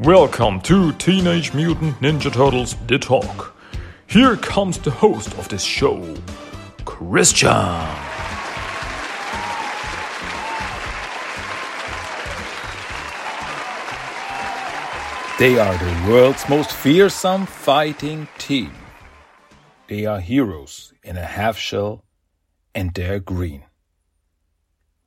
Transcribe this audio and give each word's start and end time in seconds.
Welcome 0.00 0.60
to 0.60 0.92
Teenage 0.92 1.52
Mutant 1.54 1.98
Ninja 2.00 2.32
Turtles 2.32 2.76
The 2.86 3.00
Talk. 3.00 3.56
Here 4.06 4.36
comes 4.36 4.78
the 4.78 4.92
host 4.92 5.36
of 5.36 5.48
this 5.48 5.64
show, 5.64 6.14
Christian. 6.84 7.48
They 15.40 15.58
are 15.58 15.76
the 15.76 16.06
world's 16.08 16.48
most 16.48 16.70
fearsome 16.70 17.46
fighting 17.46 18.28
team. 18.38 18.72
They 19.88 20.06
are 20.06 20.20
heroes 20.20 20.92
in 21.02 21.16
a 21.16 21.24
half 21.24 21.58
shell 21.58 22.04
and 22.72 22.94
they're 22.94 23.18
green. 23.18 23.64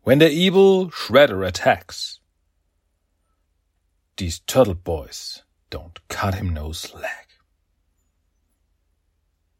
When 0.02 0.20
the 0.20 0.30
evil 0.30 0.90
Shredder 0.90 1.48
attacks, 1.48 2.21
these 4.22 4.38
turtle 4.42 4.76
boys 4.76 5.42
don't 5.72 5.98
cut 6.08 6.36
him 6.36 6.54
no 6.54 6.72
slack. 6.72 7.30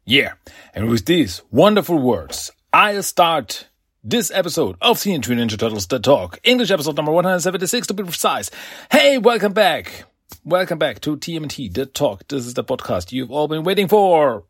Yeah, 0.04 0.34
and 0.72 0.88
with 0.88 1.04
these 1.04 1.42
wonderful 1.50 1.98
words, 1.98 2.52
I'll 2.72 3.02
start 3.02 3.66
this 4.04 4.30
episode 4.30 4.76
of 4.80 5.00
Teenage 5.00 5.28
Mutant 5.28 5.50
Ninja 5.50 5.58
Turtles 5.58 5.88
The 5.88 5.98
Talk, 5.98 6.38
English 6.44 6.70
episode 6.70 6.94
number 6.94 7.10
176 7.10 7.88
to 7.88 7.94
be 7.94 8.04
precise. 8.04 8.52
Hey, 8.88 9.18
welcome 9.18 9.52
back. 9.52 10.04
Welcome 10.44 10.78
back 10.78 11.00
to 11.00 11.16
TMT 11.16 11.74
The 11.74 11.86
Talk. 11.86 12.28
This 12.28 12.46
is 12.46 12.54
the 12.54 12.62
podcast 12.62 13.10
you've 13.10 13.32
all 13.32 13.48
been 13.48 13.64
waiting 13.64 13.88
for. 13.88 14.44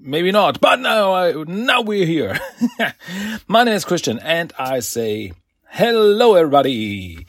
Maybe 0.00 0.32
not, 0.32 0.60
but 0.60 0.80
now, 0.80 1.12
I, 1.12 1.44
now 1.44 1.82
we're 1.82 2.06
here. 2.06 2.40
My 3.46 3.62
name 3.62 3.74
is 3.74 3.84
Christian 3.84 4.18
and 4.18 4.52
I 4.58 4.80
say 4.80 5.32
hello 5.68 6.34
everybody. 6.34 7.28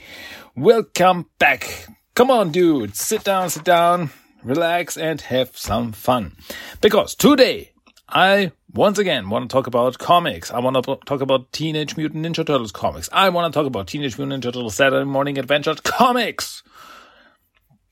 Welcome 0.56 1.28
back. 1.38 1.88
Come 2.20 2.32
on, 2.32 2.52
dude. 2.52 2.98
Sit 2.98 3.24
down, 3.24 3.50
sit 3.50 3.64
down, 3.64 4.10
relax 4.44 4.98
and 4.98 5.22
have 5.22 5.58
some 5.58 5.94
fun. 5.94 6.36
Because 6.82 7.16
today 7.16 7.72
I 8.10 8.52
once 8.74 9.00
again 9.00 9.30
want 9.30 9.50
to 9.50 9.54
talk 9.54 9.68
about 9.68 9.98
comics. 10.00 10.52
I 10.52 10.60
want 10.60 10.76
to 10.84 10.98
talk 11.06 11.22
about 11.22 11.54
Teenage 11.54 11.96
Mutant 11.96 12.26
Ninja 12.26 12.46
Turtles 12.46 12.74
comics. 12.74 13.08
I 13.14 13.30
want 13.30 13.54
to 13.54 13.58
talk 13.58 13.66
about 13.66 13.88
Teenage 13.88 14.18
Mutant 14.18 14.44
Ninja 14.44 14.52
Turtles 14.52 14.76
Saturday 14.76 15.06
Morning 15.06 15.38
Adventures 15.38 15.80
comics. 15.80 16.62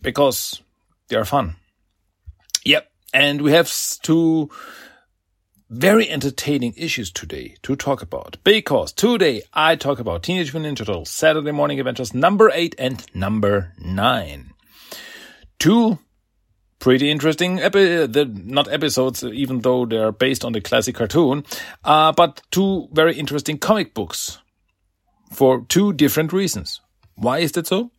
Because 0.01 0.61
they 1.07 1.15
are 1.15 1.23
fun. 1.23 1.55
Yep. 2.65 2.85
And 3.13 3.41
we 3.41 3.53
have 3.53 3.73
two 4.01 4.49
very 5.69 6.09
entertaining 6.09 6.73
issues 6.77 7.11
today 7.11 7.55
to 7.61 7.75
talk 7.75 8.01
about. 8.01 8.37
Because 8.43 8.93
today 8.93 9.41
I 9.53 9.75
talk 9.75 9.99
about 9.99 10.23
Teenage 10.23 10.53
Mutant 10.53 10.77
Ninja 10.77 10.85
Turtles 10.85 11.09
Saturday 11.09 11.51
Morning 11.51 11.79
Adventures 11.79 12.13
number 12.13 12.49
8 12.53 12.75
and 12.77 13.05
number 13.13 13.73
9. 13.79 14.53
Two 15.59 15.99
pretty 16.79 17.09
interesting 17.09 17.59
epi- 17.59 18.05
the, 18.05 18.25
not 18.45 18.71
episodes 18.71 19.23
even 19.23 19.61
though 19.61 19.85
they're 19.85 20.11
based 20.11 20.45
on 20.45 20.51
the 20.51 20.61
classic 20.61 20.93
cartoon 20.93 21.43
uh, 21.83 22.11
but 22.11 22.39
two 22.51 22.87
very 22.91 23.15
interesting 23.15 23.57
comic 23.57 23.95
books 23.95 24.37
for 25.31 25.65
two 25.69 25.91
different 25.93 26.31
reasons. 26.31 26.81
Why 27.15 27.39
is 27.39 27.51
that 27.53 27.65
so? 27.65 27.91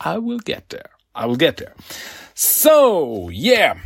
I 0.00 0.18
will 0.18 0.38
get 0.38 0.68
there. 0.68 0.90
I 1.14 1.26
will 1.26 1.36
get 1.36 1.56
there. 1.56 1.74
So 2.34 3.28
yeah. 3.30 3.78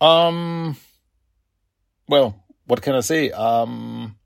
Um 0.00 0.76
well 2.08 2.44
what 2.66 2.82
can 2.82 2.94
i 2.94 3.00
say 3.00 3.30
um 3.30 4.16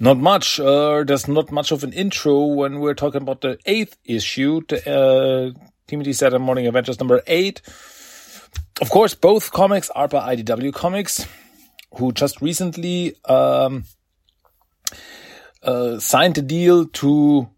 not 0.00 0.18
much 0.18 0.58
uh, 0.58 1.04
there's 1.04 1.28
not 1.28 1.52
much 1.52 1.70
of 1.70 1.84
an 1.84 1.92
intro 1.92 2.46
when 2.46 2.80
we're 2.80 2.94
talking 2.94 3.22
about 3.22 3.40
the 3.40 3.56
eighth 3.66 3.96
issue 4.04 4.60
the, 4.68 4.90
uh, 4.90 5.60
TMT 5.92 6.14
Saturday 6.14 6.42
Morning 6.42 6.66
Adventures 6.66 6.98
number 6.98 7.22
eight. 7.26 7.60
Of 8.80 8.88
course, 8.88 9.14
both 9.14 9.52
comics 9.52 9.90
are 9.90 10.08
by 10.08 10.34
IDW 10.34 10.72
Comics, 10.72 11.26
who 11.96 12.12
just 12.12 12.40
recently 12.40 13.14
um, 13.26 13.84
uh, 15.62 15.98
signed 15.98 16.38
a 16.38 16.42
deal 16.42 16.86
to 16.86 17.48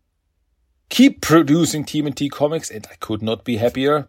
keep 0.89 1.21
producing 1.21 1.85
TMT 1.85 2.31
comics, 2.31 2.71
and 2.71 2.87
I 2.91 2.97
could 2.97 3.23
not 3.23 3.45
be 3.45 3.57
happier 3.57 4.09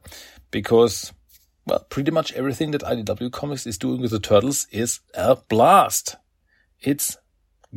because, 0.50 1.14
well, 1.66 1.86
pretty 1.90 2.12
much 2.12 2.34
everything 2.34 2.72
that 2.72 2.82
IDW 2.82 3.32
Comics 3.32 3.66
is 3.66 3.78
doing 3.78 4.02
with 4.02 4.12
the 4.12 4.20
Turtles 4.20 4.68
is 4.72 5.00
a 5.14 5.36
blast. 5.36 6.16
It's 6.82 7.18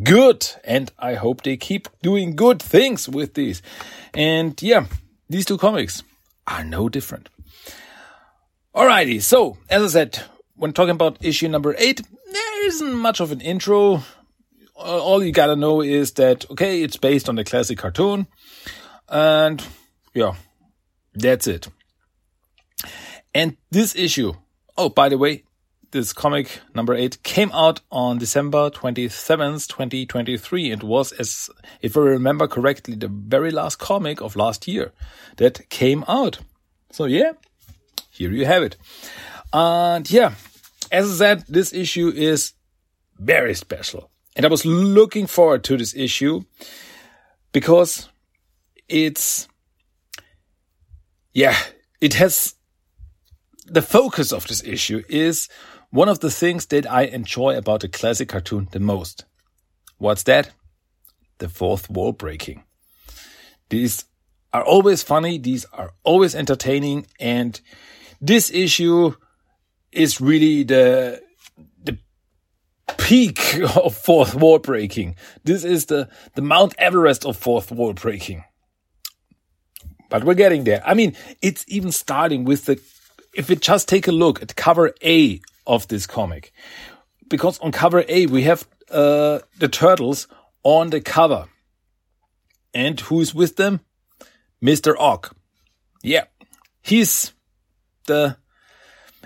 good, 0.03 0.47
and 0.65 0.93
I 0.99 1.15
hope 1.15 1.43
they 1.43 1.57
keep 1.57 1.89
doing 2.03 2.37
good 2.37 2.63
things 2.63 3.09
with 3.09 3.35
these. 3.35 3.63
And 4.13 4.61
yeah, 4.63 4.87
these 5.29 5.47
two 5.47 5.59
comics 5.59 6.03
are 6.47 6.65
no 6.65 6.89
different. 6.89 7.29
Alrighty, 8.75 9.23
so 9.23 9.57
as 9.71 9.83
I 9.83 9.89
said, 9.89 10.23
when 10.55 10.73
talking 10.73 10.91
about 10.91 11.25
issue 11.25 11.49
number 11.49 11.75
eight, 11.79 12.03
there 12.33 12.67
isn't 12.67 12.95
much 12.95 13.21
of 13.21 13.33
an 13.33 13.41
intro. 13.41 14.03
All 14.75 15.25
you 15.25 15.33
gotta 15.33 15.57
know 15.57 15.81
is 15.81 16.13
that, 16.13 16.49
okay, 16.51 16.83
it's 16.83 16.97
based 16.97 17.29
on 17.29 17.37
the 17.37 17.45
classic 17.45 17.79
cartoon. 17.79 18.27
And 19.09 19.65
yeah, 20.15 20.35
that's 21.15 21.47
it. 21.47 21.69
And 23.39 23.57
this 23.71 23.95
issue, 23.95 24.33
oh, 24.77 24.89
by 24.89 25.09
the 25.09 25.17
way, 25.17 25.45
this 25.93 26.13
comic 26.13 26.59
number 26.75 26.93
eight 26.93 27.23
came 27.23 27.53
out 27.53 27.81
on 27.89 28.19
December 28.19 28.69
27th, 28.69 29.69
2023. 29.69 30.73
It 30.73 30.83
was, 30.83 31.13
as 31.13 31.49
if 31.81 31.97
I 31.97 32.01
remember 32.01 32.49
correctly, 32.49 32.97
the 32.97 33.07
very 33.07 33.53
last 33.53 33.77
comic 33.79 34.21
of 34.21 34.35
last 34.35 34.67
year 34.67 34.91
that 35.37 35.69
came 35.69 36.05
out. 36.09 36.41
So 36.91 37.05
yeah, 37.05 37.35
here 38.11 38.33
you 38.33 38.45
have 38.45 38.65
it. 38.65 38.77
And 39.53 40.11
yeah, 40.11 40.35
as 40.91 41.09
I 41.09 41.15
said, 41.15 41.45
this 41.47 41.73
issue 41.73 42.09
is 42.09 42.55
very 43.21 43.55
special. 43.55 44.11
And 44.35 44.47
I 44.47 44.49
was 44.49 44.67
looking 44.67 45.29
forward 45.29 45.63
to 45.63 45.77
this 45.77 45.95
issue 45.95 46.43
because 47.53 48.09
it's, 48.89 49.47
yeah, 51.33 51.57
it 52.01 52.15
has, 52.15 52.57
the 53.71 53.83
focus 53.83 54.33
of 54.33 54.47
this 54.47 54.63
issue 54.65 55.03
is 55.09 55.49
one 55.91 56.09
of 56.09 56.21
the 56.21 56.31
things 56.31 56.67
that 56.67 56.91
I 56.91 57.03
enjoy 57.03 57.57
about 57.57 57.81
the 57.81 57.89
classic 57.89 58.29
cartoon 58.29 58.69
the 58.73 58.81
most. 58.81 59.25
What's 59.99 60.23
that? 60.25 60.51
The 61.39 61.49
fourth 61.49 61.89
wall 61.91 62.13
breaking. 62.13 62.65
These 63.69 64.05
are 64.53 64.65
always 64.65 65.03
funny. 65.03 65.39
These 65.39 65.65
are 65.73 65.93
always 66.05 66.35
entertaining. 66.35 67.07
And 67.21 67.61
this 68.21 68.51
issue 68.51 69.15
is 69.93 70.21
really 70.21 70.63
the, 70.63 71.23
the 71.83 71.99
peak 72.97 73.61
of 73.77 73.97
fourth 73.97 74.35
wall 74.35 74.59
breaking. 74.59 75.17
This 75.45 75.65
is 75.65 75.87
the, 75.87 76.09
the 76.35 76.43
Mount 76.43 76.75
Everest 76.79 77.25
of 77.25 77.37
fourth 77.37 77.71
wall 77.71 77.93
breaking. 77.93 78.45
But 80.11 80.25
we're 80.25 80.35
getting 80.35 80.65
there. 80.65 80.83
I 80.87 80.95
mean, 80.95 81.15
it's 81.43 81.65
even 81.69 81.93
starting 81.93 82.45
with 82.45 82.65
the, 82.65 82.81
if 83.39 83.49
we 83.49 83.55
just 83.55 83.89
take 83.89 84.09
a 84.09 84.13
look 84.13 84.43
at 84.43 84.57
cover 84.57 84.93
A 85.03 85.41
of 85.65 85.87
this 85.87 86.09
comic, 86.09 86.53
because 87.29 87.57
on 87.61 87.71
cover 87.71 88.05
A, 88.09 88.27
we 88.27 88.43
have, 88.43 88.67
uh, 88.91 89.39
the 89.59 89.69
turtles 89.69 90.27
on 90.65 90.91
the 90.91 91.01
cover. 91.01 91.47
And 92.75 92.99
who's 92.99 93.33
with 93.33 93.55
them? 93.55 93.81
Mr. 94.61 94.97
Ogg. 94.99 95.31
Yeah, 96.03 96.25
he's 96.83 97.33
the 98.07 98.37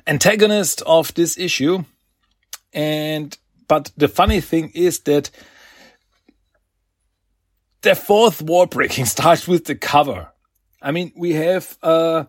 antagonist 0.07 0.83
of 0.83 1.15
this 1.15 1.39
issue. 1.39 1.85
And, 2.75 3.37
but 3.67 3.93
the 3.97 4.09
funny 4.09 4.43
thing 4.43 4.73
is 4.75 5.01
that 5.01 5.31
the 7.81 7.95
fourth 7.95 8.43
war 8.43 8.67
breaking 8.67 9.07
starts 9.17 9.49
with 9.49 9.65
the 9.65 9.75
cover. 9.75 10.29
I 10.83 10.93
mean, 10.93 11.13
we 11.17 11.33
have, 11.33 11.79
uh, 11.83 12.25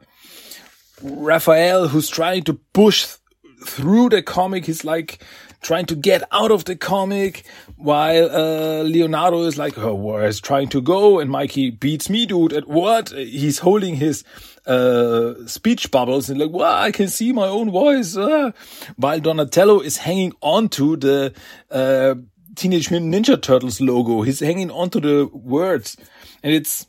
Raphael 1.01 1.87
who's 1.87 2.09
trying 2.09 2.43
to 2.43 2.53
push 2.73 3.05
th 3.05 3.19
through 3.65 4.09
the 4.09 4.21
comic. 4.21 4.65
He's 4.65 4.83
like 4.83 5.23
trying 5.61 5.85
to 5.85 5.95
get 5.95 6.21
out 6.31 6.51
of 6.51 6.65
the 6.65 6.75
comic 6.75 7.45
while 7.77 8.29
uh, 8.29 8.83
Leonardo 8.83 9.43
is 9.43 9.57
like, 9.57 9.77
oh, 9.77 9.95
where's 9.95 10.41
trying 10.41 10.67
to 10.69 10.81
go? 10.81 11.19
And 11.19 11.31
Mikey 11.31 11.71
beats 11.71 12.09
me, 12.09 12.25
dude. 12.25 12.51
At 12.51 12.67
what? 12.67 13.09
He's 13.09 13.59
holding 13.59 13.95
his 13.95 14.25
uh, 14.65 15.33
speech 15.47 15.91
bubbles 15.91 16.29
and 16.29 16.39
like, 16.39 16.51
well, 16.51 16.75
I 16.75 16.91
can 16.91 17.07
see 17.07 17.31
my 17.31 17.47
own 17.47 17.71
voice. 17.71 18.17
Uh. 18.17 18.51
While 18.97 19.21
Donatello 19.21 19.79
is 19.79 19.97
hanging 19.97 20.33
onto 20.41 20.97
the 20.97 21.33
uh, 21.71 22.15
Teenage 22.55 22.91
Mutant 22.91 23.13
Ninja 23.13 23.41
Turtles 23.41 23.81
logo. 23.81 24.21
He's 24.21 24.41
hanging 24.41 24.69
onto 24.69 24.99
the 24.99 25.29
words. 25.33 25.97
And 26.43 26.53
it's, 26.53 26.85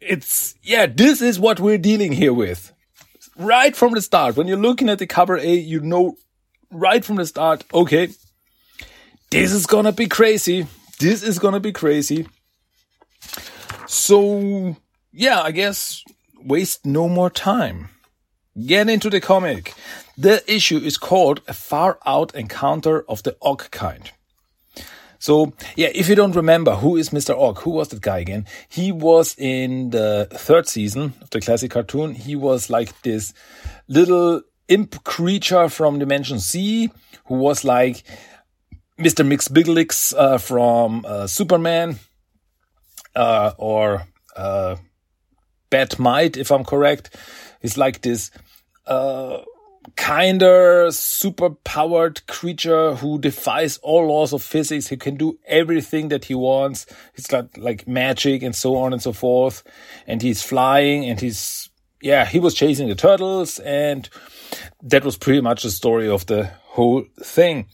it's, 0.00 0.54
yeah, 0.62 0.86
this 0.86 1.22
is 1.22 1.38
what 1.38 1.60
we're 1.60 1.78
dealing 1.78 2.12
here 2.12 2.32
with. 2.32 2.72
Right 3.36 3.76
from 3.76 3.92
the 3.94 4.02
start, 4.02 4.36
when 4.36 4.46
you're 4.46 4.56
looking 4.56 4.88
at 4.88 4.98
the 4.98 5.06
cover 5.06 5.36
A, 5.36 5.54
you 5.54 5.80
know 5.80 6.16
right 6.70 7.04
from 7.04 7.16
the 7.16 7.26
start, 7.26 7.64
okay, 7.72 8.08
this 9.30 9.52
is 9.52 9.66
gonna 9.66 9.92
be 9.92 10.06
crazy. 10.06 10.66
This 10.98 11.22
is 11.22 11.38
gonna 11.38 11.60
be 11.60 11.72
crazy. 11.72 12.26
So, 13.86 14.76
yeah, 15.12 15.42
I 15.42 15.50
guess 15.50 16.02
waste 16.42 16.86
no 16.86 17.08
more 17.08 17.30
time. 17.30 17.90
Get 18.64 18.88
into 18.88 19.10
the 19.10 19.20
comic. 19.20 19.74
The 20.16 20.42
issue 20.50 20.78
is 20.78 20.96
called 20.96 21.42
A 21.46 21.52
Far 21.52 21.98
Out 22.06 22.34
Encounter 22.34 23.04
of 23.06 23.22
the 23.22 23.36
Og 23.42 23.70
Kind. 23.70 24.12
So, 25.26 25.52
yeah, 25.74 25.88
if 25.92 26.08
you 26.08 26.14
don't 26.14 26.36
remember, 26.36 26.76
who 26.76 26.96
is 26.96 27.10
Mr. 27.10 27.36
Og? 27.36 27.58
Who 27.62 27.70
was 27.70 27.88
that 27.88 28.00
guy 28.00 28.18
again? 28.18 28.46
He 28.68 28.92
was 28.92 29.34
in 29.36 29.90
the 29.90 30.28
third 30.30 30.68
season 30.68 31.14
of 31.20 31.30
the 31.30 31.40
classic 31.40 31.72
cartoon. 31.72 32.14
He 32.14 32.36
was 32.36 32.70
like 32.70 33.02
this 33.02 33.34
little 33.88 34.42
imp 34.68 35.02
creature 35.02 35.68
from 35.68 35.98
Dimension 35.98 36.38
C 36.38 36.92
who 37.24 37.34
was 37.34 37.64
like 37.64 38.04
Mr. 39.00 39.26
Mxyzptlk 39.26 40.14
uh, 40.16 40.38
from 40.38 41.04
uh, 41.04 41.26
Superman 41.26 41.98
uh, 43.16 43.50
or 43.58 44.06
uh, 44.36 44.76
Bat-Mite, 45.70 46.36
if 46.36 46.52
I'm 46.52 46.62
correct. 46.62 47.16
He's 47.60 47.76
like 47.76 48.00
this 48.00 48.30
uh, 48.86 49.38
kinder, 49.96 50.88
super 50.90 51.50
powered 51.50 52.26
creature 52.26 52.94
who 52.94 53.18
defies 53.18 53.78
all 53.78 54.06
laws 54.06 54.32
of 54.32 54.42
physics. 54.42 54.88
He 54.88 54.96
can 54.96 55.16
do 55.16 55.38
everything 55.46 56.08
that 56.08 56.24
he 56.24 56.34
wants. 56.34 56.86
He's 57.14 57.26
got 57.26 57.56
like 57.56 57.86
magic 57.86 58.42
and 58.42 58.54
so 58.54 58.76
on 58.76 58.92
and 58.92 59.02
so 59.02 59.12
forth. 59.12 59.62
And 60.06 60.22
he's 60.22 60.42
flying 60.42 61.04
and 61.04 61.20
he's, 61.20 61.70
yeah, 62.00 62.24
he 62.24 62.38
was 62.40 62.54
chasing 62.54 62.88
the 62.88 62.94
turtles 62.94 63.58
and 63.60 64.08
that 64.82 65.04
was 65.04 65.16
pretty 65.16 65.40
much 65.40 65.62
the 65.62 65.70
story 65.70 66.08
of 66.08 66.26
the 66.26 66.50
whole 66.64 67.04
thing. 67.22 67.66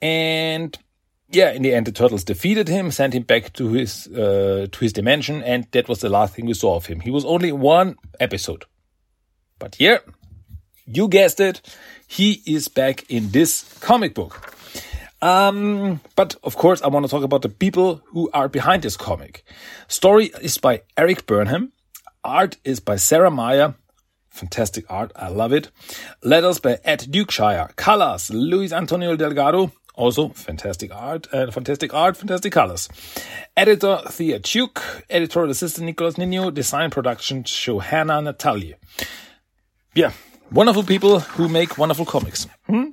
And 0.00 0.76
yeah, 1.30 1.52
in 1.52 1.62
the 1.62 1.74
end, 1.74 1.86
the 1.86 1.92
turtles 1.92 2.24
defeated 2.24 2.68
him, 2.68 2.90
sent 2.90 3.14
him 3.14 3.22
back 3.22 3.52
to 3.54 3.68
his 3.68 4.08
uh, 4.08 4.66
to 4.70 4.80
his 4.80 4.92
dimension, 4.92 5.42
and 5.42 5.66
that 5.70 5.88
was 5.88 6.00
the 6.00 6.08
last 6.08 6.34
thing 6.34 6.46
we 6.46 6.54
saw 6.54 6.74
of 6.76 6.86
him. 6.86 7.00
He 7.00 7.10
was 7.10 7.24
only 7.24 7.52
one 7.52 7.96
episode, 8.18 8.64
but 9.58 9.76
here, 9.76 10.00
you 10.96 11.08
guessed 11.08 11.40
it, 11.40 11.60
he 12.06 12.42
is 12.46 12.68
back 12.68 13.10
in 13.10 13.30
this 13.30 13.78
comic 13.80 14.14
book. 14.14 14.54
Um, 15.22 16.00
but 16.16 16.36
of 16.42 16.56
course, 16.56 16.80
I 16.82 16.88
want 16.88 17.04
to 17.04 17.10
talk 17.10 17.22
about 17.22 17.42
the 17.42 17.48
people 17.48 18.02
who 18.06 18.30
are 18.32 18.48
behind 18.48 18.82
this 18.82 18.96
comic. 18.96 19.44
Story 19.88 20.30
is 20.40 20.56
by 20.58 20.82
Eric 20.96 21.26
Burnham. 21.26 21.72
Art 22.24 22.56
is 22.64 22.80
by 22.80 22.96
Sarah 22.96 23.30
Myer. 23.30 23.74
Fantastic 24.30 24.84
art. 24.88 25.12
I 25.16 25.28
love 25.28 25.52
it. 25.52 25.70
Letters 26.22 26.60
by 26.60 26.78
Ed 26.84 27.00
Dukeshire. 27.10 27.74
Colors, 27.76 28.30
Luis 28.30 28.72
Antonio 28.72 29.16
Delgado. 29.16 29.72
Also, 29.94 30.30
fantastic 30.30 30.94
art, 30.94 31.26
uh, 31.34 31.50
fantastic 31.50 31.92
art, 31.92 32.16
fantastic 32.16 32.52
colors. 32.52 32.88
Editor 33.54 33.98
Thea 34.08 34.38
Tuke, 34.38 34.80
editorial 35.10 35.50
assistant 35.50 35.84
Nicolas 35.84 36.16
Nino, 36.16 36.50
design 36.50 36.90
production 36.90 37.42
Johanna 37.42 38.22
Natalie. 38.22 38.76
Yeah, 39.94 40.12
wonderful 40.52 40.82
people 40.82 41.20
who 41.20 41.48
make 41.48 41.78
wonderful 41.78 42.04
comics. 42.04 42.46
Hmm? 42.66 42.90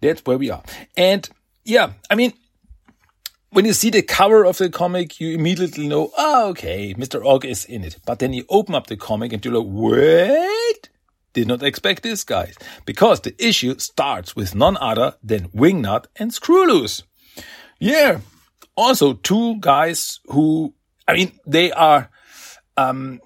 That's 0.00 0.22
where 0.24 0.38
we 0.38 0.50
are. 0.50 0.62
And 0.96 1.28
yeah, 1.64 1.92
I 2.10 2.14
mean, 2.14 2.32
when 3.50 3.64
you 3.64 3.72
see 3.72 3.90
the 3.90 4.02
cover 4.02 4.44
of 4.44 4.58
the 4.58 4.70
comic, 4.70 5.20
you 5.20 5.34
immediately 5.34 5.86
know, 5.86 6.10
oh, 6.16 6.48
okay, 6.50 6.94
Mr. 6.94 7.24
Og 7.24 7.44
is 7.44 7.64
in 7.64 7.84
it. 7.84 7.98
But 8.06 8.18
then 8.18 8.32
you 8.32 8.44
open 8.48 8.74
up 8.74 8.86
the 8.86 8.96
comic 8.96 9.32
and 9.32 9.44
you're 9.44 9.54
like, 9.54 9.66
wait, 9.68 10.88
did 11.34 11.48
not 11.48 11.62
expect 11.62 12.02
this, 12.02 12.24
guys. 12.24 12.56
Because 12.86 13.20
the 13.20 13.34
issue 13.38 13.78
starts 13.78 14.34
with 14.34 14.54
none 14.54 14.76
other 14.78 15.14
than 15.22 15.48
Wingnut 15.48 16.06
and 16.16 16.30
Screwloose. 16.30 17.02
Yeah. 17.78 18.20
Also, 18.74 19.14
two 19.14 19.56
guys 19.60 20.20
who, 20.26 20.72
I 21.06 21.14
mean, 21.14 21.32
they 21.46 21.72
are, 21.72 22.10
um, 22.76 23.20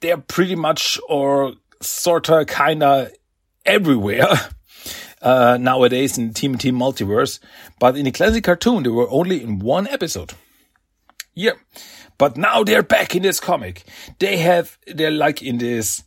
they're 0.00 0.16
pretty 0.16 0.56
much 0.56 0.98
or 1.06 1.54
sorta 1.80 2.44
kinda 2.46 3.10
everywhere. 3.64 4.28
Uh, 5.22 5.58
nowadays 5.60 6.16
in 6.16 6.32
Team 6.32 6.56
Team 6.56 6.76
Multiverse, 6.76 7.40
but 7.78 7.94
in 7.94 8.06
the 8.06 8.10
classic 8.10 8.42
cartoon, 8.42 8.84
they 8.84 8.88
were 8.88 9.10
only 9.10 9.42
in 9.42 9.58
one 9.58 9.86
episode. 9.88 10.32
Yeah. 11.34 11.52
But 12.16 12.38
now 12.38 12.64
they're 12.64 12.82
back 12.82 13.14
in 13.14 13.22
this 13.22 13.38
comic. 13.38 13.84
They 14.18 14.38
have, 14.38 14.78
they're 14.86 15.10
like 15.10 15.42
in 15.42 15.58
this, 15.58 16.02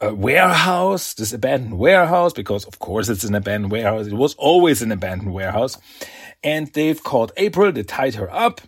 a 0.00 0.14
warehouse, 0.14 1.14
this 1.14 1.32
abandoned 1.32 1.78
warehouse, 1.78 2.32
because 2.32 2.64
of 2.66 2.78
course 2.78 3.08
it's 3.08 3.24
an 3.24 3.34
abandoned 3.34 3.72
warehouse. 3.72 4.06
It 4.06 4.12
was 4.12 4.34
always 4.34 4.82
an 4.82 4.92
abandoned 4.92 5.32
warehouse. 5.32 5.78
And 6.44 6.72
they've 6.72 7.02
called 7.02 7.32
April, 7.36 7.72
they 7.72 7.82
tied 7.82 8.14
her 8.14 8.32
up 8.32 8.60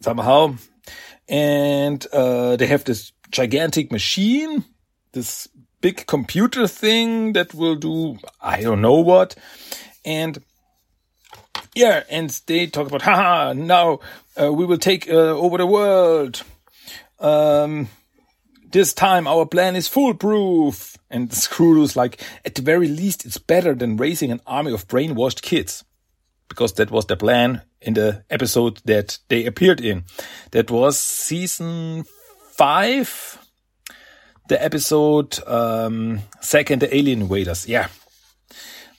somehow. 0.00 0.56
And, 1.28 2.06
uh, 2.12 2.56
they 2.56 2.66
have 2.66 2.84
this 2.84 3.12
gigantic 3.30 3.92
machine, 3.92 4.64
this 5.12 5.48
big 5.80 6.06
computer 6.06 6.66
thing 6.66 7.32
that 7.34 7.54
will 7.54 7.76
do, 7.76 8.18
I 8.40 8.62
don't 8.62 8.80
know 8.80 9.00
what. 9.00 9.36
And, 10.04 10.42
yeah, 11.74 12.04
and 12.10 12.30
they 12.46 12.66
talk 12.66 12.86
about, 12.86 13.02
haha, 13.02 13.52
now, 13.52 14.00
uh, 14.40 14.52
we 14.52 14.66
will 14.66 14.78
take, 14.78 15.08
uh, 15.08 15.12
over 15.12 15.58
the 15.58 15.66
world. 15.66 16.42
Um, 17.20 17.88
this 18.70 18.92
time 18.92 19.26
our 19.26 19.46
plan 19.46 19.76
is 19.76 19.88
foolproof. 19.88 20.96
And 21.10 21.30
Screwloose 21.30 21.96
like, 21.96 22.20
at 22.44 22.54
the 22.54 22.62
very 22.62 22.88
least, 22.88 23.24
it's 23.24 23.38
better 23.38 23.74
than 23.74 23.96
raising 23.96 24.30
an 24.30 24.40
army 24.46 24.72
of 24.72 24.88
brainwashed 24.88 25.42
kids. 25.42 25.84
Because 26.48 26.72
that 26.74 26.90
was 26.90 27.06
the 27.06 27.16
plan 27.16 27.62
in 27.80 27.94
the 27.94 28.24
episode 28.30 28.80
that 28.84 29.18
they 29.28 29.46
appeared 29.46 29.80
in. 29.80 30.04
That 30.50 30.70
was 30.70 30.98
season 30.98 32.04
five. 32.52 33.38
The 34.48 34.62
episode, 34.62 35.38
um, 35.46 36.20
Zack 36.42 36.70
and 36.70 36.82
the 36.82 36.94
Alien 36.94 37.22
Invaders. 37.22 37.68
Yeah. 37.68 37.88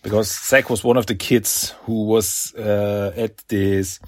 Because 0.04 0.32
Zack 0.48 0.70
was 0.70 0.84
one 0.84 0.96
of 0.96 1.08
the 1.08 1.16
kids 1.16 1.72
who 1.84 2.06
was, 2.06 2.54
uh, 2.56 3.12
at 3.16 3.38
this, 3.48 4.00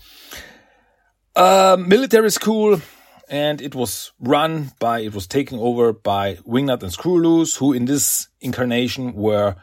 uh, 1.35 1.77
military 1.79 2.29
school 2.29 2.79
and 3.27 3.61
it 3.61 3.73
was 3.73 4.11
run 4.19 4.71
by, 4.79 4.99
it 4.99 5.13
was 5.13 5.25
taken 5.25 5.57
over 5.57 5.93
by 5.93 6.35
Wingnut 6.47 6.83
and 6.83 6.91
Screwloose, 6.91 7.57
who 7.57 7.73
in 7.73 7.85
this 7.85 8.27
incarnation 8.39 9.13
were 9.13 9.55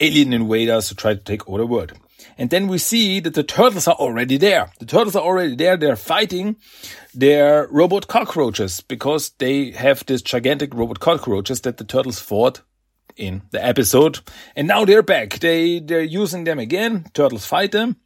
alien 0.00 0.32
invaders 0.32 0.88
who 0.88 0.94
tried 0.96 1.18
to 1.18 1.24
take 1.24 1.48
over 1.48 1.58
the 1.58 1.66
world. 1.66 1.92
And 2.38 2.50
then 2.50 2.68
we 2.68 2.78
see 2.78 3.20
that 3.20 3.34
the 3.34 3.42
turtles 3.42 3.88
are 3.88 3.94
already 3.94 4.36
there. 4.36 4.70
The 4.78 4.86
turtles 4.86 5.16
are 5.16 5.22
already 5.22 5.56
there. 5.56 5.76
They're 5.76 5.96
fighting 5.96 6.56
their 7.14 7.66
robot 7.68 8.08
cockroaches 8.08 8.80
because 8.80 9.30
they 9.38 9.70
have 9.72 10.04
this 10.06 10.22
gigantic 10.22 10.74
robot 10.74 11.00
cockroaches 11.00 11.60
that 11.62 11.76
the 11.76 11.84
turtles 11.84 12.18
fought 12.18 12.62
in 13.16 13.42
the 13.50 13.64
episode. 13.64 14.20
And 14.56 14.68
now 14.68 14.84
they're 14.84 15.02
back. 15.02 15.38
They, 15.38 15.80
they're 15.80 16.02
using 16.02 16.44
them 16.44 16.58
again. 16.58 17.06
Turtles 17.12 17.46
fight 17.46 17.72
them. 17.72 17.96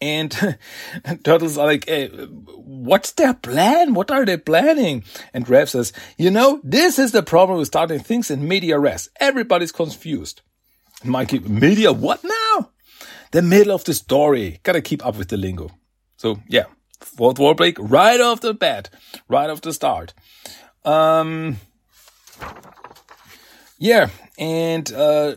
And 0.00 0.58
turtles 1.24 1.58
are 1.58 1.66
like, 1.66 1.88
hey, 1.88 2.08
what's 2.08 3.12
their 3.12 3.34
plan? 3.34 3.94
What 3.94 4.10
are 4.10 4.24
they 4.24 4.36
planning? 4.36 5.04
And 5.34 5.46
Raph 5.46 5.70
says, 5.70 5.92
you 6.16 6.30
know, 6.30 6.60
this 6.62 6.98
is 6.98 7.12
the 7.12 7.22
problem 7.22 7.58
with 7.58 7.68
starting 7.68 8.00
things 8.00 8.30
in 8.30 8.46
media 8.46 8.78
res. 8.78 9.10
Everybody's 9.18 9.72
confused. 9.72 10.42
Mikey, 11.04 11.40
media 11.40 11.92
what 11.92 12.22
now? 12.24 12.37
The 13.30 13.42
middle 13.42 13.74
of 13.74 13.84
the 13.84 13.94
story. 13.94 14.60
Gotta 14.62 14.80
keep 14.80 15.04
up 15.04 15.16
with 15.16 15.28
the 15.28 15.36
lingo. 15.36 15.70
So 16.16 16.40
yeah, 16.48 16.64
fourth 17.00 17.38
wall 17.38 17.54
break 17.54 17.76
right 17.78 18.20
off 18.20 18.40
the 18.40 18.54
bat, 18.54 18.90
right 19.28 19.50
off 19.50 19.60
the 19.60 19.72
start. 19.72 20.14
Um, 20.84 21.58
yeah, 23.78 24.08
and, 24.38 24.90
uh, 24.92 25.36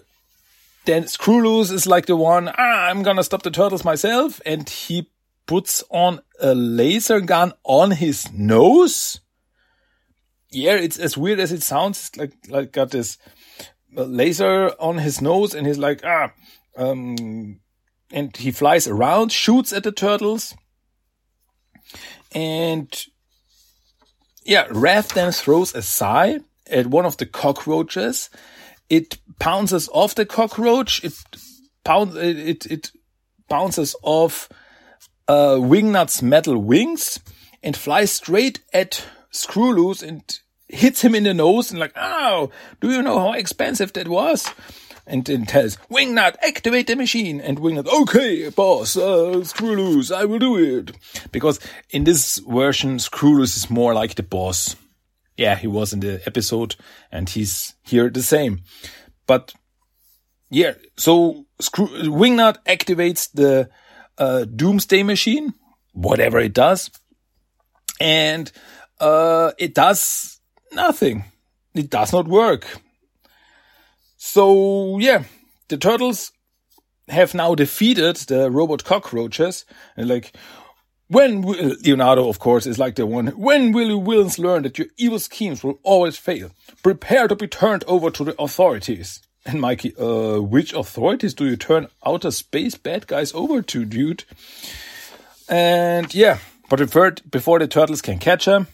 then 0.86 1.03
Screwloose 1.03 1.71
is 1.71 1.86
like 1.86 2.07
the 2.07 2.15
one, 2.15 2.48
ah, 2.50 2.88
I'm 2.89 3.03
gonna 3.03 3.24
stop 3.24 3.43
the 3.43 3.51
turtles 3.51 3.86
myself. 3.86 4.41
And 4.45 4.67
he 4.67 5.10
puts 5.45 5.83
on 5.89 6.21
a 6.39 6.55
laser 6.55 7.19
gun 7.19 7.53
on 7.63 7.91
his 7.91 8.31
nose. 8.31 9.19
Yeah, 10.50 10.75
it's 10.75 10.98
as 10.98 11.17
weird 11.17 11.39
as 11.39 11.51
it 11.51 11.63
sounds. 11.63 12.00
It's 12.00 12.17
like, 12.17 12.33
like 12.50 12.71
got 12.71 12.91
this 12.91 13.17
laser 13.93 14.69
on 14.79 14.98
his 14.98 15.21
nose 15.21 15.53
and 15.53 15.67
he's 15.67 15.77
like, 15.77 16.01
ah, 16.03 16.31
um, 16.77 17.60
and 18.11 18.35
he 18.35 18.51
flies 18.51 18.87
around, 18.87 19.31
shoots 19.31 19.73
at 19.73 19.83
the 19.83 19.91
turtles. 19.91 20.55
And 22.33 23.05
yeah, 24.43 24.67
Raph 24.67 25.13
then 25.13 25.31
throws 25.31 25.75
a 25.75 25.81
sai 25.81 26.39
at 26.69 26.87
one 26.87 27.05
of 27.05 27.17
the 27.17 27.25
cockroaches 27.25 28.29
it 28.91 29.19
bounces 29.39 29.87
off 29.93 30.15
the 30.15 30.25
cockroach. 30.25 31.03
It 31.03 31.13
it, 31.85 32.65
it 32.65 32.91
bounces 33.47 33.95
off, 34.03 34.49
uh, 35.29 35.55
Wingnut's 35.55 36.21
metal 36.21 36.57
wings 36.57 37.19
and 37.63 37.75
flies 37.75 38.11
straight 38.11 38.59
at 38.73 39.05
Screwloose 39.31 40.03
and 40.03 40.21
hits 40.67 41.01
him 41.01 41.15
in 41.15 41.23
the 41.23 41.33
nose 41.33 41.71
and 41.71 41.79
like, 41.79 41.93
oh, 41.95 42.51
do 42.81 42.91
you 42.91 43.01
know 43.01 43.17
how 43.17 43.31
expensive 43.31 43.93
that 43.93 44.09
was? 44.09 44.51
And 45.11 45.25
then 45.25 45.45
tells 45.45 45.75
Wingnut, 45.91 46.37
activate 46.41 46.87
the 46.87 46.95
machine. 46.95 47.41
And 47.41 47.59
Wingnut, 47.59 47.87
okay, 48.01 48.49
boss, 48.49 48.95
uh, 48.95 49.41
Screwloose, 49.43 50.09
I 50.09 50.23
will 50.23 50.39
do 50.39 50.57
it. 50.57 50.95
Because 51.33 51.59
in 51.89 52.05
this 52.05 52.37
version, 52.37 52.97
Screwloose 52.97 53.57
is 53.57 53.69
more 53.69 53.93
like 53.93 54.15
the 54.15 54.23
boss 54.23 54.77
yeah, 55.41 55.55
he 55.55 55.67
was 55.67 55.91
in 55.91 56.01
the 56.01 56.21
episode 56.27 56.75
and 57.11 57.27
he's 57.27 57.73
here 57.81 58.09
the 58.09 58.21
same. 58.21 58.61
But 59.25 59.53
yeah, 60.49 60.73
so 60.97 61.45
Screw 61.59 61.87
Wingnut 61.87 62.57
activates 62.65 63.31
the 63.31 63.69
uh, 64.17 64.45
Doomsday 64.45 65.03
machine, 65.03 65.53
whatever 65.93 66.39
it 66.39 66.53
does, 66.53 66.91
and 67.99 68.51
uh, 68.99 69.51
it 69.57 69.73
does 69.73 70.39
nothing. 70.71 71.25
It 71.73 71.89
does 71.89 72.13
not 72.13 72.27
work. 72.27 72.67
So 74.23 74.99
yeah, 74.99 75.23
the 75.69 75.77
turtles 75.77 76.31
have 77.07 77.33
now 77.33 77.55
defeated 77.55 78.17
the 78.17 78.51
robot 78.51 78.83
cockroaches 78.83 79.65
and 79.97 80.07
like 80.07 80.31
when 81.07 81.41
will, 81.41 81.75
Leonardo, 81.83 82.29
of 82.29 82.37
course, 82.37 82.67
is 82.67 82.77
like 82.77 82.95
the 82.95 83.07
one. 83.07 83.27
When 83.29 83.71
will 83.71 83.87
you 83.87 83.99
villains 84.01 84.37
learn 84.37 84.61
that 84.61 84.77
your 84.77 84.89
evil 84.95 85.17
schemes 85.17 85.63
will 85.63 85.79
always 85.81 86.17
fail? 86.17 86.51
Prepare 86.83 87.29
to 87.29 87.35
be 87.35 87.47
turned 87.47 87.83
over 87.87 88.11
to 88.11 88.23
the 88.23 88.39
authorities. 88.39 89.23
And 89.43 89.59
Mikey, 89.59 89.95
uh, 89.97 90.39
which 90.39 90.71
authorities 90.71 91.33
do 91.33 91.45
you 91.47 91.57
turn 91.57 91.87
outer 92.05 92.29
space 92.29 92.75
bad 92.75 93.07
guys 93.07 93.33
over 93.33 93.63
to, 93.63 93.85
dude? 93.85 94.23
And 95.49 96.13
yeah, 96.13 96.37
but 96.69 96.77
before 96.77 97.57
the 97.57 97.67
turtles 97.67 98.03
can 98.03 98.19
catch 98.19 98.45
him, 98.45 98.67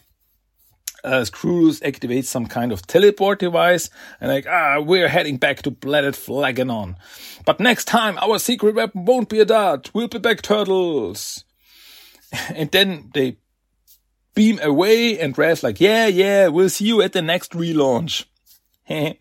uh, 1.08 1.24
Screws 1.24 1.80
activates 1.80 2.26
some 2.26 2.46
kind 2.46 2.70
of 2.70 2.86
teleport 2.86 3.38
device 3.40 3.90
and 4.20 4.30
like, 4.30 4.46
ah, 4.46 4.80
we're 4.80 5.08
heading 5.08 5.38
back 5.38 5.62
to 5.62 5.70
planet 5.70 6.14
Flaganon. 6.14 6.96
But 7.44 7.60
next 7.60 7.86
time, 7.86 8.18
our 8.18 8.38
secret 8.38 8.74
weapon 8.74 9.04
won't 9.04 9.28
be 9.28 9.40
a 9.40 9.44
dart. 9.44 9.90
We'll 9.94 10.08
be 10.08 10.18
back, 10.18 10.42
turtles. 10.42 11.44
And 12.54 12.70
then 12.70 13.10
they 13.14 13.38
beam 14.34 14.60
away 14.62 15.18
and 15.18 15.36
Raph's 15.36 15.62
like, 15.62 15.80
yeah, 15.80 16.06
yeah, 16.06 16.48
we'll 16.48 16.68
see 16.68 16.84
you 16.84 17.00
at 17.00 17.14
the 17.14 17.22
next 17.22 17.52
relaunch. 17.52 18.26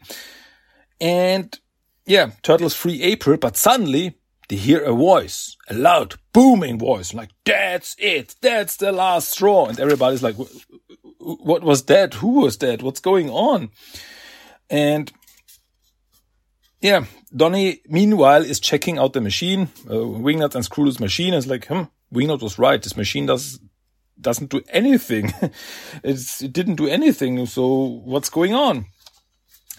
and 1.01 1.59
yeah, 2.05 2.31
Turtles 2.41 2.73
free 2.73 3.01
April, 3.01 3.37
but 3.37 3.57
suddenly 3.57 4.17
they 4.49 4.55
hear 4.55 4.83
a 4.83 4.93
voice, 4.93 5.57
a 5.69 5.73
loud, 5.73 6.15
booming 6.33 6.79
voice, 6.79 7.13
like, 7.13 7.29
that's 7.45 7.95
it, 7.97 8.35
that's 8.41 8.77
the 8.77 8.91
last 8.91 9.29
straw. 9.29 9.65
And 9.67 9.79
everybody's 9.79 10.23
like, 10.23 10.35
what 11.35 11.63
was 11.63 11.85
that? 11.85 12.15
Who 12.15 12.41
was 12.41 12.57
that? 12.59 12.81
What's 12.81 12.99
going 12.99 13.29
on? 13.29 13.69
And 14.69 15.11
yeah, 16.81 17.05
Donnie, 17.35 17.81
meanwhile, 17.87 18.43
is 18.43 18.59
checking 18.59 18.97
out 18.97 19.13
the 19.13 19.21
machine, 19.21 19.69
uh, 19.89 19.93
Wingnut 19.93 20.55
and 20.55 20.63
Screw's 20.63 20.99
machine. 20.99 21.33
Is 21.33 21.47
like, 21.47 21.67
hmm, 21.67 21.83
Wingnut 22.13 22.41
was 22.41 22.59
right. 22.59 22.81
This 22.81 22.95
machine 22.95 23.25
does 23.25 23.59
doesn't 24.19 24.49
do 24.49 24.61
anything. 24.69 25.33
it's, 26.03 26.41
it 26.41 26.53
didn't 26.53 26.75
do 26.75 26.87
anything. 26.87 27.45
So 27.45 28.01
what's 28.03 28.29
going 28.29 28.53
on? 28.53 28.85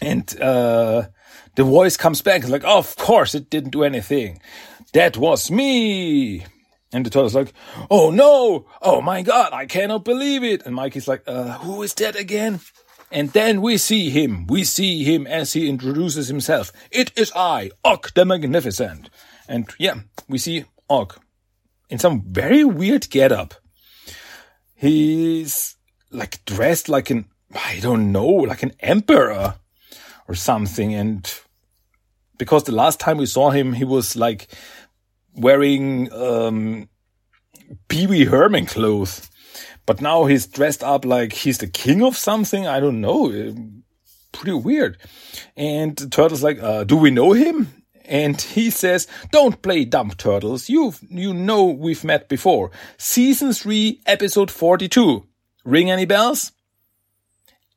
And 0.01 0.41
uh, 0.41 1.09
the 1.57 1.65
voice 1.65 1.97
comes 1.97 2.23
back. 2.23 2.43
It's 2.43 2.51
like, 2.51 2.65
oh, 2.65 2.79
of 2.79 2.95
course, 2.97 3.35
it 3.35 3.51
didn't 3.51 3.71
do 3.71 3.83
anything. 3.83 4.41
That 4.93 5.17
was 5.17 5.51
me. 5.51 6.47
And 6.93 7.05
the 7.05 7.11
turtle's 7.11 7.35
like, 7.35 7.53
oh 7.91 8.11
no, 8.11 8.67
oh 8.81 9.01
my 9.01 9.23
god, 9.23 9.53
I 9.53 9.67
cannot 9.67 10.05
believe 10.05 10.43
it. 10.43 10.65
And 10.65 10.75
Mikey's 10.75 11.09
like, 11.09 11.23
uh, 11.27 11.59
who 11.59 11.83
is 11.83 11.93
that 11.95 12.17
again? 12.17 12.61
And 13.11 13.31
then 13.33 13.63
we 13.63 13.79
see 13.79 14.11
him. 14.11 14.47
We 14.47 14.65
see 14.65 15.05
him 15.05 15.27
as 15.27 15.53
he 15.53 15.69
introduces 15.69 16.29
himself. 16.29 16.73
It 16.91 17.13
is 17.17 17.33
I, 17.35 17.71
Og 17.85 18.11
the 18.15 18.25
Magnificent. 18.25 19.11
And 19.49 19.69
yeah, 19.79 20.01
we 20.29 20.39
see 20.39 20.65
Og 20.89 21.19
in 21.89 21.99
some 21.99 22.23
very 22.27 22.65
weird 22.65 23.09
getup. 23.11 23.55
He's 24.75 25.77
like 26.11 26.45
dressed 26.45 26.89
like 26.89 27.11
an, 27.11 27.27
I 27.55 27.81
don't 27.81 28.13
know, 28.13 28.27
like 28.27 28.63
an 28.63 28.73
emperor 28.81 29.55
or 30.27 30.35
something. 30.35 30.95
And 30.95 31.31
because 32.37 32.65
the 32.65 32.73
last 32.73 33.01
time 33.01 33.17
we 33.17 33.27
saw 33.27 33.51
him, 33.51 33.73
he 33.73 33.85
was 33.85 34.17
like 34.17 34.49
wearing 35.39 36.13
um, 36.13 36.89
Pee 37.89 38.07
Wee 38.07 38.25
Herman 38.25 38.67
clothes. 38.67 39.31
But 39.87 40.01
now 40.01 40.27
he's 40.27 40.47
dressed 40.47 40.85
up 40.85 41.05
like 41.05 41.33
he's 41.33 41.59
the 41.59 41.67
king 41.67 42.03
of 42.03 42.17
something. 42.17 42.67
I 42.67 42.81
don't 42.81 43.01
know. 43.01 43.31
Uh, 43.33 43.53
pretty 44.33 44.53
weird. 44.53 44.99
And 45.57 46.13
turtle's 46.13 46.43
like, 46.43 46.63
uh, 46.63 46.85
do 46.85 46.97
we 46.97 47.11
know 47.11 47.33
him? 47.33 47.85
And 48.05 48.41
he 48.41 48.71
says, 48.71 49.07
don't 49.33 49.61
play 49.61 49.85
dumb 49.85 50.11
turtles. 50.11 50.69
You, 50.69 50.95
you 51.09 51.35
know 51.35 51.65
we've 51.65 52.05
met 52.05 52.29
before. 52.29 52.71
Season 52.97 53.53
3, 53.53 54.01
episode 54.07 54.51
42. 54.51 55.27
Ring 55.65 55.91
any 55.91 56.07
bells? 56.07 56.53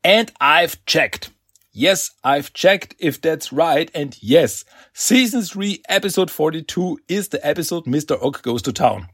And 0.03 0.31
I've 0.39 0.83
checked. 0.85 1.30
Yes, 1.73 2.11
I've 2.23 2.51
checked 2.53 2.95
if 2.99 3.21
that's 3.21 3.53
right. 3.53 3.89
And 3.95 4.17
yes, 4.21 4.65
season 4.93 5.41
3, 5.41 5.83
episode 5.87 6.29
42 6.29 6.99
is 7.07 7.29
the 7.29 7.45
episode 7.47 7.85
Mr. 7.85 8.21
Og 8.21 8.41
goes 8.41 8.61
to 8.63 8.73
town. 8.73 9.07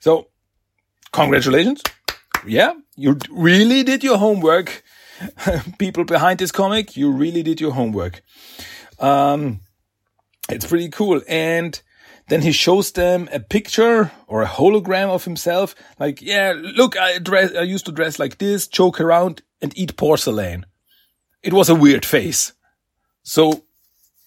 So, 0.00 0.28
congratulations. 1.12 1.82
Yeah, 2.46 2.74
you 2.94 3.18
really 3.30 3.82
did 3.82 4.04
your 4.04 4.18
homework. 4.18 4.82
People 5.78 6.04
behind 6.04 6.38
this 6.38 6.52
comic, 6.52 6.96
you 6.96 7.10
really 7.10 7.42
did 7.42 7.60
your 7.60 7.72
homework. 7.72 8.22
Um, 8.98 9.60
it's 10.50 10.66
pretty 10.66 10.90
cool. 10.90 11.22
And 11.26 11.80
then 12.28 12.42
he 12.42 12.52
shows 12.52 12.92
them 12.92 13.28
a 13.32 13.40
picture 13.40 14.12
or 14.26 14.42
a 14.42 14.46
hologram 14.46 15.08
of 15.08 15.24
himself. 15.24 15.74
Like, 15.98 16.20
yeah, 16.20 16.52
look, 16.54 16.98
I 16.98 17.18
dress, 17.18 17.54
I 17.54 17.62
used 17.62 17.86
to 17.86 17.92
dress 17.92 18.18
like 18.18 18.36
this, 18.36 18.68
choke 18.68 19.00
around 19.00 19.42
and 19.62 19.76
eat 19.76 19.96
porcelain 19.96 20.66
it 21.42 21.52
was 21.52 21.68
a 21.68 21.74
weird 21.74 22.04
face. 22.04 22.52
So, 23.22 23.64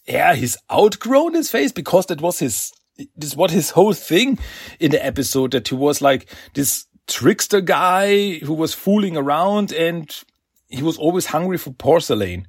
yeah, 0.08 0.36
he's 0.36 0.58
outgrown 0.72 1.34
his 1.34 1.51
face 1.51 1.72
because 1.72 2.06
that 2.08 2.22
was 2.22 2.39
his, 2.39 2.72
this 3.15 3.36
was 3.36 3.51
his 3.51 3.72
whole 3.72 3.94
thing 3.94 4.39
in 4.80 4.91
the 4.91 5.03
episode 5.03 5.51
that 5.51 5.68
he 5.68 5.75
was 5.75 6.01
like 6.01 6.30
this 6.53 6.86
trickster 7.08 7.62
guy 7.62 8.38
who 8.39 8.53
was 8.53 8.74
fooling 8.74 9.18
around 9.18 9.72
and 9.72 10.24
he 10.68 10.82
was 10.82 10.98
always 10.98 11.27
hungry 11.27 11.58
for 11.58 11.72
porcelain. 11.72 12.48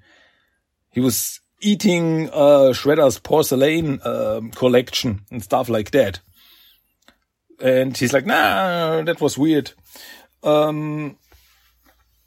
He 0.91 1.01
was 1.01 1.41
eating 1.61 2.29
uh, 2.31 2.73
Shredder's 2.73 3.19
porcelain 3.19 4.01
um, 4.05 4.51
collection 4.51 5.23
and 5.31 5.43
stuff 5.43 5.69
like 5.69 5.91
that. 5.93 6.21
And 7.61 7.97
he's 7.97 8.13
like, 8.13 8.27
nah, 8.27 9.03
that 9.03 9.21
was 9.21 9.39
weird. 9.39 9.73
Um, 10.43 11.17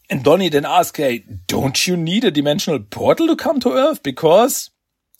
and 0.10 0.24
Donnie 0.24 0.50
then 0.50 0.66
asks, 0.66 0.98
hey, 0.98 1.26
don't 1.48 1.88
you 1.88 1.98
need 1.98 2.24
a 2.24 2.32
dimensional 2.32 2.80
portal 2.80 3.28
to 3.28 3.36
come 3.36 3.60
to 3.62 3.74
Earth? 3.74 4.04
Because 4.04 4.70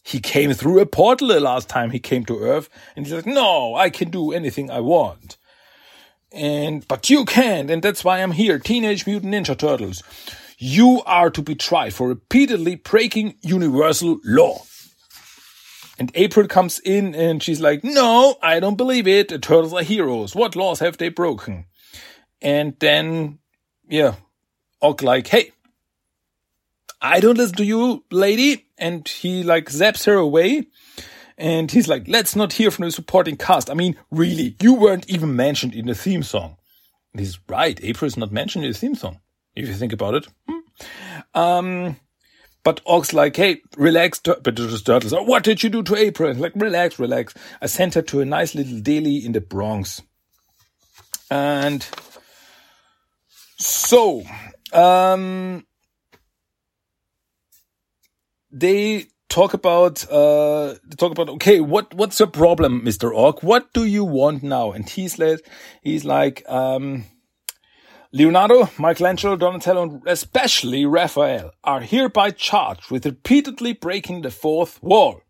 he 0.04 0.20
came 0.20 0.54
through 0.54 0.80
a 0.80 0.86
portal 0.86 1.30
the 1.30 1.40
last 1.40 1.68
time 1.68 1.90
he 1.90 2.00
came 2.00 2.26
to 2.26 2.40
Earth. 2.40 2.70
And 2.96 3.06
he's 3.06 3.16
like, 3.16 3.26
no, 3.26 3.76
I 3.76 3.90
can 3.90 4.12
do 4.12 4.32
anything 4.32 4.70
I 4.70 4.82
want. 4.82 5.38
And, 6.32 6.88
but 6.88 7.10
you 7.10 7.26
can't. 7.26 7.72
And 7.72 7.82
that's 7.82 8.04
why 8.04 8.22
I'm 8.22 8.34
here. 8.34 8.60
Teenage 8.60 9.08
Mutant 9.08 9.34
Ninja 9.34 9.58
Turtles. 9.58 10.04
You 10.58 11.02
are 11.06 11.30
to 11.32 11.42
be 11.42 11.56
tried 11.56 11.94
for 11.94 12.08
repeatedly 12.08 12.76
breaking 12.76 13.36
universal 13.42 14.20
law. 14.24 14.64
And 15.98 16.12
April 16.14 16.48
comes 16.48 16.80
in 16.80 17.16
and 17.16 17.42
she's 17.42 17.62
like, 17.62 17.84
no, 17.84 18.36
I 18.42 18.60
don't 18.60 18.76
believe 18.76 19.08
it. 19.08 19.30
The 19.30 19.40
turtles 19.40 19.74
are 19.74 19.82
heroes. 19.82 20.36
What 20.36 20.56
laws 20.56 20.80
have 20.80 20.98
they 20.98 21.10
broken? 21.10 21.66
And 22.42 22.76
then, 22.80 23.40
yeah, 23.88 24.16
Og 24.82 25.02
like, 25.02 25.28
hey, 25.28 25.52
I 27.02 27.20
don't 27.20 27.38
listen 27.38 27.58
to 27.58 27.66
you, 27.66 28.04
lady. 28.12 28.66
And 28.78 29.08
he 29.08 29.44
like 29.44 29.70
zaps 29.70 30.06
her 30.06 30.16
away. 30.16 30.68
And 31.38 31.70
he's 31.70 31.88
like, 31.88 32.08
let's 32.08 32.36
not 32.36 32.54
hear 32.54 32.72
from 32.72 32.86
the 32.86 32.92
supporting 32.92 33.38
cast. 33.38 33.70
I 33.70 33.74
mean, 33.74 33.96
really, 34.10 34.56
you 34.62 34.74
weren't 34.74 35.10
even 35.10 35.36
mentioned 35.36 35.74
in 35.76 35.88
the 35.88 35.96
theme 35.96 36.24
song. 36.24 36.58
And 37.14 37.20
he's 37.20 37.40
right. 37.50 37.80
April 37.84 38.08
is 38.08 38.18
not 38.18 38.32
mentioned 38.32 38.66
in 38.66 38.72
the 38.72 38.78
theme 38.78 38.96
song. 38.96 39.20
If 39.56 39.68
you 39.68 39.74
think 39.74 39.94
about 39.94 40.16
it. 40.16 40.28
Hmm. 40.48 41.40
Um, 41.40 41.96
but 42.64 42.82
Og's 42.86 43.14
like, 43.14 43.36
hey, 43.36 43.62
relax, 43.78 44.20
but 44.20 44.44
the 44.44 44.82
turtles. 44.84 45.14
Oh, 45.14 45.24
what 45.24 45.44
did 45.44 45.62
you 45.62 45.70
do 45.70 45.84
to 45.84 45.96
April? 45.96 46.34
Like, 46.34 46.54
relax, 46.56 46.98
relax. 46.98 47.34
I 47.62 47.68
sent 47.68 47.94
her 47.94 48.02
to 48.02 48.22
a 48.22 48.26
nice 48.26 48.56
little 48.56 48.80
deli 48.80 49.24
in 49.24 49.34
the 49.34 49.42
Bronx. 49.42 50.02
And 51.30 51.86
so 53.58 54.24
um, 54.76 55.66
they 58.52 59.08
talk 59.30 59.54
about 59.54 60.10
uh 60.12 60.76
talk 60.98 61.12
about 61.12 61.30
okay 61.30 61.60
what 61.60 61.94
what's 61.94 62.20
your 62.20 62.28
problem 62.28 62.82
mr 62.82 63.14
Og 63.14 63.44
what 63.44 63.74
do 63.74 63.84
you 63.84 64.06
want 64.06 64.44
now? 64.44 64.72
And 64.72 64.88
he's 64.90 65.20
like 65.20 65.46
he's 65.82 66.06
like 66.06 66.44
um 66.48 67.06
leonardo 68.14 68.70
michelangelo 68.78 69.36
donatello 69.36 69.84
and 69.84 70.02
especially 70.08 70.86
raphael 70.86 71.52
are 71.64 71.82
hereby 71.82 72.32
charged 72.32 72.90
with 72.92 73.06
repeatedly 73.06 73.74
breaking 73.74 74.22
the 74.22 74.32
fourth 74.32 74.82
wall. 74.82 75.22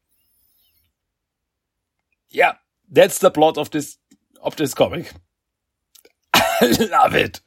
Yeah 2.30 2.54
that's 2.92 3.20
the 3.20 3.32
plot 3.32 3.58
of 3.58 3.72
this 3.72 3.98
of 4.44 4.56
this 4.56 4.74
comic 4.76 5.14
love 6.92 7.16
it. 7.16 7.42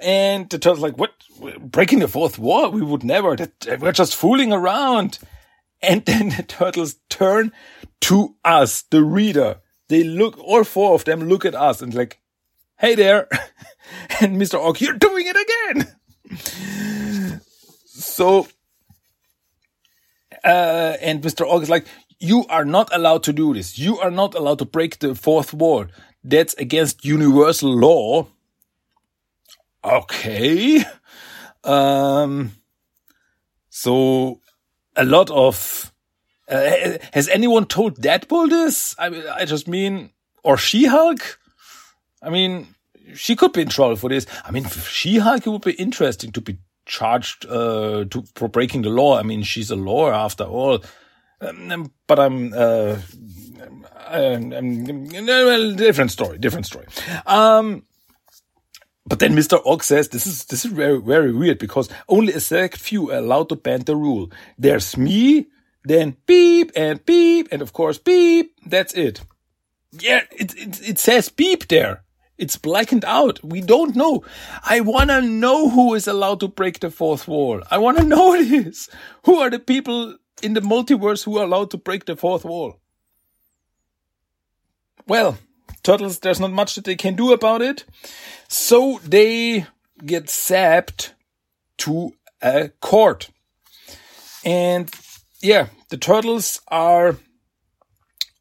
And 0.00 0.48
the 0.50 0.58
turtle's 0.58 0.80
like, 0.80 0.98
what? 0.98 1.12
Breaking 1.58 2.00
the 2.00 2.08
fourth 2.08 2.38
wall? 2.38 2.70
We 2.70 2.82
would 2.82 3.04
never. 3.04 3.36
We're 3.78 3.92
just 3.92 4.16
fooling 4.16 4.52
around. 4.52 5.18
And 5.82 6.04
then 6.06 6.30
the 6.30 6.42
turtles 6.42 6.96
turn 7.08 7.52
to 8.02 8.36
us, 8.44 8.82
the 8.90 9.02
reader. 9.02 9.60
They 9.88 10.02
look, 10.02 10.38
all 10.38 10.64
four 10.64 10.94
of 10.94 11.04
them 11.04 11.28
look 11.28 11.44
at 11.44 11.54
us 11.54 11.82
and 11.82 11.94
like, 11.94 12.20
hey 12.78 12.94
there. 12.94 13.28
and 14.20 14.40
Mr. 14.40 14.58
Ogg, 14.58 14.80
you're 14.80 14.94
doing 14.94 15.26
it 15.26 15.36
again. 15.76 17.40
so, 17.86 18.48
uh, 20.42 20.96
and 21.00 21.22
Mr. 21.22 21.46
Ogg 21.46 21.62
is 21.62 21.70
like, 21.70 21.86
you 22.18 22.46
are 22.48 22.64
not 22.64 22.94
allowed 22.94 23.22
to 23.24 23.32
do 23.32 23.52
this. 23.54 23.78
You 23.78 23.98
are 23.98 24.10
not 24.10 24.34
allowed 24.34 24.58
to 24.60 24.64
break 24.64 24.98
the 24.98 25.14
fourth 25.14 25.52
wall. 25.52 25.86
That's 26.22 26.54
against 26.54 27.04
universal 27.04 27.76
law. 27.76 28.28
Okay. 29.84 30.82
Um, 31.62 32.52
so 33.68 34.40
a 34.96 35.04
lot 35.04 35.30
of, 35.30 35.92
uh, 36.48 36.98
has 37.12 37.28
anyone 37.28 37.66
told 37.66 38.00
Deadpool 38.00 38.48
this? 38.48 38.94
I 38.98 39.10
mean, 39.10 39.24
I 39.26 39.44
just 39.44 39.68
mean, 39.68 40.10
or 40.42 40.56
She-Hulk? 40.56 41.38
I 42.22 42.30
mean, 42.30 42.74
she 43.14 43.36
could 43.36 43.52
be 43.52 43.62
in 43.62 43.68
trouble 43.68 43.96
for 43.96 44.08
this. 44.08 44.26
I 44.44 44.50
mean, 44.50 44.64
She-Hulk, 44.64 45.46
it 45.46 45.50
would 45.50 45.62
be 45.62 45.72
interesting 45.72 46.32
to 46.32 46.40
be 46.40 46.58
charged, 46.86 47.46
uh, 47.46 48.04
to, 48.10 48.24
for 48.34 48.48
breaking 48.48 48.82
the 48.82 48.90
law. 48.90 49.18
I 49.18 49.22
mean, 49.22 49.42
she's 49.42 49.70
a 49.70 49.76
lawyer 49.76 50.14
after 50.14 50.44
all. 50.44 50.82
Um, 51.40 51.92
but 52.06 52.18
I'm, 52.18 52.52
uh, 52.54 52.96
I'm, 54.08 54.50
well, 54.50 55.74
different 55.74 56.10
story, 56.10 56.38
different 56.38 56.66
story. 56.66 56.86
Um, 57.26 57.84
but 59.06 59.18
then 59.18 59.34
Mr. 59.34 59.60
Ogg 59.66 59.82
says 59.82 60.08
this 60.08 60.26
is 60.26 60.44
this 60.46 60.64
is 60.64 60.72
very 60.72 61.00
very 61.00 61.32
weird 61.32 61.58
because 61.58 61.88
only 62.08 62.32
a 62.32 62.40
select 62.40 62.78
few 62.78 63.10
are 63.10 63.18
allowed 63.18 63.48
to 63.50 63.56
bend 63.56 63.86
the 63.86 63.96
rule. 63.96 64.30
There's 64.58 64.96
me, 64.96 65.46
then 65.84 66.16
beep 66.26 66.72
and 66.74 67.04
beep, 67.04 67.48
and 67.52 67.60
of 67.60 67.72
course 67.72 67.98
beep. 67.98 68.54
That's 68.66 68.94
it. 68.94 69.20
Yeah, 69.92 70.22
it 70.32 70.54
it, 70.56 70.88
it 70.88 70.98
says 70.98 71.28
beep 71.28 71.68
there. 71.68 72.02
It's 72.36 72.56
blackened 72.56 73.04
out. 73.04 73.44
We 73.44 73.60
don't 73.60 73.94
know. 73.94 74.24
I 74.64 74.80
wanna 74.80 75.20
know 75.20 75.68
who 75.68 75.94
is 75.94 76.08
allowed 76.08 76.40
to 76.40 76.48
break 76.48 76.80
the 76.80 76.90
fourth 76.90 77.28
wall. 77.28 77.62
I 77.70 77.78
wanna 77.78 78.02
know 78.14 78.42
this. 78.42 78.88
Who 79.24 79.38
are 79.38 79.50
the 79.50 79.58
people 79.58 80.16
in 80.42 80.54
the 80.54 80.60
multiverse 80.60 81.24
who 81.24 81.38
are 81.38 81.44
allowed 81.44 81.70
to 81.72 81.76
break 81.76 82.06
the 82.06 82.16
fourth 82.16 82.44
wall? 82.44 82.80
Well, 85.06 85.38
turtles, 85.84 86.18
there's 86.18 86.40
not 86.40 86.50
much 86.50 86.74
that 86.74 86.84
they 86.84 86.96
can 86.96 87.14
do 87.14 87.32
about 87.32 87.62
it. 87.62 87.84
So 88.48 88.98
they 89.04 89.66
get 90.04 90.26
zapped 90.26 91.12
to 91.78 92.12
a 92.42 92.70
court. 92.80 93.30
And 94.44 94.90
yeah, 95.40 95.68
the 95.90 95.96
turtles 95.96 96.60
are 96.68 97.16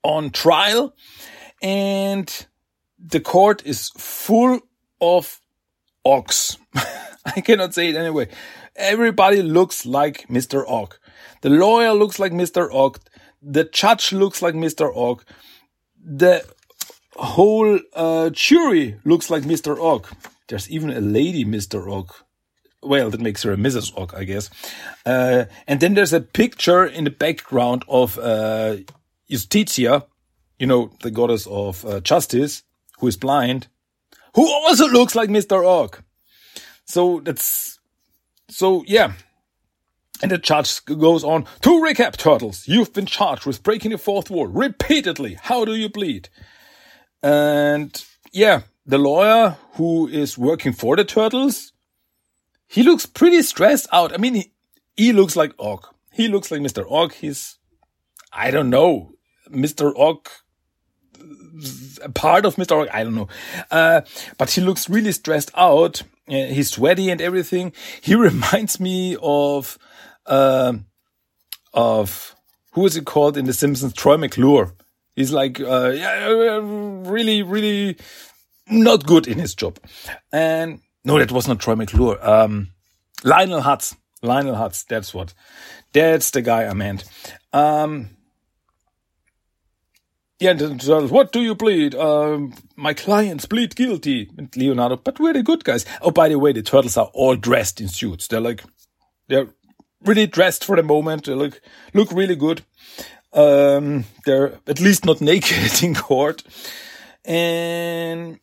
on 0.04 0.32
trial 0.32 0.96
and 1.62 2.48
the 3.00 3.20
court 3.20 3.66
is 3.66 3.90
full 3.98 4.60
of 5.00 5.40
Oggs. 6.06 6.58
I 7.26 7.42
cannot 7.42 7.74
say 7.74 7.90
it 7.90 7.96
anyway. 7.96 8.28
Everybody 8.76 9.42
looks 9.42 9.86
like 9.86 10.28
Mr. 10.28 10.66
Ogg. 10.68 10.96
The 11.42 11.50
lawyer 11.50 11.94
looks 11.94 12.20
like 12.20 12.32
Mr. 12.32 12.70
Ogg. 12.74 13.00
The 13.42 13.66
judge 13.66 14.12
looks 14.14 14.42
like 14.42 14.56
Mr. 14.56 14.92
Ogg. 14.96 15.24
The 16.04 16.46
whole 17.16 17.80
uh, 17.94 18.30
jury 18.32 19.00
looks 19.06 19.30
like 19.30 19.44
Mr. 19.44 19.78
Ogg. 19.78 20.08
There's 20.48 20.70
even 20.70 20.90
a 20.90 21.02
lady, 21.02 21.46
Mr. 21.46 21.92
Ogg. 21.92 22.14
Well, 22.82 23.10
that 23.10 23.22
makes 23.22 23.44
her 23.44 23.54
a 23.54 23.58
Mrs. 23.58 23.98
Ogg, 23.98 24.14
I 24.14 24.24
guess. 24.26 24.50
Uh, 25.06 25.46
and 25.68 25.80
then 25.80 25.94
there's 25.94 26.14
a 26.14 26.20
picture 26.20 26.86
in 26.86 27.06
the 27.06 27.10
background 27.10 27.86
of 27.88 28.20
uh, 28.20 28.78
Justitia, 29.30 30.06
you 30.60 30.68
know, 30.68 30.92
the 31.02 31.12
goddess 31.12 31.48
of 31.48 31.86
uh, 31.86 32.00
justice, 32.02 32.64
who 33.00 33.08
is 33.08 33.18
blind, 33.18 33.68
who 34.36 34.46
also 34.48 34.88
looks 34.88 35.16
like 35.16 35.30
Mr. 35.30 35.66
Ogg. 35.66 36.02
So 36.86 37.22
that's, 37.22 37.80
so 38.50 38.84
yeah. 38.88 39.14
And 40.22 40.32
the 40.32 40.38
judge 40.38 40.84
goes 40.86 41.24
on 41.24 41.46
to 41.62 41.70
recap, 41.70 42.18
Turtles. 42.18 42.68
You've 42.68 42.94
been 42.94 43.06
charged 43.06 43.46
with 43.46 43.64
breaking 43.64 43.92
the 43.92 43.98
fourth 43.98 44.30
wall 44.30 44.48
repeatedly. 44.48 45.38
How 45.42 45.66
do 45.66 45.76
you 45.76 45.90
bleed? 45.90 46.30
And 47.24 48.06
yeah, 48.34 48.64
the 48.86 48.98
lawyer 48.98 49.58
who 49.74 50.08
is 50.08 50.38
working 50.38 50.74
for 50.74 50.98
the 50.98 51.06
turtles, 51.06 51.72
he 52.68 52.84
looks 52.84 53.06
pretty 53.06 53.42
stressed 53.42 53.88
out. 53.94 54.14
I 54.14 54.18
mean, 54.18 54.36
he, 54.36 54.52
he 54.98 55.14
looks 55.14 55.36
like 55.36 55.54
Ogg. 55.58 55.88
He 56.12 56.28
looks 56.28 56.52
like 56.52 56.60
Mr. 56.60 56.86
Ogg. 56.92 57.14
He's, 57.14 57.58
I 58.32 58.52
don't 58.52 58.70
know, 58.70 59.14
Mr. 59.50 59.94
A 62.04 62.10
part 62.10 62.46
of 62.46 62.56
Mr. 62.58 62.82
Ogg. 62.82 62.90
I 62.92 63.04
don't 63.04 63.16
know. 63.16 63.30
Uh, 63.72 64.02
but 64.38 64.52
he 64.52 64.62
looks 64.62 64.90
really 64.90 65.14
stressed 65.14 65.52
out. 65.56 66.02
Uh, 66.28 66.48
he's 66.48 66.72
sweaty 66.72 67.10
and 67.10 67.22
everything. 67.22 67.72
He 68.02 68.16
reminds 68.30 68.80
me 68.80 69.16
of, 69.22 69.78
uh, 70.26 70.74
of, 71.74 72.36
who 72.74 72.86
is 72.86 72.98
it 72.98 73.06
called 73.06 73.38
in 73.38 73.46
The 73.46 73.54
Simpsons? 73.54 73.94
Troy 73.94 74.18
McClure. 74.18 74.74
He's 75.16 75.32
like, 75.32 75.60
uh, 75.60 75.90
yeah, 75.90 76.60
really, 76.64 77.44
really 77.44 77.98
not 78.68 79.06
good 79.06 79.28
in 79.28 79.38
his 79.40 79.54
job. 79.54 79.80
And 80.32 80.82
no, 81.04 81.20
that 81.20 81.32
was 81.32 81.48
not 81.48 81.60
Troy 81.60 81.76
McClure. 81.76 82.18
Um, 82.28 82.70
Lionel 83.24 83.62
Hutz. 83.62 83.96
Lionel 84.22 84.56
Hutz. 84.56 84.86
That's 84.86 85.14
what. 85.14 85.34
That's 85.94 86.32
the 86.32 86.42
guy 86.42 86.66
I 86.66 86.74
meant. 86.74 87.04
Um, 87.52 88.10
yeah, 90.40 90.54
what 90.54 91.32
do 91.32 91.42
you 91.42 91.56
plead? 91.56 91.96
Um, 91.96 92.54
my 92.76 92.94
clients 92.94 93.46
plead 93.46 93.76
guilty. 93.76 94.30
Leonardo, 94.56 94.98
but 94.98 95.20
we're 95.20 95.34
the 95.34 95.44
good 95.44 95.64
guys. 95.64 95.86
Oh, 96.02 96.12
by 96.12 96.30
the 96.30 96.40
way, 96.40 96.52
the 96.52 96.62
turtles 96.64 96.98
are 96.98 97.10
all 97.14 97.36
dressed 97.36 97.80
in 97.80 97.88
suits. 97.88 98.28
They're 98.28 98.42
like, 98.42 98.64
they're 99.28 99.48
really 100.02 100.28
dressed 100.28 100.66
for 100.66 100.76
the 100.76 100.84
moment. 100.84 101.26
They 101.26 101.34
look, 101.34 101.62
look 101.94 102.12
really 102.12 102.36
good. 102.36 102.64
Um, 103.34 104.06
they're 104.26 104.60
at 104.68 104.80
least 104.80 105.06
not 105.06 105.22
naked 105.22 105.84
in 105.84 105.96
court. 105.96 106.44
And, 107.26 108.40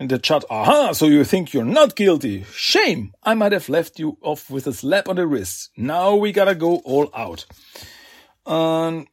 in 0.00 0.08
the 0.08 0.18
chat, 0.18 0.44
aha, 0.48 0.92
so 0.92 1.06
you 1.06 1.24
think 1.24 1.52
you're 1.52 1.64
not 1.64 1.96
guilty. 1.96 2.44
Shame. 2.52 3.12
I 3.22 3.34
might 3.34 3.52
have 3.52 3.68
left 3.68 3.98
you 3.98 4.16
off 4.22 4.50
with 4.50 4.66
a 4.66 4.72
slap 4.72 5.08
on 5.08 5.16
the 5.16 5.26
wrist. 5.26 5.70
Now 5.76 6.14
we 6.14 6.32
gotta 6.32 6.54
go 6.54 6.76
all 6.84 7.10
out. 7.14 7.46
Um, 8.46 9.06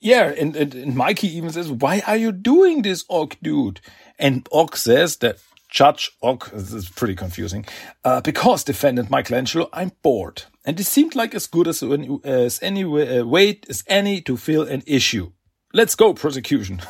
yeah, 0.00 0.34
and, 0.36 0.54
and, 0.56 0.74
and 0.74 0.96
Mikey 0.96 1.28
even 1.36 1.50
says, 1.50 1.70
why 1.70 2.02
are 2.06 2.16
you 2.16 2.32
doing 2.32 2.82
this, 2.82 3.04
Ogg 3.08 3.36
dude? 3.42 3.80
And 4.18 4.46
Ogg 4.52 4.76
says 4.76 5.16
that 5.18 5.38
Judge 5.74 6.12
Ogg, 6.22 6.50
this 6.52 6.72
is 6.72 6.88
pretty 6.88 7.16
confusing, 7.16 7.66
uh, 8.04 8.20
because 8.20 8.62
defendant 8.62 9.10
Michelangelo, 9.10 9.68
I'm 9.72 9.90
bored. 10.02 10.44
And 10.64 10.78
it 10.78 10.84
seemed 10.84 11.16
like 11.16 11.34
as 11.34 11.48
good 11.48 11.66
as, 11.66 11.82
as 12.22 12.62
any 12.62 12.84
way, 12.84 13.18
uh, 13.18 13.24
wait 13.24 13.66
as 13.68 13.82
any 13.88 14.20
to 14.20 14.36
fill 14.36 14.62
an 14.62 14.84
issue. 14.86 15.32
Let's 15.72 15.96
go, 15.96 16.14
prosecution. 16.14 16.80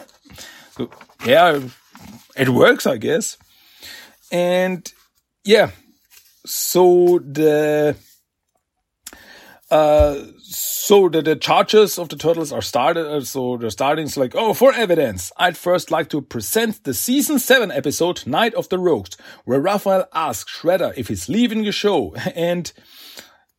yeah, 1.24 1.60
it 2.36 2.50
works, 2.50 2.86
I 2.86 2.98
guess. 2.98 3.38
And 4.30 4.92
yeah, 5.44 5.70
so 6.44 7.20
the, 7.20 7.96
uh, 9.70 10.14
so 10.54 11.08
the, 11.08 11.22
the 11.22 11.36
charges 11.36 11.98
of 11.98 12.08
the 12.08 12.16
turtles 12.16 12.52
are 12.52 12.62
started. 12.62 13.06
Uh, 13.06 13.20
so 13.22 13.56
the 13.56 13.70
starting 13.70 14.06
is 14.06 14.16
like, 14.16 14.34
oh, 14.34 14.54
for 14.54 14.72
evidence, 14.72 15.32
I'd 15.36 15.56
first 15.56 15.90
like 15.90 16.08
to 16.10 16.20
present 16.20 16.84
the 16.84 16.94
season 16.94 17.38
seven 17.38 17.70
episode, 17.70 18.26
Night 18.26 18.54
of 18.54 18.68
the 18.68 18.78
Rogues, 18.78 19.16
where 19.44 19.60
Raphael 19.60 20.06
asks 20.12 20.60
Shredder 20.60 20.92
if 20.96 21.08
he's 21.08 21.28
leaving 21.28 21.64
the 21.64 21.72
show, 21.72 22.14
and 22.34 22.72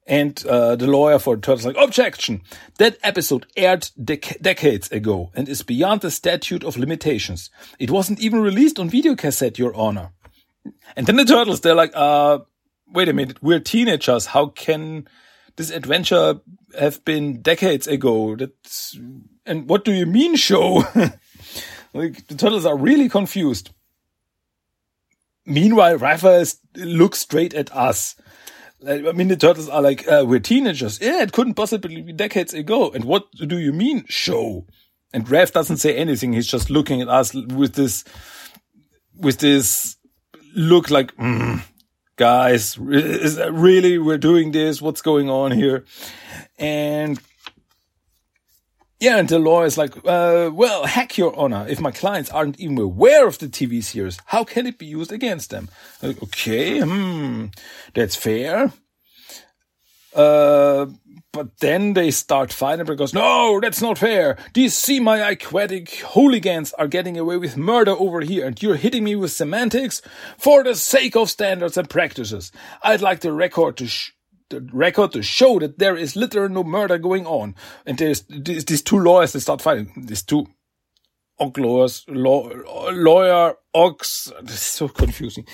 and 0.08 0.46
uh, 0.46 0.76
the 0.76 0.88
lawyer 0.88 1.18
for 1.18 1.36
the 1.36 1.42
turtles 1.42 1.66
like, 1.66 1.78
objection. 1.78 2.42
That 2.78 2.98
episode 3.02 3.48
aired 3.58 3.90
dec 4.00 4.40
decades 4.42 4.92
ago 4.92 5.32
and 5.34 5.50
is 5.50 5.64
beyond 5.64 6.02
the 6.02 6.12
statute 6.12 6.64
of 6.64 6.78
limitations. 6.78 7.50
It 7.80 7.90
wasn't 7.90 8.20
even 8.20 8.42
released 8.42 8.78
on 8.78 8.90
videocassette, 8.90 9.58
Your 9.58 9.76
Honor. 9.76 10.12
And 10.96 11.08
then 11.08 11.16
the 11.16 11.26
turtles, 11.26 11.62
they're 11.62 11.76
like, 11.76 11.92
uh, 11.96 12.40
wait 12.88 13.10
a 13.10 13.14
minute, 13.14 13.42
we're 13.42 13.60
teenagers. 13.60 14.28
How 14.28 14.48
can 14.48 15.08
this 15.56 15.70
adventure 15.70 16.40
have 16.78 17.04
been 17.06 17.42
decades 17.42 17.88
ago. 17.88 18.36
That's, 18.36 18.98
and 19.46 19.70
what 19.70 19.86
do 19.86 19.94
you 19.94 20.06
mean 20.06 20.36
show? 20.36 20.84
like 21.94 22.28
the 22.28 22.36
turtles 22.36 22.66
are 22.66 22.78
really 22.78 23.10
confused. 23.10 23.72
Meanwhile, 25.46 25.98
Raphael 25.98 26.46
looks 26.76 27.20
straight 27.20 27.54
at 27.54 27.74
us. 27.76 28.16
I 28.88 29.00
mean, 29.14 29.30
the 29.30 29.38
turtles 29.38 29.70
are 29.70 29.82
like, 29.82 30.08
uh, 30.08 30.26
we're 30.28 30.40
teenagers. 30.40 31.00
Yeah, 31.02 31.22
it 31.22 31.32
couldn't 31.32 31.54
possibly 31.54 32.02
be 32.02 32.14
decades 32.14 32.54
ago. 32.54 32.92
And 32.92 33.06
what 33.06 33.32
do 33.32 33.58
you 33.58 33.72
mean 33.72 34.06
show? 34.08 34.66
And 35.14 35.26
Raph 35.28 35.54
doesn't 35.54 35.78
say 35.78 35.96
anything. 35.96 36.34
He's 36.34 36.48
just 36.48 36.70
looking 36.70 37.02
at 37.02 37.08
us 37.08 37.34
with 37.34 37.74
this, 37.74 38.04
with 39.16 39.40
this 39.40 39.96
look 40.56 40.90
like, 40.90 41.16
mm, 41.16 41.62
guys, 42.16 42.78
really 42.78 43.98
we're 43.98 44.18
doing 44.18 44.52
this? 44.52 44.82
What's 44.82 45.02
going 45.02 45.30
on 45.30 45.52
here? 45.52 45.86
And 46.58 47.20
yeah, 49.00 49.18
and 49.18 49.28
the 49.28 49.40
lawyer 49.40 49.66
is 49.66 49.78
like, 49.78 49.96
uh, 50.06 50.50
well, 50.54 50.86
heck, 50.86 51.18
your 51.18 51.38
honor. 51.38 51.66
If 51.68 51.82
my 51.82 51.92
clients 51.92 52.30
aren't 52.30 52.60
even 52.60 52.78
aware 52.78 53.28
of 53.28 53.38
the 53.40 53.48
TV 53.48 53.84
series, 53.84 54.18
how 54.26 54.44
can 54.44 54.66
it 54.66 54.78
be 54.78 54.86
used 54.86 55.12
against 55.12 55.50
them? 55.50 55.70
Like, 56.02 56.22
okay, 56.24 56.80
hmm, 56.80 57.48
that's 57.94 58.16
fair. 58.16 58.72
Uh, 60.14 60.86
but 61.36 61.58
then 61.60 61.94
they 61.94 62.12
start 62.12 62.54
fighting 62.54 62.86
because, 62.86 63.14
no, 63.14 63.60
that's 63.60 63.82
not 63.82 63.98
fair. 63.98 64.38
These 64.54 64.74
semi-aquatic 64.74 65.90
hooligans 65.96 66.72
are 66.74 66.88
getting 66.88 67.18
away 67.18 67.36
with 67.36 67.58
murder 67.58 67.92
over 67.92 68.22
here 68.22 68.48
and 68.48 68.62
you're 68.64 68.78
hitting 68.78 69.04
me 69.04 69.18
with 69.18 69.34
semantics 69.34 70.02
for 70.38 70.64
the 70.64 70.76
sake 70.76 71.18
of 71.18 71.30
standards 71.30 71.76
and 71.78 71.90
practices. 71.90 72.54
I'd 72.82 73.02
like 73.02 73.20
the 73.20 73.34
record 73.34 73.76
to 73.78 73.90
the 74.50 74.62
record 74.72 75.12
to 75.12 75.24
show 75.24 75.60
that 75.60 75.78
there 75.78 75.98
is 75.98 76.16
literally 76.16 76.54
no 76.54 76.64
murder 76.64 76.98
going 76.98 77.26
on. 77.26 77.56
And 77.86 77.98
there's 77.98 78.22
these 78.30 78.82
two 78.82 79.00
lawyers 79.00 79.34
that 79.34 79.42
start 79.42 79.62
fighting. 79.62 80.06
These 80.08 80.24
two 80.24 80.48
og 81.38 81.58
lawyers, 81.58 82.06
law, 82.08 82.50
lawyer 82.94 83.56
ox. 83.74 84.32
This 84.42 84.56
is 84.56 84.62
so 84.62 84.88
confusing. 84.88 85.46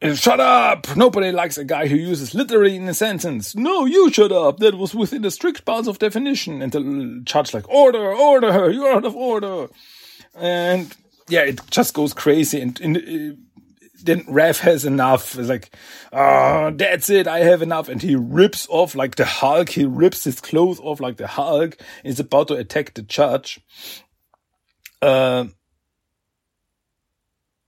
Shut 0.00 0.38
up! 0.38 0.96
Nobody 0.96 1.32
likes 1.32 1.58
a 1.58 1.64
guy 1.64 1.88
who 1.88 1.96
uses 1.96 2.32
literally 2.32 2.76
in 2.76 2.88
a 2.88 2.94
sentence. 2.94 3.56
No, 3.56 3.84
you 3.84 4.12
shut 4.12 4.30
up. 4.30 4.58
That 4.58 4.76
was 4.76 4.94
within 4.94 5.22
the 5.22 5.30
strict 5.30 5.64
bounds 5.64 5.88
of 5.88 5.98
definition. 5.98 6.62
And 6.62 6.70
the 6.70 7.20
judge 7.24 7.52
like, 7.52 7.68
order, 7.68 8.14
order, 8.14 8.70
you're 8.70 8.92
out 8.94 9.04
of 9.04 9.16
order. 9.16 9.66
And 10.36 10.94
yeah, 11.28 11.42
it 11.42 11.60
just 11.70 11.94
goes 11.94 12.14
crazy. 12.14 12.60
And, 12.60 12.80
and 12.80 13.38
then 14.04 14.22
Raph 14.26 14.60
has 14.60 14.84
enough. 14.84 15.36
It's 15.36 15.48
like, 15.48 15.74
ah, 16.12 16.66
oh, 16.66 16.70
that's 16.70 17.10
it. 17.10 17.26
I 17.26 17.40
have 17.40 17.60
enough. 17.60 17.88
And 17.88 18.00
he 18.00 18.14
rips 18.14 18.68
off 18.70 18.94
like 18.94 19.16
the 19.16 19.24
Hulk. 19.24 19.70
He 19.70 19.84
rips 19.84 20.22
his 20.22 20.40
clothes 20.40 20.78
off 20.78 21.00
like 21.00 21.16
the 21.16 21.26
Hulk. 21.26 21.76
Is 22.04 22.20
about 22.20 22.48
to 22.48 22.54
attack 22.54 22.94
the 22.94 23.02
judge. 23.02 23.60
Uh, 25.02 25.46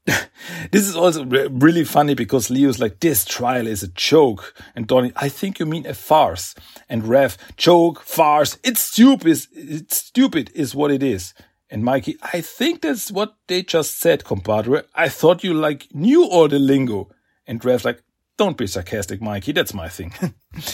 this 0.71 0.89
is 0.89 0.97
also 0.97 1.25
really 1.25 1.85
funny 1.85 2.15
because 2.15 2.51
Leo's 2.51 2.79
like, 2.79 3.01
this 3.01 3.25
trial 3.25 3.67
is 3.67 3.83
a 3.83 3.89
joke. 3.89 4.55
And 4.75 4.87
Donnie, 4.87 5.13
I 5.17 5.29
think 5.29 5.59
you 5.59 5.67
mean 5.67 5.87
a 5.87 5.95
farce. 5.95 6.55
And 6.89 7.03
Raph, 7.05 7.37
joke, 7.57 8.01
farce. 8.03 8.59
It's 8.65 8.81
stupid. 8.81 9.47
It's 9.53 9.97
stupid 9.97 10.51
is 10.55 10.75
what 10.75 10.91
it 10.91 11.03
is. 11.03 11.35
And 11.71 11.85
Mikey, 11.85 12.17
I 12.33 12.41
think 12.41 12.83
that's 12.83 13.13
what 13.13 13.37
they 13.47 13.63
just 13.63 13.99
said, 13.99 14.25
compadre. 14.25 14.83
I 14.95 15.09
thought 15.09 15.45
you 15.45 15.55
like 15.55 15.87
knew 15.95 16.25
all 16.25 16.49
the 16.49 16.59
lingo. 16.59 17.09
And 17.47 17.61
Raph's 17.61 17.85
like, 17.85 18.03
don't 18.37 18.57
be 18.57 18.67
sarcastic, 18.67 19.21
Mikey. 19.21 19.53
That's 19.53 19.75
my 19.75 19.89
thing. 19.89 20.13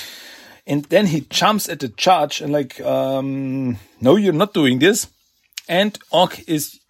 and 0.67 0.85
then 0.87 1.07
he 1.07 1.23
jumps 1.23 1.69
at 1.69 1.81
the 1.81 1.89
judge 1.89 2.41
and 2.41 2.53
like, 2.53 2.81
um, 2.81 3.77
no, 4.01 4.17
you're 4.17 4.33
not 4.33 4.55
doing 4.55 4.79
this. 4.79 5.09
And 5.69 5.99
Og 6.12 6.39
is 6.47 6.81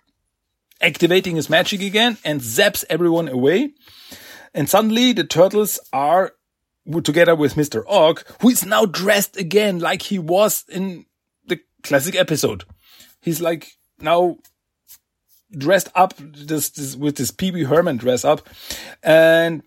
activating 0.81 1.37
his 1.37 1.51
magic 1.51 1.81
again 1.81 2.19
and 2.25 2.41
zaps 2.41 2.85
everyone 2.91 3.29
away. 3.29 3.73
And 4.55 4.69
suddenly 4.69 5.13
the 5.13 5.25
turtles 5.25 5.79
are 5.93 6.33
together 7.03 7.35
with 7.35 7.55
Mr. 7.55 7.83
Og, 7.87 8.23
who 8.41 8.51
is 8.51 8.65
now 8.65 8.87
dressed 8.87 9.37
again 9.37 9.79
like 9.79 10.03
he 10.03 10.19
was 10.19 10.65
in 10.69 11.07
the 11.47 11.61
classic 11.83 12.15
episode. 12.15 12.65
He's 13.21 13.41
like 13.41 13.73
now 14.01 14.39
dressed 15.51 15.89
up 15.95 16.15
this, 16.19 16.71
this 16.71 16.97
with 16.97 17.17
this 17.17 17.31
Pee 17.31 17.51
Wee 17.51 17.65
Herman 17.65 17.97
dress 17.97 18.25
up, 18.25 18.49
and 19.03 19.63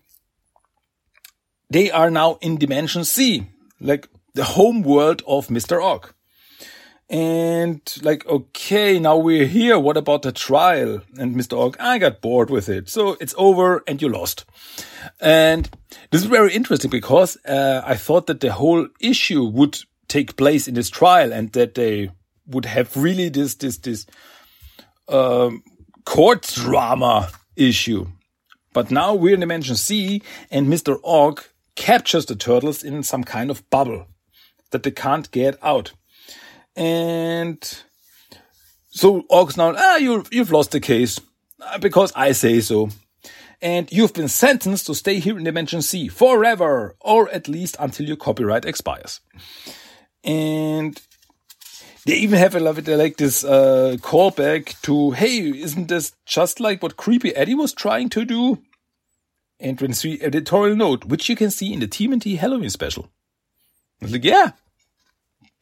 they 1.68 1.90
are 1.90 2.10
now 2.10 2.38
in 2.40 2.56
Dimension 2.56 3.04
C, 3.04 3.48
like 3.80 4.08
the 4.34 4.44
home 4.44 4.82
world 4.82 5.22
of 5.26 5.48
Mr. 5.48 5.82
Og. 5.82 6.12
And 7.10 7.82
like, 8.02 8.24
okay, 8.26 9.00
now 9.00 9.16
we're 9.16 9.46
here. 9.46 9.80
What 9.80 9.96
about 9.96 10.22
the 10.22 10.30
trial? 10.30 11.00
And 11.18 11.34
Mr. 11.34 11.58
Og, 11.58 11.76
I 11.80 11.98
got 11.98 12.20
bored 12.20 12.50
with 12.50 12.68
it. 12.68 12.88
So 12.88 13.16
it's 13.20 13.34
over 13.36 13.82
and 13.88 14.00
you 14.00 14.08
lost. 14.08 14.44
And 15.20 15.68
this 16.12 16.22
is 16.22 16.28
very 16.28 16.54
interesting 16.54 16.88
because 16.88 17.36
uh, 17.44 17.82
I 17.84 17.96
thought 17.96 18.28
that 18.28 18.38
the 18.38 18.52
whole 18.52 18.86
issue 19.00 19.42
would 19.42 19.80
take 20.06 20.36
place 20.36 20.68
in 20.68 20.74
this 20.74 20.88
trial 20.88 21.32
and 21.32 21.52
that 21.52 21.74
they 21.74 22.10
would 22.46 22.64
have 22.66 22.96
really 22.96 23.28
this 23.28 23.56
this 23.56 23.78
this 23.78 24.06
um, 25.08 25.64
court 26.04 26.42
drama 26.54 27.28
issue. 27.56 28.06
But 28.72 28.92
now 28.92 29.14
we're 29.14 29.34
in 29.34 29.40
Dimension 29.40 29.74
C, 29.74 30.22
and 30.48 30.68
Mr. 30.68 31.00
Og 31.02 31.42
captures 31.74 32.26
the 32.26 32.36
turtles 32.36 32.84
in 32.84 33.02
some 33.02 33.24
kind 33.24 33.50
of 33.50 33.68
bubble 33.70 34.06
that 34.70 34.84
they 34.84 34.92
can't 34.92 35.28
get 35.32 35.58
out. 35.60 35.92
And 36.76 37.82
so 38.88 39.24
Og's 39.30 39.56
now, 39.56 39.74
ah, 39.76 39.96
you, 39.96 40.24
you've 40.30 40.52
lost 40.52 40.72
the 40.72 40.80
case 40.80 41.20
uh, 41.60 41.78
because 41.78 42.12
I 42.14 42.32
say 42.32 42.60
so. 42.60 42.90
And 43.62 43.90
you've 43.92 44.14
been 44.14 44.28
sentenced 44.28 44.86
to 44.86 44.94
stay 44.94 45.18
here 45.18 45.36
in 45.36 45.44
Dimension 45.44 45.82
C 45.82 46.08
forever, 46.08 46.96
or 47.00 47.28
at 47.28 47.46
least 47.46 47.76
until 47.78 48.06
your 48.06 48.16
copyright 48.16 48.64
expires. 48.64 49.20
And 50.24 51.00
they 52.06 52.14
even 52.14 52.38
have 52.38 52.54
a, 52.54 52.60
little 52.60 52.82
bit 52.82 52.96
like 52.96 53.18
this 53.18 53.44
uh, 53.44 53.96
callback 54.00 54.80
to, 54.82 55.10
hey, 55.10 55.38
isn't 55.38 55.88
this 55.88 56.12
just 56.24 56.58
like 56.58 56.82
what 56.82 56.96
Creepy 56.96 57.34
Eddie 57.36 57.54
was 57.54 57.74
trying 57.74 58.08
to 58.10 58.24
do? 58.24 58.62
Entrance 59.58 60.04
editorial 60.06 60.76
note, 60.76 61.04
which 61.04 61.28
you 61.28 61.36
can 61.36 61.50
see 61.50 61.72
in 61.72 61.80
the 61.80 61.88
TMNT 61.88 62.38
Halloween 62.38 62.70
special. 62.70 63.10
I 64.00 64.06
was 64.06 64.12
like, 64.12 64.24
yeah, 64.24 64.52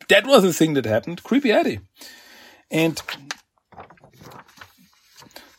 that 0.09 0.27
was 0.27 0.43
the 0.43 0.53
thing 0.53 0.75
that 0.75 0.85
happened. 0.85 1.23
Creepy 1.23 1.53
Eddie. 1.53 1.81
And 2.71 3.01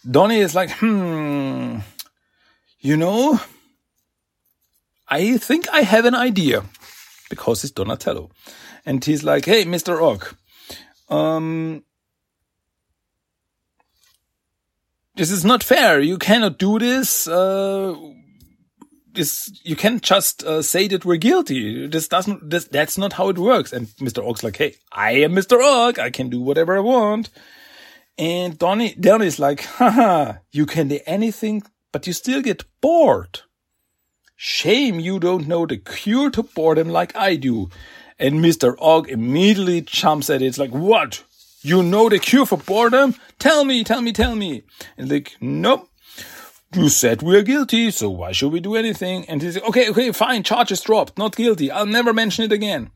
Donnie 0.09 0.39
is 0.39 0.55
like, 0.55 0.71
hmm, 0.71 1.77
you 2.79 2.97
know, 2.97 3.39
I 5.07 5.37
think 5.37 5.67
I 5.69 5.81
have 5.81 6.05
an 6.05 6.15
idea 6.15 6.63
because 7.29 7.63
it's 7.63 7.73
Donatello. 7.73 8.29
And 8.85 9.03
he's 9.03 9.23
like, 9.23 9.45
hey, 9.45 9.65
Mr. 9.65 10.01
Og, 10.01 10.25
um, 11.13 11.83
this 15.15 15.31
is 15.31 15.43
not 15.43 15.63
fair. 15.63 15.99
You 15.99 16.17
cannot 16.17 16.57
do 16.57 16.79
this. 16.79 17.27
Uh, 17.27 17.95
this 19.13 19.51
you 19.63 19.75
can't 19.75 20.01
just 20.01 20.43
uh, 20.43 20.61
say 20.61 20.87
that 20.87 21.05
we're 21.05 21.17
guilty. 21.17 21.87
This 21.87 22.07
doesn't. 22.07 22.49
This, 22.49 22.65
that's 22.65 22.97
not 22.97 23.13
how 23.13 23.29
it 23.29 23.37
works. 23.37 23.73
And 23.73 23.87
Mr. 23.99 24.23
Og's 24.27 24.43
like, 24.43 24.57
hey, 24.57 24.75
I 24.91 25.11
am 25.11 25.33
Mr. 25.33 25.61
Og. 25.61 25.99
I 25.99 26.09
can 26.09 26.29
do 26.29 26.39
whatever 26.41 26.77
I 26.77 26.81
want. 26.81 27.29
And 28.17 28.57
Donnie, 28.57 28.95
Donnie's 28.95 29.39
like, 29.39 29.63
haha, 29.63 30.33
you 30.51 30.65
can 30.65 30.89
do 30.89 30.99
anything, 31.05 31.63
but 31.93 32.05
you 32.05 32.13
still 32.13 32.41
get 32.41 32.65
bored. 32.81 33.41
Shame 34.35 34.99
you 34.99 35.19
don't 35.19 35.47
know 35.47 35.65
the 35.65 35.77
cure 35.77 36.29
to 36.31 36.43
boredom 36.43 36.89
like 36.89 37.15
I 37.15 37.35
do. 37.35 37.69
And 38.17 38.43
Mr. 38.43 38.75
Og 38.79 39.09
immediately 39.09 39.81
jumps 39.81 40.29
at 40.29 40.41
it. 40.41 40.45
It's 40.45 40.57
like, 40.57 40.71
what? 40.71 41.23
You 41.61 41.83
know 41.83 42.09
the 42.09 42.19
cure 42.19 42.45
for 42.45 42.57
boredom? 42.57 43.15
Tell 43.37 43.65
me, 43.65 43.83
tell 43.83 44.01
me, 44.01 44.13
tell 44.13 44.35
me. 44.35 44.63
And 44.97 45.09
like, 45.09 45.35
nope. 45.41 45.89
You 46.73 46.89
said 46.89 47.21
we're 47.21 47.41
guilty, 47.41 47.89
so 47.91 48.09
why 48.09 48.31
should 48.31 48.51
we 48.51 48.59
do 48.59 48.75
anything? 48.75 49.25
And 49.25 49.41
he's 49.41 49.55
like, 49.55 49.67
okay, 49.69 49.89
okay, 49.89 50.11
fine, 50.11 50.43
charges 50.43 50.81
dropped, 50.81 51.17
not 51.17 51.35
guilty. 51.35 51.71
I'll 51.71 51.85
never 51.85 52.13
mention 52.13 52.45
it 52.45 52.51
again. 52.51 52.91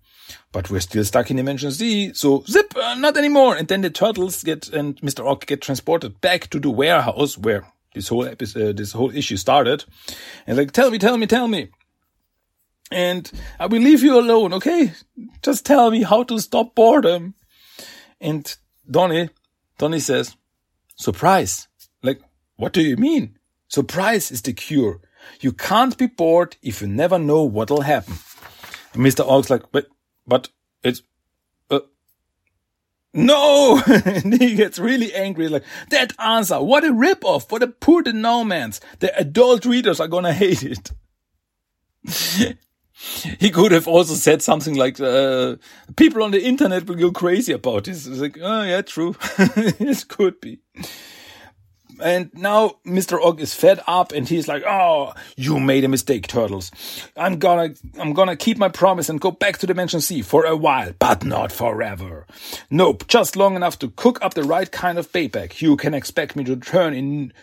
But 0.52 0.70
we're 0.70 0.80
still 0.80 1.04
stuck 1.04 1.32
in 1.32 1.38
Dimension 1.38 1.72
C, 1.72 2.14
so 2.14 2.44
zip, 2.48 2.74
uh, 2.76 2.96
not 2.96 3.18
anymore. 3.18 3.56
And 3.56 3.68
then 3.68 3.82
the 3.82 3.90
turtles 3.90 4.44
get, 4.44 4.70
and 4.70 4.96
Mr. 5.02 5.26
Og 5.26 5.46
get 5.46 5.62
transported 5.62 6.22
back 6.22 6.50
to 6.52 6.60
the 6.60 6.70
warehouse 6.70 7.38
where 7.38 7.68
this 7.96 8.08
whole 8.08 8.26
episode, 8.26 8.70
uh, 8.70 8.74
this 8.74 8.92
whole 8.92 9.16
issue 9.16 9.38
started. 9.38 9.86
And 10.46 10.58
like, 10.58 10.72
tell 10.72 10.92
me, 10.92 11.00
tell 11.00 11.18
me, 11.18 11.28
tell 11.28 11.48
me 11.48 11.70
and 12.94 13.32
I 13.60 13.66
will 13.66 13.82
leave 13.82 14.04
you 14.04 14.20
alone, 14.20 14.54
okay? 14.54 14.94
Just 15.42 15.66
tell 15.66 15.92
me 15.92 16.04
how 16.04 16.24
to 16.24 16.40
stop 16.40 16.76
boredom. 16.76 17.34
And 18.22 18.56
Donnie, 18.90 19.30
Donnie 19.78 20.00
says, 20.00 20.36
surprise. 20.96 21.68
Like, 22.02 22.22
what 22.56 22.74
do 22.74 22.82
you 22.82 22.98
mean? 22.98 23.38
Surprise 23.74 24.30
is 24.30 24.44
the 24.44 24.54
cure. 24.54 25.00
You 25.42 25.52
can't 25.52 25.98
be 25.98 26.06
bored 26.06 26.58
if 26.62 26.80
you 26.80 26.88
never 26.88 27.18
know 27.18 27.42
what'll 27.42 27.82
happen. 27.82 28.14
And 28.94 29.02
Mr. 29.02 29.28
Og's 29.28 29.50
like, 29.50 29.64
but, 29.72 29.88
but 30.28 30.50
it's, 30.84 31.02
uh, 31.72 31.80
no! 33.16 33.82
and 34.06 34.40
he 34.40 34.54
gets 34.54 34.78
really 34.78 35.12
angry, 35.16 35.48
like, 35.48 35.64
that 35.90 36.14
answer, 36.20 36.62
what 36.62 36.84
a 36.84 36.90
ripoff, 36.90 37.52
what 37.52 37.64
a 37.64 37.68
poor 37.68 38.04
denouement. 38.04 38.80
The 39.00 39.18
adult 39.20 39.66
readers 39.66 40.00
are 40.00 40.08
gonna 40.08 40.34
hate 40.34 40.62
it. 40.62 40.92
he 43.40 43.50
could 43.50 43.72
have 43.72 43.88
also 43.88 44.14
said 44.14 44.44
something 44.44 44.76
like, 44.76 45.00
uh, 45.00 45.56
people 45.96 46.22
on 46.22 46.30
the 46.30 46.46
internet 46.46 46.86
will 46.86 46.94
go 46.94 47.12
crazy 47.12 47.54
about 47.54 47.86
this. 47.86 48.06
It's 48.06 48.20
like, 48.20 48.38
oh 48.40 48.62
yeah, 48.62 48.84
true. 48.84 49.16
it 49.40 50.08
could 50.10 50.40
be. 50.40 50.60
And 52.02 52.32
now 52.34 52.78
Mr. 52.86 53.24
Ogg 53.24 53.40
is 53.40 53.54
fed 53.54 53.82
up 53.88 54.12
and 54.12 54.28
he's 54.28 54.48
like, 54.48 54.64
Oh, 54.64 55.14
you 55.36 55.60
made 55.60 55.84
a 55.84 55.88
mistake, 55.88 56.28
Turtles. 56.28 56.72
I'm 57.16 57.40
gonna, 57.40 57.74
I'm 58.00 58.14
gonna 58.14 58.36
keep 58.36 58.58
my 58.58 58.70
promise 58.70 59.10
and 59.10 59.22
go 59.22 59.32
back 59.32 59.58
to 59.60 59.68
Dimension 59.68 60.02
C 60.02 60.22
for 60.22 60.46
a 60.46 60.56
while, 60.56 60.94
but 61.00 61.24
not 61.24 61.52
forever. 61.52 62.26
Nope, 62.70 63.08
just 63.08 63.36
long 63.36 63.56
enough 63.56 63.80
to 63.80 63.90
cook 63.90 64.20
up 64.22 64.34
the 64.34 64.44
right 64.44 64.72
kind 64.72 64.98
of 64.98 65.12
payback. 65.12 65.62
You 65.62 65.76
can 65.78 65.94
expect 65.94 66.36
me 66.36 66.44
to 66.46 66.56
return 66.56 66.94
in, 66.94 67.34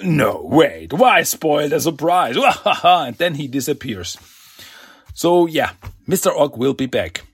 no, 0.00 0.42
wait, 0.44 0.92
why 0.92 1.22
spoil 1.22 1.68
the 1.68 1.80
surprise? 1.80 2.36
and 2.84 3.16
then 3.16 3.34
he 3.34 3.48
disappears. 3.48 4.16
So 5.14 5.46
yeah, 5.46 5.72
Mr. 6.08 6.30
Ogg 6.36 6.56
will 6.56 6.74
be 6.74 6.86
back. 6.86 7.24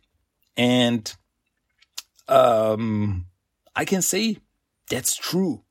And, 0.56 1.14
um, 2.28 3.26
I 3.74 3.84
can 3.84 4.00
say 4.00 4.38
that's 4.88 5.14
true 5.14 5.65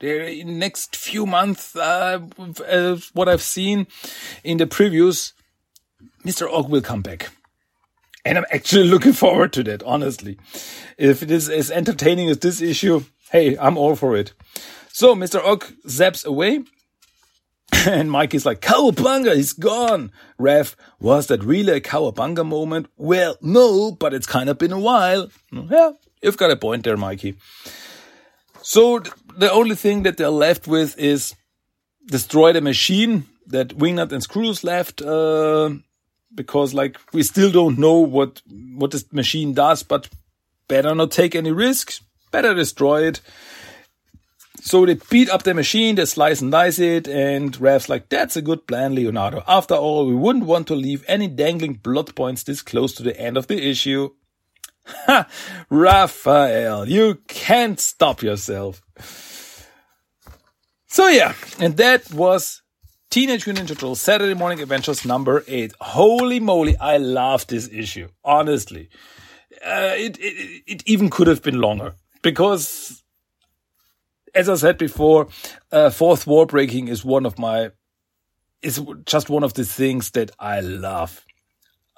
next 0.00 0.96
few 0.96 1.26
months, 1.26 1.74
uh, 1.76 2.20
uh, 2.66 2.96
what 3.12 3.28
I've 3.28 3.42
seen 3.42 3.86
in 4.44 4.58
the 4.58 4.66
previews, 4.66 5.32
Mr. 6.24 6.50
Ogg 6.50 6.68
will 6.68 6.82
come 6.82 7.02
back. 7.02 7.30
And 8.24 8.38
I'm 8.38 8.46
actually 8.50 8.84
looking 8.88 9.12
forward 9.12 9.52
to 9.54 9.62
that, 9.64 9.82
honestly. 9.82 10.38
If 10.96 11.22
it 11.22 11.30
is 11.30 11.48
as 11.48 11.70
entertaining 11.70 12.28
as 12.28 12.38
this 12.38 12.60
issue, 12.60 13.04
hey, 13.30 13.56
I'm 13.58 13.76
all 13.76 13.96
for 13.96 14.16
it. 14.16 14.32
So 14.88 15.14
Mr. 15.14 15.42
Ogg 15.44 15.64
zaps 15.86 16.24
away. 16.24 16.62
And 17.86 18.10
Mike 18.10 18.34
is 18.34 18.46
like, 18.46 18.60
Cowabunga, 18.60 19.36
he's 19.36 19.52
gone. 19.52 20.10
Raph, 20.40 20.74
was 20.98 21.26
that 21.26 21.44
really 21.44 21.74
a 21.74 21.80
Cowabunga 21.80 22.44
moment? 22.44 22.88
Well, 22.96 23.36
no, 23.42 23.92
but 23.92 24.14
it's 24.14 24.26
kind 24.26 24.48
of 24.48 24.58
been 24.58 24.72
a 24.72 24.80
while. 24.80 25.28
Yeah, 25.52 25.92
you've 26.22 26.38
got 26.38 26.50
a 26.50 26.56
point 26.56 26.84
there, 26.84 26.96
Mikey. 26.96 27.36
So 28.62 29.02
the 29.38 29.52
only 29.52 29.76
thing 29.76 30.02
that 30.02 30.16
they're 30.16 30.30
left 30.30 30.66
with 30.66 30.98
is 30.98 31.34
destroy 32.06 32.52
the 32.52 32.60
machine 32.60 33.24
that 33.46 33.68
Wingnut 33.78 34.12
and 34.12 34.22
Screws 34.22 34.64
left, 34.64 35.00
uh, 35.00 35.70
because 36.34 36.74
like 36.74 36.98
we 37.12 37.22
still 37.22 37.50
don't 37.50 37.78
know 37.78 37.98
what 37.98 38.42
what 38.74 38.90
this 38.90 39.10
machine 39.12 39.54
does, 39.54 39.82
but 39.82 40.08
better 40.66 40.94
not 40.94 41.12
take 41.12 41.34
any 41.34 41.52
risks. 41.52 42.02
Better 42.30 42.54
destroy 42.54 43.06
it. 43.06 43.20
So 44.60 44.84
they 44.84 44.98
beat 45.08 45.30
up 45.30 45.44
the 45.44 45.54
machine, 45.54 45.94
they 45.94 46.04
slice 46.04 46.42
and 46.42 46.50
dice 46.50 46.80
it, 46.80 47.06
and 47.06 47.58
Raph's 47.60 47.88
like, 47.88 48.08
that's 48.08 48.36
a 48.36 48.42
good 48.42 48.66
plan, 48.66 48.94
Leonardo. 48.94 49.42
After 49.46 49.74
all, 49.74 50.04
we 50.04 50.16
wouldn't 50.16 50.46
want 50.46 50.66
to 50.66 50.74
leave 50.74 51.04
any 51.06 51.28
dangling 51.28 51.74
blood 51.74 52.14
points 52.16 52.42
this 52.42 52.60
close 52.60 52.92
to 52.94 53.04
the 53.04 53.18
end 53.18 53.36
of 53.36 53.46
the 53.46 53.66
issue. 53.70 54.10
Ha! 54.84 55.28
Raphael, 55.70 56.88
you 56.88 57.20
can't 57.28 57.78
stop 57.78 58.20
yourself. 58.20 58.82
So 60.88 61.06
yeah, 61.08 61.34
and 61.60 61.76
that 61.76 62.10
was 62.12 62.62
Teenage 63.10 63.46
Mutant 63.46 63.68
Ninja 63.68 63.74
Turtles 63.74 64.00
Saturday 64.00 64.32
Morning 64.32 64.60
Adventures 64.62 65.04
number 65.04 65.44
eight. 65.46 65.74
Holy 65.82 66.40
moly, 66.40 66.78
I 66.78 66.96
love 66.96 67.46
this 67.46 67.68
issue. 67.70 68.08
Honestly, 68.24 68.88
uh, 69.64 69.92
it, 69.96 70.16
it 70.18 70.62
it 70.66 70.82
even 70.86 71.10
could 71.10 71.26
have 71.26 71.42
been 71.42 71.60
longer 71.60 71.94
because, 72.22 73.02
as 74.34 74.48
I 74.48 74.54
said 74.54 74.78
before, 74.78 75.28
uh, 75.70 75.90
fourth 75.90 76.26
wall 76.26 76.46
breaking 76.46 76.88
is 76.88 77.04
one 77.04 77.26
of 77.26 77.38
my 77.38 77.70
is 78.62 78.80
just 79.04 79.28
one 79.28 79.44
of 79.44 79.52
the 79.52 79.66
things 79.66 80.12
that 80.12 80.30
I 80.38 80.60
love. 80.60 81.22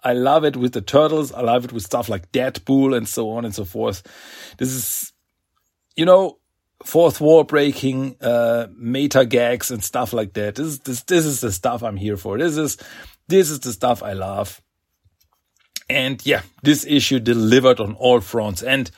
I 0.03 0.14
love 0.14 0.44
it 0.44 0.57
with 0.57 0.72
the 0.72 0.81
turtles. 0.81 1.31
I 1.33 1.42
love 1.42 1.64
it 1.64 1.72
with 1.72 1.85
stuff 1.85 2.09
like 2.09 2.33
Deadpool 2.33 2.96
and 2.96 3.09
so 3.09 3.31
on 3.31 3.44
and 3.44 3.55
so 3.55 3.64
forth. 3.64 4.03
This 4.59 4.72
is, 4.72 5.12
you 5.94 6.05
know, 6.05 6.39
fourth 6.85 7.21
wall 7.21 7.45
breaking, 7.45 8.16
uh, 8.21 8.66
meta 8.75 9.25
gags 9.25 9.71
and 9.71 9.83
stuff 9.83 10.12
like 10.12 10.33
that. 10.35 10.55
This 10.55 10.66
is, 10.66 10.79
this, 10.81 11.03
this 11.03 11.25
is 11.25 11.40
the 11.40 11.53
stuff 11.53 11.83
I'm 11.83 11.97
here 11.97 12.16
for. 12.16 12.38
This 12.38 12.57
is, 12.57 12.77
this 13.29 13.51
is 13.51 13.61
the 13.61 13.73
stuff 13.73 14.03
I 14.03 14.14
love. 14.14 14.61
And 15.88 16.25
yeah, 16.25 16.43
this 16.62 16.87
issue 16.87 17.19
delivered 17.19 17.81
on 17.81 17.95
all 17.95 18.21
fronts. 18.21 18.62
And 18.62 18.90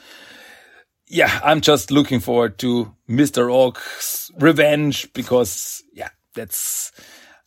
yeah, 1.07 1.41
I'm 1.43 1.61
just 1.61 1.91
looking 1.91 2.21
forward 2.21 2.59
to 2.59 2.95
Mr. 3.09 3.53
Ogg's 3.53 4.31
revenge 4.39 5.13
because 5.13 5.83
yeah, 5.93 6.11
that's, 6.35 6.93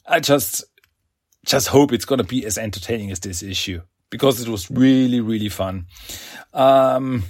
I 0.06 0.20
just, 0.20 0.66
just 1.46 1.68
hope 1.68 1.94
it's 1.94 2.06
to 2.06 2.24
be 2.24 2.46
as 2.46 2.58
entertaining 2.58 3.12
as 3.12 3.20
this 3.20 3.44
issue 3.44 3.82
because 4.10 4.42
it 4.42 4.50
was 4.50 4.70
really, 4.70 5.22
really 5.22 5.50
fun. 5.50 5.86
Um, 6.54 7.24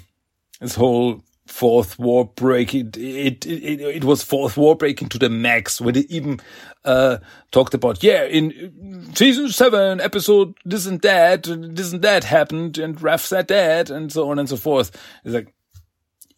this 0.59 0.75
whole 0.75 1.21
fourth 1.47 1.99
war 1.99 2.25
break. 2.35 2.73
It, 2.73 2.97
it, 2.97 3.45
it, 3.45 3.81
it, 3.81 4.03
was 4.03 4.23
fourth 4.23 4.57
war 4.57 4.75
breaking 4.75 5.09
to 5.09 5.19
the 5.19 5.29
max 5.29 5.79
when 5.79 5.93
they 5.93 6.01
even, 6.01 6.39
uh, 6.83 7.17
talked 7.51 7.73
about, 7.73 8.03
yeah, 8.03 8.23
in 8.23 9.11
season 9.15 9.49
seven, 9.49 10.01
episode 10.01 10.57
this 10.65 10.85
and 10.85 11.01
that, 11.01 11.43
this 11.43 11.93
and 11.93 12.01
that 12.01 12.23
happened 12.23 12.77
and 12.77 12.97
Raph 12.97 13.21
said 13.21 13.47
that 13.49 13.89
and 13.89 14.11
so 14.11 14.29
on 14.29 14.39
and 14.39 14.49
so 14.49 14.57
forth. 14.57 14.91
It's 15.23 15.33
like, 15.33 15.53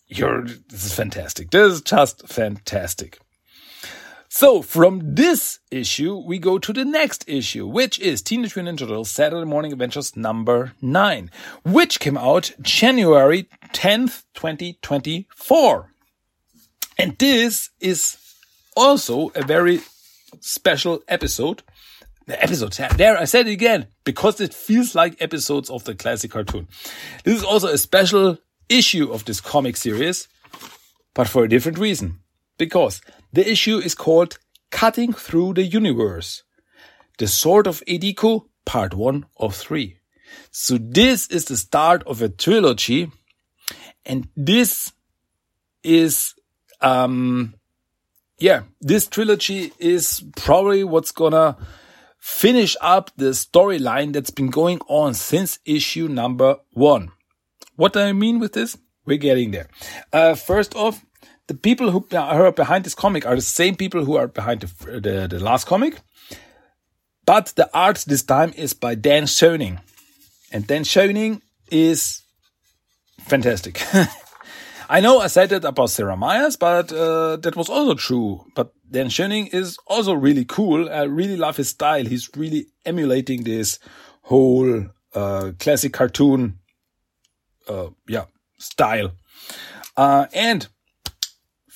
you're, 0.07 0.43
this 0.43 0.85
is 0.85 0.93
fantastic. 0.93 1.51
This 1.51 1.73
is 1.73 1.81
just 1.81 2.27
fantastic. 2.27 3.19
So 4.29 4.61
from 4.61 5.15
this 5.15 5.59
issue, 5.71 6.17
we 6.17 6.37
go 6.37 6.59
to 6.59 6.73
the 6.73 6.83
next 6.83 7.23
issue, 7.27 7.65
which 7.65 7.97
is 7.99 8.21
Teenage 8.21 8.55
Mutant 8.55 8.77
Ninja 8.77 8.87
Turtles 8.87 9.09
Saturday 9.09 9.45
Morning 9.45 9.71
Adventures 9.71 10.17
number 10.17 10.73
9, 10.81 11.31
which 11.63 11.99
came 12.01 12.17
out 12.17 12.51
January 12.61 13.47
10th, 13.73 14.23
2024. 14.33 15.91
And 16.97 17.17
this 17.17 17.69
is 17.79 18.17
also 18.75 19.29
a 19.29 19.43
very 19.43 19.79
special 20.41 21.01
episode. 21.07 21.63
The 22.25 22.43
episode, 22.43 22.73
there 22.97 23.17
I 23.17 23.23
said 23.23 23.47
it 23.47 23.51
again, 23.51 23.87
because 24.03 24.41
it 24.41 24.53
feels 24.53 24.93
like 24.93 25.21
episodes 25.21 25.69
of 25.69 25.85
the 25.85 25.95
classic 25.95 26.31
cartoon. 26.31 26.67
This 27.23 27.37
is 27.37 27.43
also 27.45 27.69
a 27.69 27.77
special 27.77 28.37
issue 28.67 29.09
of 29.09 29.23
this 29.23 29.39
comic 29.39 29.77
series, 29.77 30.27
but 31.13 31.29
for 31.29 31.45
a 31.45 31.49
different 31.49 31.77
reason. 31.77 32.19
Because 32.57 33.01
the 33.37 33.47
issue 33.47 33.77
is 33.77 33.93
called 33.93 34.39
Cutting 34.71 35.13
Through 35.13 35.53
the 35.53 35.63
Universe. 35.63 36.41
The 37.19 37.27
Sword 37.27 37.67
of 37.67 37.83
Ediko, 37.87 38.47
part 38.65 38.95
one 38.95 39.27
of 39.37 39.55
three. 39.55 39.99
So 40.49 40.79
this 40.79 41.27
is 41.27 41.45
the 41.45 41.55
start 41.55 42.01
of 42.07 42.23
a 42.23 42.29
trilogy. 42.29 43.11
And 44.07 44.27
this 44.35 44.91
is, 45.83 46.33
um, 46.81 47.53
yeah, 48.39 48.63
this 48.81 49.05
trilogy 49.05 49.71
is 49.77 50.23
probably 50.35 50.83
what's 50.83 51.11
gonna 51.11 51.57
finish 52.17 52.75
up 52.81 53.11
the 53.17 53.33
storyline 53.35 54.13
that's 54.13 54.31
been 54.31 54.49
going 54.49 54.79
on 54.87 55.13
since 55.13 55.59
issue 55.63 56.07
number 56.07 56.55
one. 56.73 57.11
What 57.75 57.93
do 57.93 57.99
I 57.99 58.13
mean 58.13 58.39
with 58.39 58.53
this? 58.53 58.79
We're 59.05 59.17
getting 59.17 59.51
there. 59.51 59.69
Uh, 60.11 60.33
first 60.33 60.75
off, 60.75 61.05
the 61.47 61.53
people 61.53 61.91
who 61.91 62.05
are 62.15 62.51
behind 62.51 62.83
this 62.83 62.95
comic 62.95 63.25
are 63.25 63.35
the 63.35 63.41
same 63.41 63.75
people 63.75 64.03
who 64.03 64.15
are 64.17 64.27
behind 64.27 64.61
the, 64.61 64.99
the, 64.99 65.27
the 65.29 65.39
last 65.39 65.65
comic. 65.65 65.99
But 67.25 67.53
the 67.55 67.69
art 67.73 68.03
this 68.07 68.23
time 68.23 68.53
is 68.55 68.73
by 68.73 68.95
Dan 68.95 69.23
Schoening. 69.23 69.79
And 70.51 70.65
Dan 70.67 70.83
Schoening 70.83 71.41
is 71.69 72.21
fantastic. 73.19 73.81
I 74.89 75.01
know 75.01 75.19
I 75.19 75.27
said 75.27 75.49
that 75.49 75.65
about 75.65 75.89
Sarah 75.89 76.15
Myers, 76.15 76.55
but 76.55 76.91
uh, 76.93 77.35
that 77.37 77.57
was 77.57 77.67
also 77.67 77.95
true. 77.95 78.45
But 78.55 78.71
Dan 78.89 79.07
Schoening 79.07 79.53
is 79.53 79.77
also 79.87 80.13
really 80.13 80.45
cool. 80.45 80.89
I 80.89 81.03
really 81.03 81.35
love 81.35 81.57
his 81.57 81.69
style. 81.69 82.05
He's 82.05 82.29
really 82.37 82.67
emulating 82.85 83.43
this 83.43 83.79
whole 84.21 84.85
uh, 85.13 85.51
classic 85.59 85.91
cartoon, 85.91 86.59
uh, 87.67 87.89
yeah, 88.07 88.25
style. 88.57 89.11
Uh, 89.97 90.27
and 90.33 90.67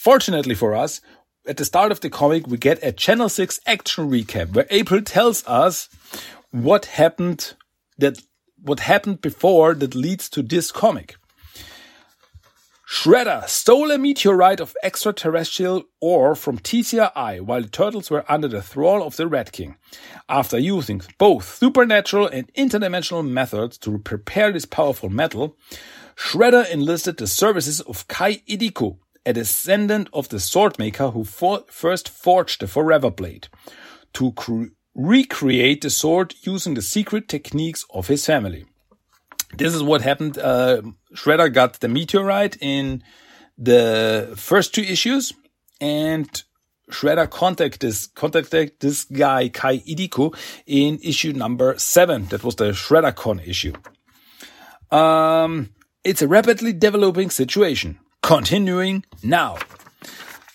Fortunately 0.01 0.55
for 0.55 0.73
us, 0.73 0.99
at 1.45 1.57
the 1.57 1.63
start 1.63 1.91
of 1.91 1.99
the 1.99 2.09
comic, 2.09 2.47
we 2.47 2.57
get 2.57 2.83
a 2.83 2.91
Channel 2.91 3.29
6 3.29 3.59
action 3.67 4.09
recap 4.09 4.55
where 4.55 4.65
April 4.71 4.99
tells 5.03 5.45
us 5.45 5.89
what 6.49 6.85
happened 6.85 7.53
that 7.99 8.17
what 8.59 8.79
happened 8.79 9.21
before 9.21 9.75
that 9.75 9.93
leads 9.93 10.27
to 10.29 10.41
this 10.41 10.71
comic. 10.71 11.17
Shredder 12.89 13.47
stole 13.47 13.91
a 13.91 13.99
meteorite 13.99 14.59
of 14.59 14.75
extraterrestrial 14.81 15.83
ore 16.01 16.33
from 16.33 16.57
TCRI 16.57 17.41
while 17.41 17.61
the 17.61 17.69
turtles 17.69 18.09
were 18.09 18.25
under 18.27 18.47
the 18.47 18.63
thrall 18.63 19.03
of 19.03 19.17
the 19.17 19.27
Red 19.27 19.51
King. 19.51 19.75
After 20.27 20.57
using 20.57 21.03
both 21.19 21.59
supernatural 21.59 22.25
and 22.25 22.51
interdimensional 22.55 23.29
methods 23.29 23.77
to 23.77 23.99
prepare 23.99 24.51
this 24.51 24.65
powerful 24.65 25.11
metal, 25.11 25.57
Shredder 26.15 26.67
enlisted 26.71 27.17
the 27.17 27.27
services 27.27 27.81
of 27.81 28.07
Kai 28.07 28.37
Ediko, 28.49 28.97
a 29.25 29.34
descendant 29.34 30.10
of 30.13 30.29
the 30.29 30.38
swordmaker 30.38 31.13
who 31.13 31.23
for 31.23 31.63
first 31.67 32.10
forged 32.10 32.62
the 32.62 32.67
Forever 32.67 33.12
Blade, 33.12 33.47
to, 34.13 34.31
cre 34.34 34.65
recreate 34.93 35.81
the 35.81 35.89
sword 35.89 36.36
using 36.41 36.73
the 36.73 36.81
secret 36.81 37.29
techniques 37.29 37.86
of 37.93 38.07
his 38.07 38.25
family. 38.25 38.65
This 39.57 39.73
is 39.73 39.81
what 39.81 40.01
happened. 40.01 40.38
Uh, 40.38 40.81
Shredder 41.13 41.53
got 41.53 41.79
the 41.79 41.88
meteorite 41.88 42.57
in 42.60 43.01
the 43.57 44.34
first 44.36 44.75
two 44.75 44.81
issues 44.81 45.34
and 45.79 46.43
Shredder 46.89 47.29
contacted 47.29 47.81
this, 47.81 48.07
contacted 48.07 48.73
this 48.79 49.05
guy, 49.05 49.47
Kai 49.49 49.77
Ediko, 49.79 50.36
in 50.65 50.99
issue 51.01 51.31
number 51.31 51.77
seven. 51.77 52.25
That 52.25 52.43
was 52.43 52.55
the 52.55 52.71
ShredderCon 52.71 53.47
issue. 53.47 53.73
Um, 54.95 55.69
it's 56.03 56.21
a 56.21 56.27
rapidly 56.27 56.73
developing 56.73 57.29
situation. 57.29 57.99
Continuing 58.21 59.03
now. 59.23 59.57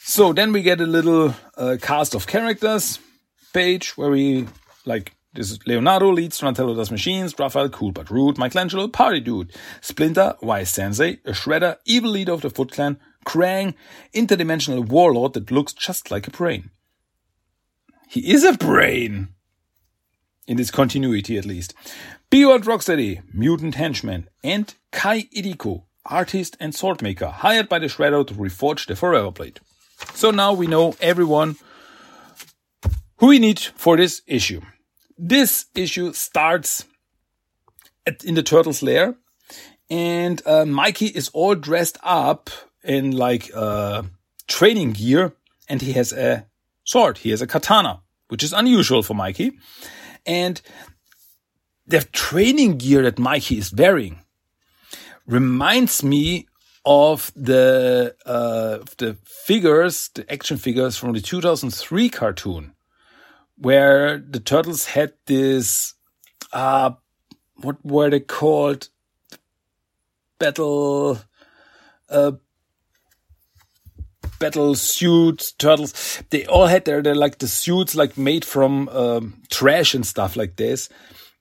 So 0.00 0.33
then 0.33 0.52
we 0.52 0.62
get 0.62 0.81
a 0.81 0.87
little 0.87 1.35
uh, 1.57 1.76
cast 1.81 2.14
of 2.14 2.26
characters 2.26 3.00
page 3.52 3.96
where 3.96 4.11
we 4.11 4.46
like 4.85 5.12
this 5.35 5.50
is 5.50 5.66
Leonardo 5.66 6.11
leads 6.11 6.38
Donatello 6.38 6.74
does 6.74 6.90
machines, 6.90 7.35
Raphael 7.38 7.68
cool 7.68 7.92
but 7.92 8.11
rude, 8.11 8.38
Michelangelo 8.38 8.88
party 8.88 9.20
dude, 9.20 9.52
Splinter 9.81 10.35
wise 10.40 10.70
sensei, 10.70 11.18
a 11.24 11.33
shredder, 11.33 11.76
evil 11.85 12.11
leader 12.11 12.33
of 12.33 12.40
the 12.40 12.50
Foot 12.50 12.72
Clan, 12.72 12.98
Krang, 13.26 13.74
interdimensional 14.14 14.87
warlord 14.87 15.35
that 15.35 15.50
looks 15.50 15.72
just 15.72 16.11
like 16.11 16.26
a 16.26 16.31
brain. 16.31 16.70
He 18.09 18.33
is 18.33 18.44
a 18.44 18.52
brain! 18.52 19.29
In 20.46 20.57
this 20.57 20.70
continuity 20.70 21.37
at 21.37 21.44
least. 21.44 21.74
Bio 22.31 22.59
Rocksteady, 22.59 23.22
mutant 23.35 23.74
henchman, 23.74 24.29
and 24.44 24.72
Kai 24.92 25.22
Ediko, 25.35 25.86
artist 26.07 26.57
and 26.61 26.73
swordmaker, 26.73 27.31
hired 27.31 27.69
by 27.69 27.79
the 27.79 27.87
Shredder 27.87 28.27
to 28.27 28.35
reforge 28.35 28.87
the 28.87 28.97
Forever 28.97 29.31
Blade. 29.31 29.61
So 30.14 30.31
now 30.31 30.53
we 30.53 30.66
know 30.66 30.95
everyone 31.01 31.57
who 33.19 33.29
we 33.29 33.38
need 33.38 33.59
for 33.59 33.97
this 33.97 34.23
issue. 34.27 34.61
This 35.19 35.66
issue 35.75 36.12
starts 36.12 36.85
at, 38.07 38.25
in 38.25 38.35
the 38.35 38.42
turtle's 38.42 38.83
lair, 38.83 39.16
and 39.88 40.42
uh, 40.47 40.66
Mikey 40.66 41.07
is 41.07 41.31
all 41.31 41.55
dressed 41.55 41.99
up 42.03 42.51
in 42.85 43.12
like 43.12 43.51
uh, 43.55 44.03
training 44.47 44.92
gear, 44.92 45.33
and 45.69 45.81
he 45.81 45.92
has 45.92 46.12
a 46.12 46.47
sword. 46.85 47.19
He 47.19 47.31
has 47.31 47.42
a 47.42 47.47
katana, 47.47 48.01
which 48.29 48.42
is 48.42 48.53
unusual 48.53 49.03
for 49.03 49.14
Mikey. 49.14 49.53
And 50.25 50.61
the 51.87 52.03
training 52.12 52.79
gear 52.79 53.03
that 53.03 53.19
Mikey 53.19 53.59
is 53.59 53.73
wearing 53.73 54.21
reminds 55.27 56.03
me 56.03 56.47
of 56.85 57.33
the 57.35 58.15
uh, 58.25 58.79
the 58.99 59.17
figures, 59.25 60.11
the 60.15 60.31
action 60.33 60.57
figures 60.57 60.97
from 60.97 61.12
the 61.12 61.21
2003 61.21 62.09
cartoon 62.09 62.73
where 63.57 64.19
the 64.19 64.41
turtles 64.41 64.87
had 64.87 65.12
this, 65.27 65.95
uh, 66.53 66.93
what 67.57 67.85
were 67.85 68.11
they 68.11 68.21
called? 68.21 68.89
Battle, 70.39 71.19
uh, 72.11 72.33
battle 74.39 74.75
suits, 74.75 75.53
turtles. 75.53 76.23
They 76.31 76.45
all 76.47 76.67
had 76.67 76.85
their, 76.85 77.01
they're 77.01 77.15
like 77.15 77.39
the 77.39 77.49
suits 77.49 77.95
like 77.95 78.19
made 78.19 78.45
from, 78.45 78.89
um, 78.91 79.43
trash 79.51 79.95
and 79.95 80.07
stuff 80.07 80.37
like 80.37 80.57
this. 80.57 80.91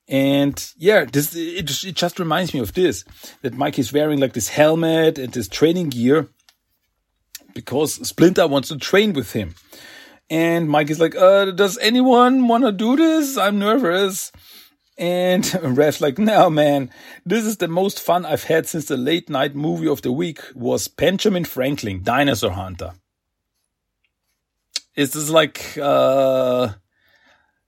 And 0.08 0.72
yeah, 0.78 1.06
this, 1.06 1.36
it, 1.36 1.86
it 1.86 1.96
just 1.96 2.20
reminds 2.20 2.54
me 2.54 2.60
of 2.60 2.74
this, 2.74 3.04
that 3.42 3.56
Mike 3.56 3.80
is 3.80 3.92
wearing 3.92 4.20
like 4.20 4.34
this 4.34 4.50
helmet 4.50 5.18
and 5.18 5.34
this 5.34 5.48
training 5.48 5.90
gear 5.90 6.30
because 7.54 7.96
Splinter 8.08 8.48
wants 8.48 8.68
to 8.70 8.78
train 8.78 9.14
with 9.14 9.34
him. 9.34 9.56
And 10.30 10.70
Mike 10.70 10.90
is 10.90 11.00
like, 11.00 11.16
uh, 11.16 11.52
does 11.52 11.78
anyone 11.80 12.48
want 12.48 12.64
to 12.66 12.72
do 12.72 12.96
this? 12.96 13.38
I'm 13.38 13.60
nervous. 13.60 14.32
And 14.98 15.52
Raph's 15.78 16.02
like, 16.02 16.20
no, 16.20 16.50
man, 16.50 16.92
this 17.26 17.46
is 17.46 17.58
the 17.58 17.68
most 17.68 18.00
fun 18.00 18.26
I've 18.26 18.44
had 18.44 18.68
since 18.68 18.86
the 18.86 18.98
late 18.98 19.30
night 19.30 19.56
movie 19.56 19.88
of 19.88 20.02
the 20.02 20.12
week 20.12 20.40
was 20.54 20.88
Benjamin 20.88 21.46
Franklin, 21.46 22.04
Dinosaur 22.04 22.52
Hunter. 22.52 22.94
Is 24.96 25.14
this 25.14 25.30
like, 25.30 25.78
uh, 25.82 26.74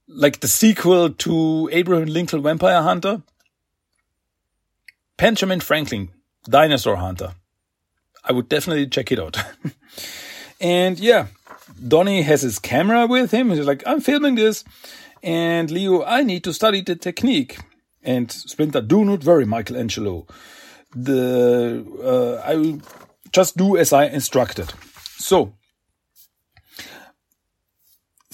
like 0.08 0.40
the 0.40 0.48
sequel 0.48 1.10
to 1.10 1.70
Abraham 1.72 2.08
Lincoln 2.08 2.42
Vampire 2.42 2.82
Hunter? 2.82 3.22
Benjamin 5.18 5.60
Franklin, 5.60 6.10
Dinosaur 6.48 6.98
Hunter. 6.98 7.34
I 8.24 8.34
would 8.34 8.50
definitely 8.50 8.88
check 8.88 9.12
it 9.12 9.20
out. 9.20 9.38
and 10.62 11.00
yeah, 11.00 11.28
Donnie 11.86 12.22
has 12.22 12.42
his 12.42 12.60
camera 12.60 13.08
with 13.08 13.32
him. 13.32 13.50
He's 13.50 13.66
like, 13.66 13.84
I'm 13.86 14.02
filming 14.02 14.36
this. 14.36 14.64
And 15.24 15.72
Leo, 15.72 16.04
I 16.04 16.24
need 16.24 16.44
to 16.44 16.54
study 16.54 16.82
the 16.82 16.96
technique. 16.96 17.58
And 18.04 18.32
Splinter, 18.32 18.82
do 18.82 19.04
not 19.04 19.24
worry, 19.24 19.46
Michelangelo. 19.46 20.28
The, 20.96 21.84
uh, 22.02 22.48
I 22.48 22.56
will 22.56 22.82
just 23.32 23.58
do 23.58 23.76
as 23.76 23.92
I 23.92 24.06
instructed. 24.06 24.72
So, 25.18 25.54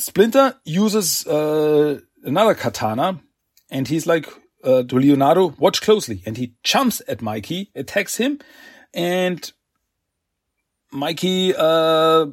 Splinter 0.03 0.55
uses, 0.65 1.25
uh, 1.27 1.99
another 2.23 2.55
katana 2.55 3.19
and 3.69 3.87
he's 3.87 4.05
like, 4.05 4.27
uh, 4.63 4.83
to 4.83 4.95
Leonardo, 4.95 5.55
watch 5.57 5.81
closely. 5.81 6.21
And 6.25 6.37
he 6.37 6.53
jumps 6.63 7.01
at 7.07 7.21
Mikey, 7.21 7.71
attacks 7.75 8.17
him, 8.17 8.39
and 8.93 9.51
Mikey, 10.91 11.53
uh, 11.57 12.27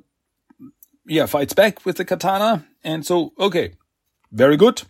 yeah, 1.07 1.27
fights 1.27 1.55
back 1.55 1.85
with 1.85 1.97
the 1.97 2.05
katana. 2.05 2.67
And 2.85 3.05
so, 3.05 3.33
okay, 3.39 3.73
very 4.31 4.57
good. 4.57 4.83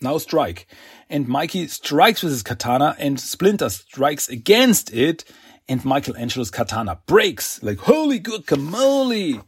Now 0.00 0.18
strike. 0.18 0.66
And 1.08 1.28
Mikey 1.28 1.68
strikes 1.68 2.22
with 2.22 2.32
his 2.32 2.42
katana 2.42 2.96
and 2.98 3.20
Splinter 3.20 3.68
strikes 3.68 4.28
against 4.28 4.92
it. 4.92 5.24
And 5.68 5.82
Michelangelo's 5.84 6.50
katana 6.50 7.00
breaks 7.06 7.62
like, 7.62 7.78
holy 7.78 8.18
good 8.18 8.46
guacamole. 8.46 9.42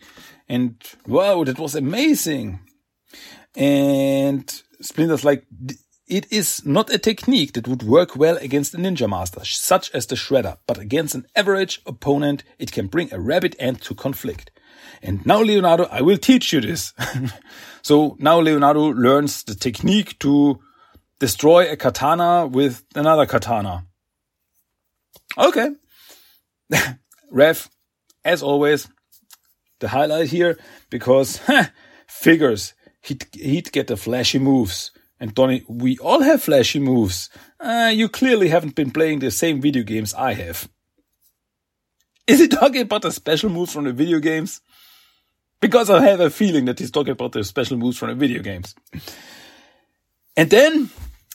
And 0.48 0.76
wow, 1.06 1.44
that 1.44 1.58
was 1.58 1.74
amazing. 1.74 2.60
And 3.54 4.46
Splinter's 4.80 5.24
like, 5.24 5.44
it 6.06 6.30
is 6.30 6.64
not 6.64 6.92
a 6.92 6.98
technique 6.98 7.54
that 7.54 7.66
would 7.66 7.82
work 7.82 8.14
well 8.14 8.36
against 8.36 8.74
a 8.74 8.76
ninja 8.76 9.08
master, 9.08 9.44
such 9.44 9.90
as 9.92 10.06
the 10.06 10.14
Shredder, 10.14 10.58
but 10.66 10.78
against 10.78 11.14
an 11.14 11.26
average 11.34 11.82
opponent, 11.84 12.44
it 12.58 12.70
can 12.70 12.86
bring 12.86 13.12
a 13.12 13.18
rapid 13.18 13.56
end 13.58 13.82
to 13.82 13.94
conflict. 13.94 14.50
And 15.02 15.24
now, 15.26 15.40
Leonardo, 15.40 15.84
I 15.90 16.02
will 16.02 16.18
teach 16.18 16.52
you 16.52 16.60
this. 16.60 16.92
so 17.82 18.16
now 18.20 18.40
Leonardo 18.40 18.92
learns 18.92 19.42
the 19.42 19.54
technique 19.54 20.18
to 20.20 20.60
destroy 21.18 21.70
a 21.70 21.76
katana 21.76 22.46
with 22.46 22.84
another 22.94 23.26
katana. 23.26 23.86
Okay. 25.36 25.70
Raph, 27.32 27.68
as 28.24 28.42
always, 28.42 28.88
the 29.80 29.88
highlight 29.88 30.28
here 30.28 30.58
because 30.90 31.40
figures 32.06 32.74
he'd, 33.02 33.26
he'd 33.32 33.72
get 33.72 33.86
the 33.86 33.96
flashy 33.96 34.38
moves. 34.38 34.90
And 35.18 35.34
Donny, 35.34 35.64
we 35.68 35.96
all 35.98 36.22
have 36.22 36.42
flashy 36.42 36.78
moves. 36.78 37.30
Uh, 37.58 37.90
you 37.94 38.08
clearly 38.08 38.48
haven't 38.48 38.74
been 38.74 38.90
playing 38.90 39.20
the 39.20 39.30
same 39.30 39.60
video 39.60 39.82
games 39.82 40.12
I 40.14 40.34
have. 40.34 40.68
Is 42.26 42.40
he 42.40 42.48
talking 42.48 42.82
about 42.82 43.02
the 43.02 43.12
special 43.12 43.50
moves 43.50 43.72
from 43.72 43.84
the 43.84 43.92
video 43.92 44.18
games? 44.18 44.60
Because 45.60 45.88
I 45.88 46.02
have 46.02 46.20
a 46.20 46.28
feeling 46.28 46.66
that 46.66 46.78
he's 46.78 46.90
talking 46.90 47.12
about 47.12 47.32
the 47.32 47.44
special 47.44 47.78
moves 47.78 47.96
from 47.96 48.10
the 48.10 48.14
video 48.14 48.42
games. 48.42 48.74
And 50.36 50.50
then 50.50 50.90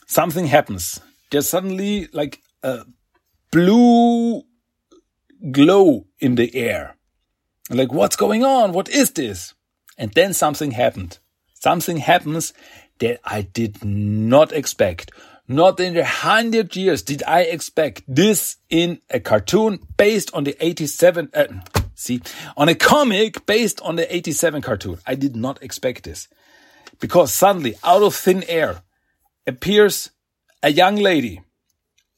something 0.06 0.46
happens. 0.46 1.00
There's 1.30 1.48
suddenly 1.48 2.08
like 2.12 2.40
a 2.62 2.84
blue 3.50 4.42
glow 5.50 6.06
in 6.20 6.36
the 6.36 6.54
air. 6.54 6.96
Like, 7.72 7.92
what's 7.92 8.16
going 8.16 8.44
on? 8.44 8.72
What 8.72 8.88
is 8.88 9.12
this? 9.12 9.54
And 9.96 10.12
then 10.12 10.34
something 10.34 10.72
happened. 10.72 11.18
Something 11.54 11.98
happens 11.98 12.52
that 12.98 13.20
I 13.24 13.42
did 13.42 13.84
not 13.84 14.52
expect. 14.52 15.10
Not 15.48 15.80
in 15.80 15.96
a 15.96 16.04
hundred 16.04 16.76
years 16.76 17.02
did 17.02 17.22
I 17.24 17.42
expect 17.42 18.02
this 18.06 18.56
in 18.70 19.00
a 19.10 19.20
cartoon 19.20 19.80
based 19.96 20.32
on 20.34 20.44
the 20.44 20.56
87, 20.64 21.30
uh, 21.34 21.46
See, 22.02 22.20
on 22.56 22.68
a 22.68 22.74
comic 22.74 23.46
based 23.46 23.80
on 23.82 23.94
the 23.94 24.12
87 24.12 24.60
cartoon, 24.62 24.98
I 25.06 25.14
did 25.14 25.36
not 25.36 25.62
expect 25.62 26.02
this. 26.02 26.26
Because 26.98 27.32
suddenly, 27.32 27.76
out 27.84 28.02
of 28.02 28.16
thin 28.16 28.44
air, 28.48 28.82
appears 29.46 30.10
a 30.64 30.72
young 30.72 30.96
lady, 30.96 31.42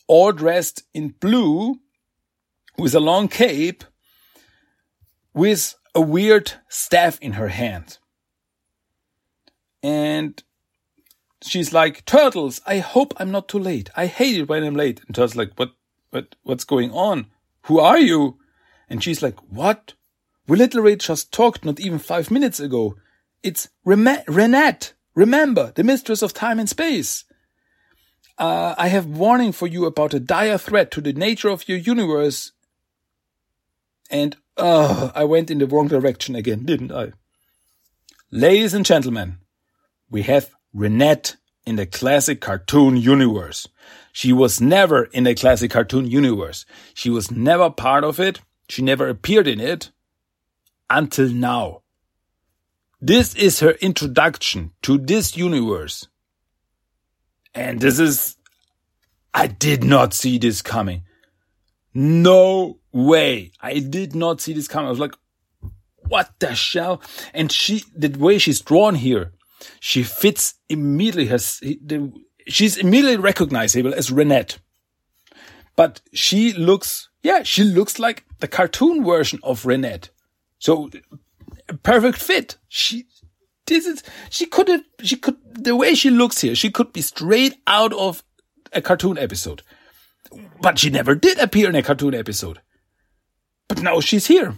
all 0.07 0.32
dressed 0.32 0.84
in 0.94 1.09
blue, 1.20 1.80
with 2.78 2.94
a 2.94 3.00
long 3.00 3.28
cape, 3.28 3.84
with 5.35 5.74
a 5.95 6.01
weird 6.01 6.53
staff 6.68 7.18
in 7.20 7.32
her 7.32 7.49
hand. 7.49 7.99
And 9.82 10.43
she's 11.43 11.72
like, 11.72 12.05
Turtles, 12.07 12.61
I 12.66 12.78
hope 12.78 13.12
I'm 13.18 13.30
not 13.30 13.49
too 13.49 13.59
late. 13.59 13.91
I 13.97 14.07
hate 14.07 14.39
it 14.39 14.49
when 14.49 14.64
I'm 14.64 14.74
late. 14.74 15.03
And 15.07 15.14
Turtles 15.14 15.37
like, 15.37 15.53
what, 15.57 15.72
what, 16.11 16.37
what's 16.43 16.64
going 16.64 16.91
on? 16.93 17.26
Who 17.64 17.80
are 17.80 17.99
you? 17.99 18.39
And 18.89 19.03
she's 19.03 19.22
like, 19.22 19.39
what? 19.51 19.95
We 20.47 20.57
literally 20.57 20.97
just 20.97 21.32
talked 21.32 21.64
not 21.64 21.80
even 21.80 21.99
five 21.99 22.30
minutes 22.30 22.61
ago. 22.61 22.97
It's 23.43 23.68
Renet. 23.87 24.93
Remember, 25.14 25.72
the 25.74 25.85
mistress 25.85 26.22
of 26.22 26.32
time 26.32 26.59
and 26.59 26.68
space. 26.68 27.24
Uh, 28.37 28.74
I 28.76 28.89
have 28.89 29.07
warning 29.07 29.53
for 29.53 29.66
you 29.66 29.85
about 29.85 30.12
a 30.12 30.20
dire 30.20 30.59
threat 30.59 30.91
to 30.93 31.01
the 31.01 31.12
nature 31.12 31.49
of 31.49 31.68
your 31.68 31.78
universe. 31.78 32.53
And, 34.11 34.37
oh, 34.57 35.12
I 35.14 35.24
went 35.24 35.50
in 35.50 35.59
the 35.59 35.66
wrong 35.66 35.88
direction 35.88 36.34
again, 36.34 36.64
didn't 36.64 36.92
I? 36.92 37.12
Ladies 38.30 38.74
and 38.74 38.84
gentlemen, 38.84 39.38
we 40.11 40.22
have 40.22 40.50
Renet 40.74 41.36
in 41.66 41.76
the 41.76 41.86
classic 41.86 42.40
cartoon 42.40 42.96
universe. 42.96 43.68
She 44.12 44.32
was 44.32 44.61
never 44.61 45.05
in 45.05 45.24
the 45.24 45.34
classic 45.34 45.70
cartoon 45.70 46.07
universe. 46.07 46.66
She 46.94 47.11
was 47.11 47.30
never 47.30 47.70
part 47.70 48.05
of 48.05 48.20
it. 48.20 48.40
She 48.68 48.82
never 48.82 49.09
appeared 49.09 49.46
in 49.46 49.61
it 49.61 49.90
until 50.90 51.28
now. 51.28 51.82
This 53.00 53.34
is 53.34 53.61
her 53.61 53.72
introduction 53.80 54.72
to 54.82 54.98
this 54.98 55.36
universe. 55.36 56.07
And 57.55 57.80
this 57.80 57.98
is, 57.98 58.36
I 59.32 59.46
did 59.46 59.84
not 59.84 60.14
see 60.14 60.38
this 60.38 60.62
coming. 60.62 61.02
No 61.92 62.78
way. 62.95 63.53
I 63.61 63.80
did 63.80 64.14
not 64.14 64.40
see 64.40 64.55
this 64.55 64.68
coming. 64.68 64.86
I 64.86 64.90
was 64.90 65.01
like, 65.01 65.14
what 66.09 66.30
the 66.38 66.55
shell? 66.55 67.03
And 67.34 67.53
she, 67.53 67.82
the 67.95 68.09
way 68.09 68.38
she's 68.38 68.61
drawn 68.61 68.95
here, 68.95 69.32
she 69.80 70.03
fits 70.03 70.55
immediately. 70.68 71.26
Has 71.26 71.61
she's 72.47 72.76
immediately 72.76 73.16
recognizable 73.16 73.95
as 73.95 74.11
Renet, 74.11 74.59
but 75.76 76.01
she 76.12 76.53
looks, 76.53 77.09
yeah, 77.22 77.42
she 77.42 77.64
looks 77.64 77.99
like 77.99 78.24
the 78.40 78.49
cartoon 78.49 79.05
version 79.05 79.40
of 79.42 79.62
Renet. 79.64 80.11
So 80.59 80.90
perfect 81.82 82.18
fit. 82.18 82.59
She 82.68 83.07
this 83.66 83.86
is 83.86 84.03
she 84.28 84.47
could 84.47 84.68
have 84.68 84.82
she 85.03 85.16
could 85.16 85.36
the 85.55 85.74
way 85.74 85.95
she 85.95 86.11
looks 86.11 86.42
here, 86.42 86.55
she 86.55 86.70
could 86.70 86.92
be 86.92 87.01
straight 87.01 87.57
out 87.66 87.92
of 87.95 88.22
a 88.72 88.82
cartoon 88.82 89.18
episode. 89.18 89.62
But 90.61 90.78
she 90.78 90.90
never 90.90 91.14
did 91.14 91.38
appear 91.38 91.68
in 91.68 91.74
a 91.74 91.82
cartoon 91.82 92.14
episode. 92.14 92.61
But 93.68 93.82
now 93.82 94.00
she's 94.00 94.26
here. 94.26 94.54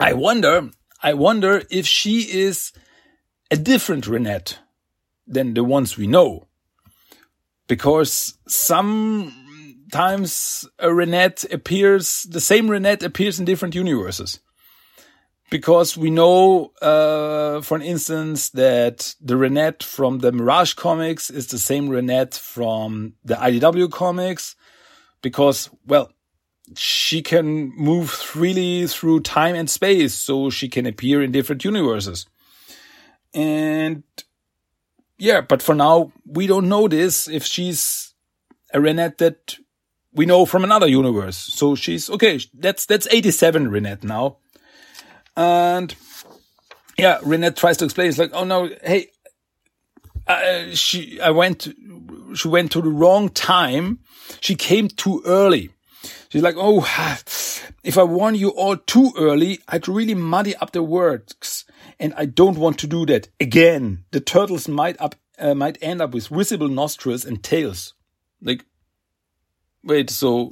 I 0.00 0.12
wonder 0.12 0.70
I 1.02 1.14
wonder 1.14 1.62
if 1.70 1.86
she 1.86 2.22
is 2.22 2.72
a 3.50 3.56
different 3.56 4.04
Renet 4.06 4.58
than 5.26 5.54
the 5.54 5.64
ones 5.64 5.96
we 5.96 6.06
know. 6.06 6.48
Because 7.68 8.36
sometimes 8.48 9.32
a 10.78 10.88
Renet 10.88 11.52
appears, 11.52 12.26
the 12.28 12.40
same 12.40 12.68
Renet 12.68 13.02
appears 13.02 13.38
in 13.38 13.44
different 13.44 13.74
universes 13.74 14.40
because 15.50 15.96
we 15.96 16.10
know, 16.10 16.72
uh, 16.82 17.60
for 17.62 17.80
instance, 17.80 18.50
that 18.50 19.14
the 19.20 19.34
Renet 19.34 19.82
from 19.82 20.18
the 20.18 20.32
Mirage 20.32 20.74
comics 20.74 21.30
is 21.30 21.46
the 21.46 21.58
same 21.58 21.88
Renet 21.88 22.36
from 22.38 23.14
the 23.24 23.34
IDW 23.34 23.90
comics, 23.90 24.56
because, 25.22 25.70
well, 25.86 26.12
she 26.76 27.22
can 27.22 27.70
move 27.76 28.10
freely 28.10 28.86
through 28.86 29.20
time 29.20 29.54
and 29.54 29.68
space, 29.68 30.14
so 30.14 30.50
she 30.50 30.68
can 30.68 30.86
appear 30.86 31.22
in 31.22 31.32
different 31.32 31.64
universes. 31.64 32.26
And 33.34 34.02
yeah, 35.18 35.40
but 35.40 35.62
for 35.62 35.74
now, 35.74 36.12
we 36.26 36.46
don't 36.46 36.68
know 36.68 36.88
this 36.88 37.28
if 37.28 37.44
she's 37.44 38.14
a 38.72 38.78
Renet 38.78 39.18
that 39.18 39.56
we 40.12 40.26
know 40.26 40.46
from 40.46 40.64
another 40.64 40.86
universe. 40.86 41.36
So 41.36 41.74
she's 41.74 42.10
okay. 42.10 42.40
That's 42.54 42.86
that's 42.86 43.08
87 43.10 43.70
Renet 43.70 44.04
now. 44.04 44.38
And 45.36 45.94
yeah, 46.96 47.18
Renet 47.20 47.56
tries 47.56 47.76
to 47.78 47.84
explain. 47.84 48.08
It's 48.08 48.18
like, 48.18 48.32
oh 48.32 48.44
no, 48.44 48.70
hey, 48.82 49.10
uh, 50.26 50.74
she, 50.74 51.20
I 51.20 51.30
went, 51.30 51.68
she 52.34 52.48
went 52.48 52.72
to 52.72 52.82
the 52.82 52.90
wrong 52.90 53.28
time. 53.30 54.00
She 54.40 54.54
came 54.54 54.88
too 54.88 55.22
early. 55.24 55.70
She's 56.28 56.42
like, 56.42 56.56
oh, 56.58 56.80
if 57.84 57.98
I 57.98 58.02
warn 58.02 58.34
you 58.34 58.50
all 58.50 58.76
too 58.76 59.12
early, 59.16 59.60
I'd 59.68 59.88
really 59.88 60.14
muddy 60.14 60.54
up 60.56 60.72
the 60.72 60.82
words. 60.82 61.64
And 61.98 62.14
I 62.16 62.26
don't 62.26 62.58
want 62.58 62.78
to 62.78 62.86
do 62.86 63.06
that. 63.06 63.28
Again, 63.40 64.04
the 64.10 64.20
turtles 64.20 64.68
might 64.68 65.00
up, 65.00 65.14
uh, 65.38 65.54
might 65.54 65.78
end 65.80 66.00
up 66.00 66.12
with 66.12 66.28
visible 66.28 66.68
nostrils 66.68 67.24
and 67.24 67.42
tails. 67.42 67.94
Like, 68.40 68.64
wait, 69.82 70.10
so 70.10 70.50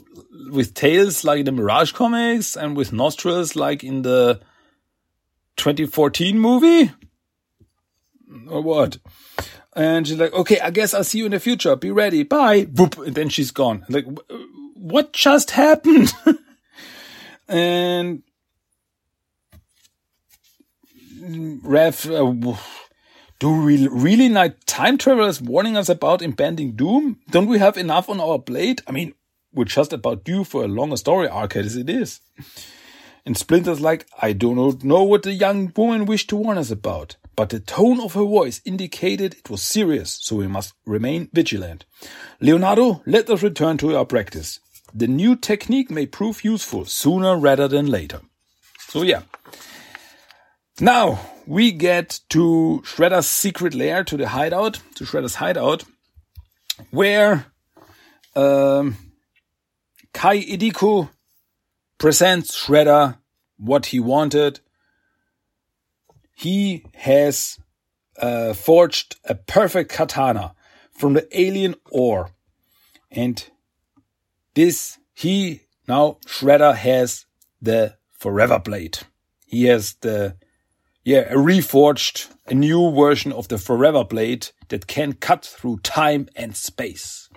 with 0.50 0.74
tails 0.74 1.24
like 1.24 1.40
in 1.40 1.44
the 1.44 1.52
Mirage 1.52 1.92
comics 1.92 2.56
and 2.56 2.76
with 2.76 2.92
nostrils 2.92 3.54
like 3.54 3.84
in 3.84 4.02
the 4.02 4.40
2014 5.56 6.38
movie? 6.38 6.90
Or 8.48 8.60
what? 8.60 8.98
And 9.74 10.08
she's 10.08 10.18
like, 10.18 10.32
okay, 10.32 10.58
I 10.58 10.70
guess 10.70 10.94
I'll 10.94 11.04
see 11.04 11.18
you 11.18 11.26
in 11.26 11.32
the 11.32 11.40
future. 11.40 11.76
Be 11.76 11.90
ready. 11.90 12.22
Bye. 12.22 12.64
Boop. 12.64 13.06
And 13.06 13.14
then 13.14 13.28
she's 13.28 13.50
gone. 13.50 13.84
Like, 13.88 14.06
what 14.76 15.12
just 15.12 15.52
happened? 15.52 16.12
and 17.48 18.22
Raph, 21.20 22.06
uh, 22.06 22.58
do 23.38 23.62
we 23.64 23.88
really 23.88 24.28
need 24.28 24.54
time 24.66 24.96
travelers 24.96 25.42
warning 25.42 25.76
us 25.76 25.88
about 25.88 26.22
impending 26.22 26.72
doom? 26.72 27.18
Don't 27.30 27.48
we 27.48 27.58
have 27.58 27.76
enough 27.76 28.08
on 28.08 28.20
our 28.20 28.38
plate? 28.38 28.80
I 28.86 28.92
mean, 28.92 29.14
we're 29.52 29.64
just 29.64 29.92
about 29.92 30.24
due 30.24 30.44
for 30.44 30.64
a 30.64 30.68
longer 30.68 30.96
story 30.96 31.28
arc 31.28 31.56
as 31.56 31.76
it 31.76 31.90
is. 31.90 32.20
And 33.24 33.36
Splinter's 33.36 33.80
like, 33.80 34.06
I 34.22 34.32
do 34.32 34.54
not 34.54 34.84
know 34.84 35.02
what 35.02 35.24
the 35.24 35.32
young 35.32 35.72
woman 35.76 36.04
wished 36.04 36.28
to 36.30 36.36
warn 36.36 36.58
us 36.58 36.70
about, 36.70 37.16
but 37.34 37.48
the 37.48 37.58
tone 37.58 38.00
of 38.00 38.14
her 38.14 38.22
voice 38.22 38.60
indicated 38.64 39.34
it 39.34 39.50
was 39.50 39.62
serious, 39.62 40.18
so 40.22 40.36
we 40.36 40.46
must 40.46 40.74
remain 40.84 41.28
vigilant. 41.32 41.84
Leonardo, 42.40 43.02
let 43.04 43.28
us 43.28 43.42
return 43.42 43.78
to 43.78 43.96
our 43.96 44.04
practice. 44.04 44.60
The 44.96 45.06
new 45.06 45.36
technique 45.36 45.90
may 45.90 46.06
prove 46.06 46.42
useful 46.42 46.86
sooner 46.86 47.36
rather 47.36 47.68
than 47.68 47.84
later. 47.84 48.22
So 48.88 49.02
yeah. 49.02 49.24
Now 50.80 51.20
we 51.46 51.70
get 51.70 52.20
to 52.30 52.82
Shredder's 52.82 53.26
secret 53.26 53.74
lair, 53.74 54.04
to 54.04 54.16
the 54.16 54.28
hideout, 54.28 54.80
to 54.94 55.04
Shredder's 55.04 55.34
hideout, 55.34 55.84
where 56.90 57.44
um, 58.34 58.96
Kai 60.14 60.38
Ediko 60.38 61.10
presents 61.98 62.64
Shredder 62.64 63.18
what 63.58 63.86
he 63.86 64.00
wanted. 64.00 64.60
He 66.34 66.86
has 66.94 67.58
uh, 68.18 68.54
forged 68.54 69.16
a 69.26 69.34
perfect 69.34 69.92
katana 69.92 70.54
from 70.90 71.12
the 71.12 71.28
alien 71.38 71.74
ore. 71.90 72.30
And 73.10 73.44
this, 74.56 74.98
he 75.14 75.60
now, 75.88 76.18
Shredder 76.26 76.74
has 76.74 77.26
the 77.62 77.96
Forever 78.12 78.58
Blade. 78.58 78.98
He 79.46 79.64
has 79.64 79.94
the, 80.00 80.36
yeah, 81.04 81.32
a 81.32 81.36
reforged, 81.36 82.28
a 82.48 82.54
new 82.54 82.90
version 82.92 83.32
of 83.32 83.48
the 83.48 83.58
Forever 83.58 84.04
Blade 84.04 84.48
that 84.68 84.86
can 84.86 85.12
cut 85.12 85.44
through 85.44 85.78
time 85.78 86.28
and 86.34 86.56
space. 86.56 87.28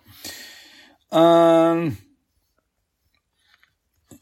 Um, 1.11 1.97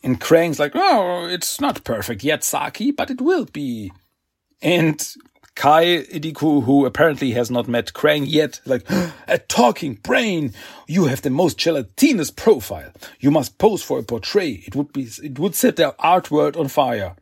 and 0.04 0.20
Krang's 0.20 0.60
like, 0.60 0.74
oh, 0.76 1.28
it's 1.28 1.62
not 1.62 1.84
perfect 1.84 2.24
yet, 2.24 2.44
Saki, 2.44 2.92
but 2.92 3.10
it 3.10 3.22
will 3.22 3.46
be. 3.46 3.92
And 4.62 5.02
Kai 5.58 6.04
Ediko, 6.04 6.64
who 6.64 6.86
apparently 6.86 7.32
has 7.32 7.50
not 7.50 7.68
met 7.68 7.92
Krang 7.92 8.26
yet, 8.28 8.62
like, 8.66 8.86
a 9.28 9.40
talking 9.40 9.96
brain. 9.96 10.54
You 10.88 11.06
have 11.06 11.24
the 11.24 11.32
most 11.32 11.58
gelatinous 11.58 12.30
profile. 12.30 12.92
You 13.20 13.32
must 13.32 13.58
pose 13.58 13.82
for 13.82 13.98
a 13.98 14.04
portrait. 14.04 14.68
It 14.68 14.76
would 14.76 14.94
be, 14.94 15.10
it 15.24 15.40
would 15.40 15.56
set 15.56 15.76
their 15.76 16.00
art 16.00 16.30
world 16.30 16.58
on 16.58 16.68
fire. 16.68 17.16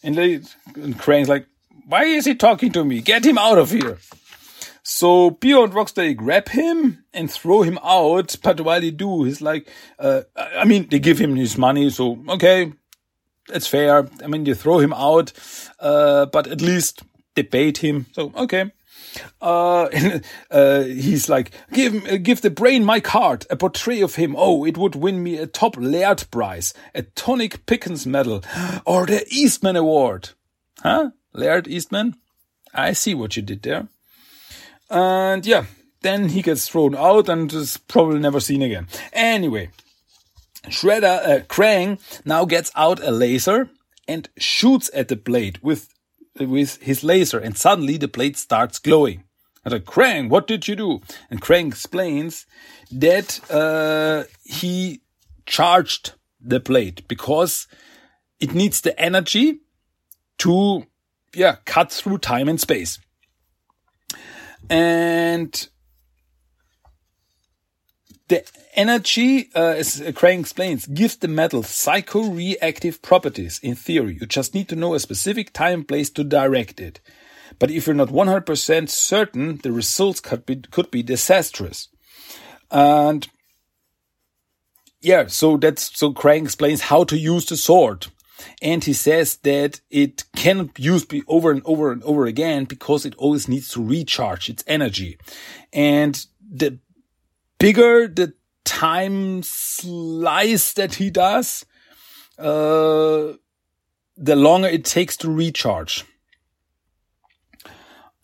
And, 0.00 0.14
they, 0.14 0.34
and 0.76 0.96
Krang's 0.96 1.28
like, 1.28 1.46
why 1.86 2.04
is 2.04 2.24
he 2.24 2.36
talking 2.36 2.70
to 2.70 2.84
me? 2.84 3.00
Get 3.00 3.26
him 3.26 3.36
out 3.36 3.58
of 3.58 3.72
here. 3.72 3.98
So 4.84 5.30
Bio 5.30 5.64
and 5.64 5.72
Rocksteady 5.72 6.16
grab 6.16 6.50
him 6.50 7.04
and 7.12 7.28
throw 7.28 7.62
him 7.62 7.80
out, 7.82 8.36
but 8.44 8.60
while 8.60 8.80
they 8.80 8.92
do, 8.92 9.24
he's 9.24 9.42
like, 9.42 9.68
uh, 9.98 10.22
I 10.36 10.64
mean, 10.64 10.88
they 10.88 11.00
give 11.00 11.18
him 11.18 11.34
his 11.34 11.58
money, 11.58 11.90
so 11.90 12.18
okay, 12.28 12.72
it's 13.48 13.66
fair. 13.66 14.08
I 14.22 14.26
mean, 14.26 14.44
you 14.46 14.54
throw 14.54 14.78
him 14.78 14.92
out, 14.92 15.32
uh, 15.78 16.26
but 16.26 16.48
at 16.48 16.60
least 16.60 17.02
bait 17.40 17.78
him, 17.78 18.06
so 18.12 18.32
okay. 18.36 18.70
Uh, 19.40 19.88
uh, 20.50 20.82
he's 20.82 21.28
like, 21.28 21.52
give, 21.72 22.22
give 22.22 22.40
the 22.40 22.50
brain 22.50 22.84
my 22.84 23.00
card, 23.00 23.46
a 23.50 23.56
portrait 23.56 24.02
of 24.02 24.16
him. 24.16 24.34
Oh, 24.36 24.64
it 24.64 24.76
would 24.76 24.94
win 24.94 25.22
me 25.22 25.38
a 25.38 25.46
top 25.46 25.76
Laird 25.76 26.24
prize, 26.30 26.74
a 26.94 27.02
Tonic 27.02 27.66
Pickens 27.66 28.06
medal, 28.06 28.42
or 28.86 29.06
the 29.06 29.26
Eastman 29.30 29.76
Award. 29.76 30.30
Huh? 30.80 31.10
Laird 31.32 31.68
Eastman? 31.68 32.16
I 32.74 32.92
see 32.92 33.14
what 33.14 33.36
you 33.36 33.42
did 33.42 33.62
there. 33.62 33.88
And 34.90 35.46
yeah, 35.46 35.64
then 36.02 36.30
he 36.30 36.42
gets 36.42 36.68
thrown 36.68 36.94
out 36.94 37.28
and 37.28 37.52
is 37.52 37.76
probably 37.76 38.18
never 38.18 38.40
seen 38.40 38.62
again. 38.62 38.88
Anyway, 39.12 39.70
Shredder, 40.64 41.26
uh, 41.26 41.40
Krang 41.46 41.98
now 42.24 42.44
gets 42.44 42.70
out 42.74 43.02
a 43.02 43.10
laser 43.10 43.70
and 44.06 44.28
shoots 44.36 44.90
at 44.94 45.08
the 45.08 45.16
blade 45.16 45.58
with, 45.62 45.88
with 46.38 46.82
his 46.82 47.04
laser 47.04 47.38
and 47.38 47.56
suddenly 47.56 47.96
the 47.96 48.08
plate 48.08 48.36
starts 48.36 48.78
glowing. 48.78 49.24
And 49.64 49.72
like, 49.72 49.84
Krang, 49.84 50.28
what 50.28 50.46
did 50.46 50.66
you 50.66 50.74
do? 50.74 51.00
And 51.30 51.40
Krang 51.40 51.68
explains 51.68 52.46
that 52.90 53.40
uh, 53.50 54.24
he 54.44 55.02
charged 55.46 56.14
the 56.40 56.60
plate 56.60 57.06
because 57.06 57.68
it 58.40 58.54
needs 58.54 58.80
the 58.80 58.98
energy 59.00 59.60
to 60.38 60.86
yeah 61.34 61.56
cut 61.64 61.92
through 61.92 62.18
time 62.18 62.48
and 62.48 62.60
space. 62.60 62.98
And 64.68 65.68
the 68.32 68.44
energy, 68.74 69.50
uh, 69.54 69.74
as 69.76 70.00
Krang 70.00 70.40
explains, 70.40 70.86
gives 70.86 71.16
the 71.16 71.28
metal 71.28 71.62
psycho-reactive 71.62 73.02
properties 73.02 73.60
in 73.62 73.74
theory. 73.74 74.16
You 74.18 74.26
just 74.26 74.54
need 74.54 74.70
to 74.70 74.76
know 74.76 74.94
a 74.94 75.00
specific 75.00 75.52
time 75.52 75.84
place 75.84 76.08
to 76.10 76.24
direct 76.24 76.80
it. 76.80 77.00
But 77.58 77.70
if 77.70 77.86
you're 77.86 77.94
not 77.94 78.08
100% 78.08 78.88
certain, 78.88 79.58
the 79.58 79.70
results 79.70 80.20
could 80.20 80.46
be, 80.46 80.56
could 80.56 80.90
be 80.90 81.02
disastrous. 81.02 81.88
And 82.70 83.28
yeah, 85.02 85.26
so 85.26 85.58
that's, 85.58 85.94
so 85.94 86.14
Krang 86.14 86.44
explains 86.44 86.80
how 86.80 87.04
to 87.04 87.18
use 87.18 87.44
the 87.44 87.58
sword. 87.58 88.06
And 88.62 88.82
he 88.82 88.94
says 88.94 89.36
that 89.42 89.82
it 89.90 90.24
cannot 90.34 90.72
be 90.72 90.84
used 90.84 91.12
over 91.28 91.50
and 91.50 91.60
over 91.66 91.92
and 91.92 92.02
over 92.04 92.24
again 92.24 92.64
because 92.64 93.04
it 93.04 93.14
always 93.16 93.46
needs 93.46 93.68
to 93.72 93.84
recharge 93.84 94.48
its 94.48 94.64
energy. 94.66 95.18
And 95.70 96.24
the 96.50 96.78
bigger 97.62 98.08
the 98.08 98.34
time 98.64 99.40
slice 99.44 100.72
that 100.72 100.96
he 100.96 101.10
does, 101.10 101.64
uh, 102.36 103.34
the 104.16 104.34
longer 104.34 104.66
it 104.66 104.84
takes 104.84 105.16
to 105.16 105.30
recharge. 105.30 106.04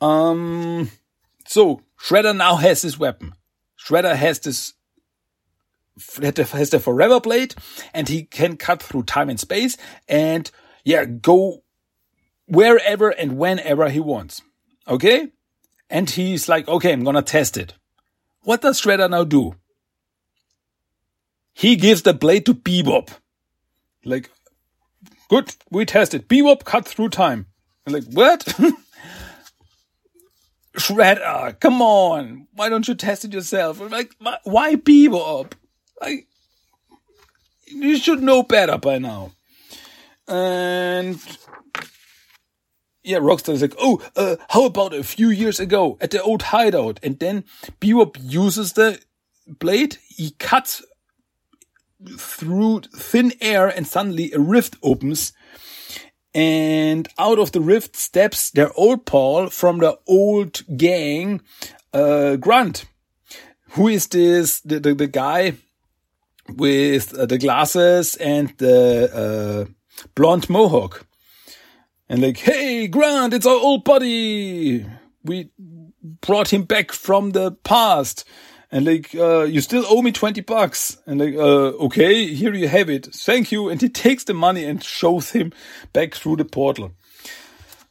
Um, 0.01 0.91
so 1.47 1.82
Shredder 2.01 2.36
now 2.36 2.57
has 2.57 2.82
this 2.82 2.99
weapon. 2.99 3.32
Shredder 3.78 4.16
has 4.16 4.41
this 4.41 4.74
has 6.53 6.70
the 6.70 6.80
forever 6.80 7.20
blade 7.20 7.55
and 7.95 8.09
he 8.09 8.22
can 8.24 8.57
cut 8.57 8.82
through 8.82 9.03
time 9.05 9.28
and 9.28 9.39
space 9.39 9.76
and 10.09 10.51
yeah, 10.84 11.05
go 11.05 11.62
wherever 12.47 13.11
and 13.11 13.36
whenever 13.36 13.89
he 13.89 14.01
wants. 14.01 14.43
Okay? 14.89 15.28
And 15.89 16.11
he's 16.11 16.49
like, 16.49 16.66
okay, 16.66 16.93
I'm 16.93 17.05
gonna 17.05 17.22
test 17.22 17.57
it. 17.57 17.74
What 18.49 18.62
does 18.62 18.80
Shredder 18.80 19.11
now 19.11 19.24
do? 19.24 19.57
He 21.53 21.76
gives 21.76 22.01
the 22.01 22.14
blade 22.14 22.46
to 22.46 22.55
Bebop. 22.55 23.11
Like, 24.07 24.30
good, 25.28 25.55
we 25.70 25.84
tested. 25.84 26.30
Bebop 26.30 26.64
cut 26.64 26.88
through 26.88 27.11
time. 27.11 27.44
I'm 27.86 27.92
like, 27.92 28.05
what? 28.05 28.46
Shredder, 30.78 31.61
come 31.61 31.82
on. 31.82 32.46
Why 32.55 32.70
don't 32.70 32.88
you 32.88 32.94
test 32.94 33.26
it 33.26 33.34
yourself? 33.34 33.82
I'm 33.82 33.90
like, 33.90 34.14
why 34.44 34.76
Bebop? 34.76 35.53
Like, 36.01 36.26
you 37.66 37.99
should 37.99 38.22
know 38.22 38.42
better 38.42 38.78
by 38.78 38.96
now. 38.96 39.32
And 40.26 41.20
yeah, 43.09 43.18
Rockstar 43.18 43.54
is 43.54 43.62
like, 43.62 43.74
oh, 43.78 44.02
uh, 44.16 44.36
how 44.50 44.66
about 44.66 44.92
a 44.92 45.02
few 45.02 45.30
years 45.30 45.59
ago 45.59 45.96
at 46.00 46.11
the 46.11 46.22
old 46.22 46.42
hideout? 46.42 47.00
And 47.02 47.18
then 47.18 47.44
Bebop 47.80 48.18
uses 48.20 48.74
the 48.74 49.00
blade, 49.46 49.96
he 50.06 50.32
cuts 50.32 50.84
through 52.18 52.82
thin 52.94 53.32
air 53.40 53.66
and 53.66 53.86
suddenly 53.86 54.30
a 54.32 54.38
rift 54.38 54.76
opens 54.82 55.32
and 56.34 57.09
out 57.18 57.38
of 57.38 57.52
the 57.52 57.61
rift 57.61 57.96
steps 57.96 58.50
their 58.50 58.70
old 58.76 59.06
Paul 59.06 59.48
from 59.48 59.78
the 59.78 59.98
old 60.06 60.62
gang, 60.76 61.40
uh, 61.92 62.36
Grunt. 62.36 62.84
Who 63.70 63.88
is 63.88 64.06
this? 64.06 64.61
The, 64.61 64.80
the, 64.80 64.94
the 64.94 65.06
guy 65.06 65.54
with 66.48 67.14
uh, 67.14 67.26
the 67.26 67.38
glasses 67.38 68.14
and 68.16 68.52
the, 68.59 69.66
uh, 69.66 70.04
blonde 70.14 70.48
mohawk. 70.48 71.07
And 72.09 72.22
like, 72.22 72.38
hey, 72.38 72.88
Grant, 72.88 73.34
it's 73.34 73.46
our 73.46 73.52
old 73.52 73.84
buddy. 73.84 74.86
We 75.24 75.50
brought 76.20 76.52
him 76.52 76.62
back 76.62 76.92
from 76.92 77.32
the 77.32 77.52
past. 77.52 78.24
And 78.70 78.84
like 78.84 79.14
uh, 79.14 79.44
you 79.44 79.61
still 79.61 79.84
owe 79.88 80.02
me 80.02 80.12
20 80.12 80.40
bucks. 80.42 80.98
And 81.06 81.20
like 81.20 81.34
uh, 81.34 81.72
okay 81.86 82.26
here 82.26 82.54
you 82.54 82.68
have 82.68 82.90
it. 82.90 83.06
Thank 83.14 83.50
you. 83.50 83.68
And 83.68 83.80
he 83.80 83.88
takes 83.88 84.24
the 84.24 84.34
money 84.34 84.64
and 84.64 84.82
shows 84.82 85.30
him 85.30 85.52
back 85.92 86.14
through 86.14 86.36
the 86.36 86.44
portal. 86.44 86.92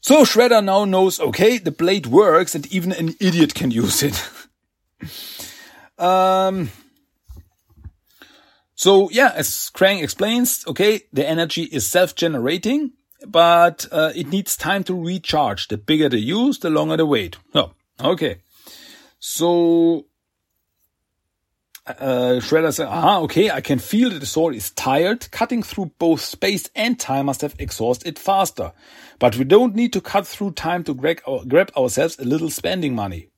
So 0.01 0.23
shredder 0.23 0.63
now 0.63 0.85
knows 0.85 1.19
okay 1.19 1.57
the 1.57 1.71
blade 1.71 2.07
works 2.07 2.53
and 2.53 2.65
even 2.67 2.91
an 2.91 3.15
idiot 3.19 3.55
can 3.55 3.71
use 3.71 4.03
it. 4.03 4.29
Um 5.99 6.69
so 8.75 9.09
yeah 9.09 9.31
as 9.33 9.71
krang 9.73 10.03
explains 10.03 10.63
okay 10.67 11.01
the 11.11 11.27
energy 11.27 11.63
is 11.63 11.89
self-generating 11.89 12.91
but 13.29 13.85
uh, 13.91 14.11
it 14.15 14.27
needs 14.27 14.55
time 14.55 14.83
to 14.83 14.93
recharge 14.93 15.67
the 15.67 15.77
bigger 15.77 16.09
the 16.09 16.19
use 16.19 16.59
the 16.59 16.69
longer 16.69 16.97
the 16.97 17.05
wait 17.05 17.37
oh 17.53 17.71
okay 18.01 18.37
so 19.19 20.05
uh, 21.87 22.39
Shredder 22.41 22.73
said, 22.73 22.87
ah, 22.89 23.19
okay, 23.21 23.49
I 23.49 23.61
can 23.61 23.79
feel 23.79 24.09
that 24.09 24.19
the 24.19 24.25
sword 24.25 24.55
is 24.55 24.71
tired. 24.71 25.29
Cutting 25.31 25.63
through 25.63 25.91
both 25.99 26.21
space 26.21 26.69
and 26.75 26.99
time 26.99 27.27
must 27.27 27.41
have 27.41 27.55
exhausted 27.59 28.07
it 28.09 28.19
faster. 28.19 28.73
But 29.19 29.37
we 29.37 29.45
don't 29.45 29.75
need 29.75 29.93
to 29.93 30.01
cut 30.01 30.27
through 30.27 30.51
time 30.51 30.83
to 30.83 30.93
grab, 30.93 31.19
our, 31.27 31.43
grab 31.45 31.71
ourselves 31.77 32.19
a 32.19 32.25
little 32.25 32.49
spending 32.49 32.93
money. 32.93 33.29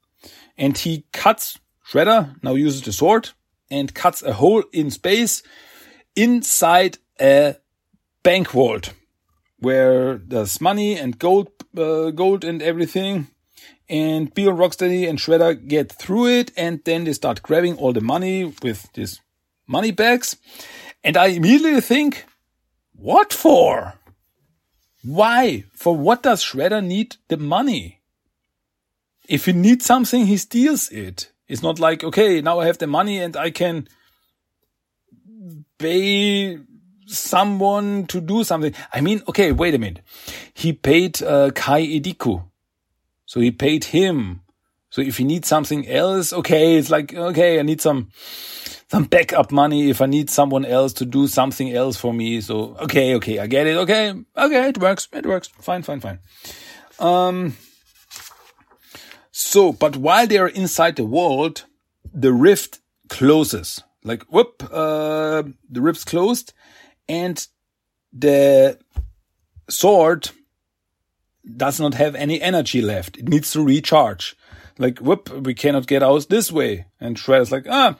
And 0.58 0.78
he 0.78 1.06
cuts, 1.14 1.60
Shredder 1.88 2.42
now 2.44 2.56
uses 2.56 2.82
the 2.82 2.92
sword 2.92 3.30
and 3.70 3.94
cuts 3.94 4.24
a 4.24 4.34
hole 4.34 4.64
in 4.74 4.90
space 4.90 5.44
inside 6.16 6.98
a 7.20 7.56
bank 8.24 8.50
vault 8.50 8.94
where 9.60 10.18
there's 10.18 10.62
money 10.62 10.98
and 10.98 11.20
gold, 11.20 11.50
uh, 11.78 12.12
gold 12.12 12.44
and 12.44 12.62
everything 12.62 13.28
and 13.90 14.34
Bill 14.34 14.52
Rocksteady 14.52 15.10
and 15.10 15.18
Shredder 15.18 15.68
get 15.68 15.92
through 15.92 16.28
it 16.28 16.52
and 16.56 16.82
then 16.86 17.06
they 17.06 17.14
start 17.14 17.42
grabbing 17.42 17.76
all 17.78 17.92
the 17.92 18.02
money 18.02 18.54
with 18.62 18.92
these 18.94 19.20
money 19.68 19.92
bags. 19.92 20.38
And 21.04 21.18
I 21.18 21.28
immediately 21.28 21.82
think, 21.82 22.26
what 22.94 23.34
for? 23.34 23.96
Why? 25.04 25.64
For 25.74 25.98
what 25.98 26.24
does 26.24 26.44
Shredder 26.44 26.86
need 26.86 27.16
the 27.30 27.38
money? 27.38 28.02
If 29.28 29.46
he 29.46 29.54
needs 29.54 29.86
something, 29.86 30.26
he 30.28 30.38
steals 30.38 30.90
it. 30.90 31.32
It's 31.48 31.64
not 31.64 31.80
like, 31.80 32.04
okay, 32.04 32.42
now 32.42 32.60
I 32.60 32.68
have 32.68 32.78
the 32.78 32.88
money 32.88 33.20
and 33.20 33.36
I 33.36 33.50
can 33.50 33.88
pay 35.80 36.60
someone 37.10 38.06
to 38.08 38.22
do 38.22 38.44
something. 38.44 38.74
I 38.94 39.02
mean, 39.02 39.22
okay, 39.28 39.52
wait 39.52 39.74
a 39.74 39.78
minute. 39.78 40.02
He 40.54 40.74
paid 40.74 41.22
uh, 41.22 41.52
Kai 41.52 41.86
Ediko 41.86 42.50
so 43.30 43.40
he 43.40 43.52
paid 43.52 43.84
him. 43.84 44.42
So 44.90 45.02
if 45.02 45.20
he 45.20 45.24
needs 45.24 45.48
something 45.48 45.88
else, 45.88 46.34
okay, 46.34 46.78
it's 46.78 46.90
like, 46.90 47.14
okay, 47.14 47.60
I 47.60 47.62
need 47.62 47.80
some, 47.80 48.10
some 48.90 49.04
backup 49.04 49.52
money 49.52 49.92
if 49.92 50.02
I 50.02 50.08
need 50.08 50.32
someone 50.32 50.66
else 50.66 50.94
to 50.94 51.06
do 51.06 51.28
something 51.28 51.72
else 51.72 51.96
for 51.96 52.12
me. 52.12 52.42
So, 52.42 52.76
okay, 52.80 53.14
okay, 53.18 53.38
I 53.38 53.46
get 53.46 53.68
it. 53.68 53.78
Okay. 53.78 54.16
Okay. 54.36 54.70
It 54.70 54.80
works. 54.80 55.08
It 55.14 55.28
works. 55.28 55.48
Fine, 55.62 55.84
fine, 55.84 56.00
fine. 56.00 56.18
Um, 56.98 57.56
so, 59.32 59.74
but 59.74 59.96
while 59.96 60.26
they 60.26 60.40
are 60.40 60.48
inside 60.48 60.96
the 60.96 61.06
world, 61.06 61.66
the 62.12 62.34
rift 62.34 62.80
closes. 63.10 63.84
Like, 64.04 64.24
whoop, 64.24 64.68
uh, 64.72 65.44
the 65.70 65.82
rift's 65.82 66.04
closed 66.04 66.52
and 67.10 67.46
the 68.14 68.80
sword 69.70 70.30
does 71.58 71.80
not 71.80 71.96
have 71.96 72.16
any 72.16 72.42
energy 72.42 72.82
left. 72.82 73.18
It 73.18 73.28
needs 73.28 73.52
to 73.52 73.66
recharge. 73.66 74.36
Like, 74.78 75.00
whoop, 75.00 75.30
we 75.30 75.54
cannot 75.56 75.88
get 75.88 76.04
out 76.04 76.30
this 76.30 76.52
way. 76.52 76.86
And 77.00 77.18
Shredder's 77.18 77.52
like, 77.52 77.66
ah. 77.68 77.98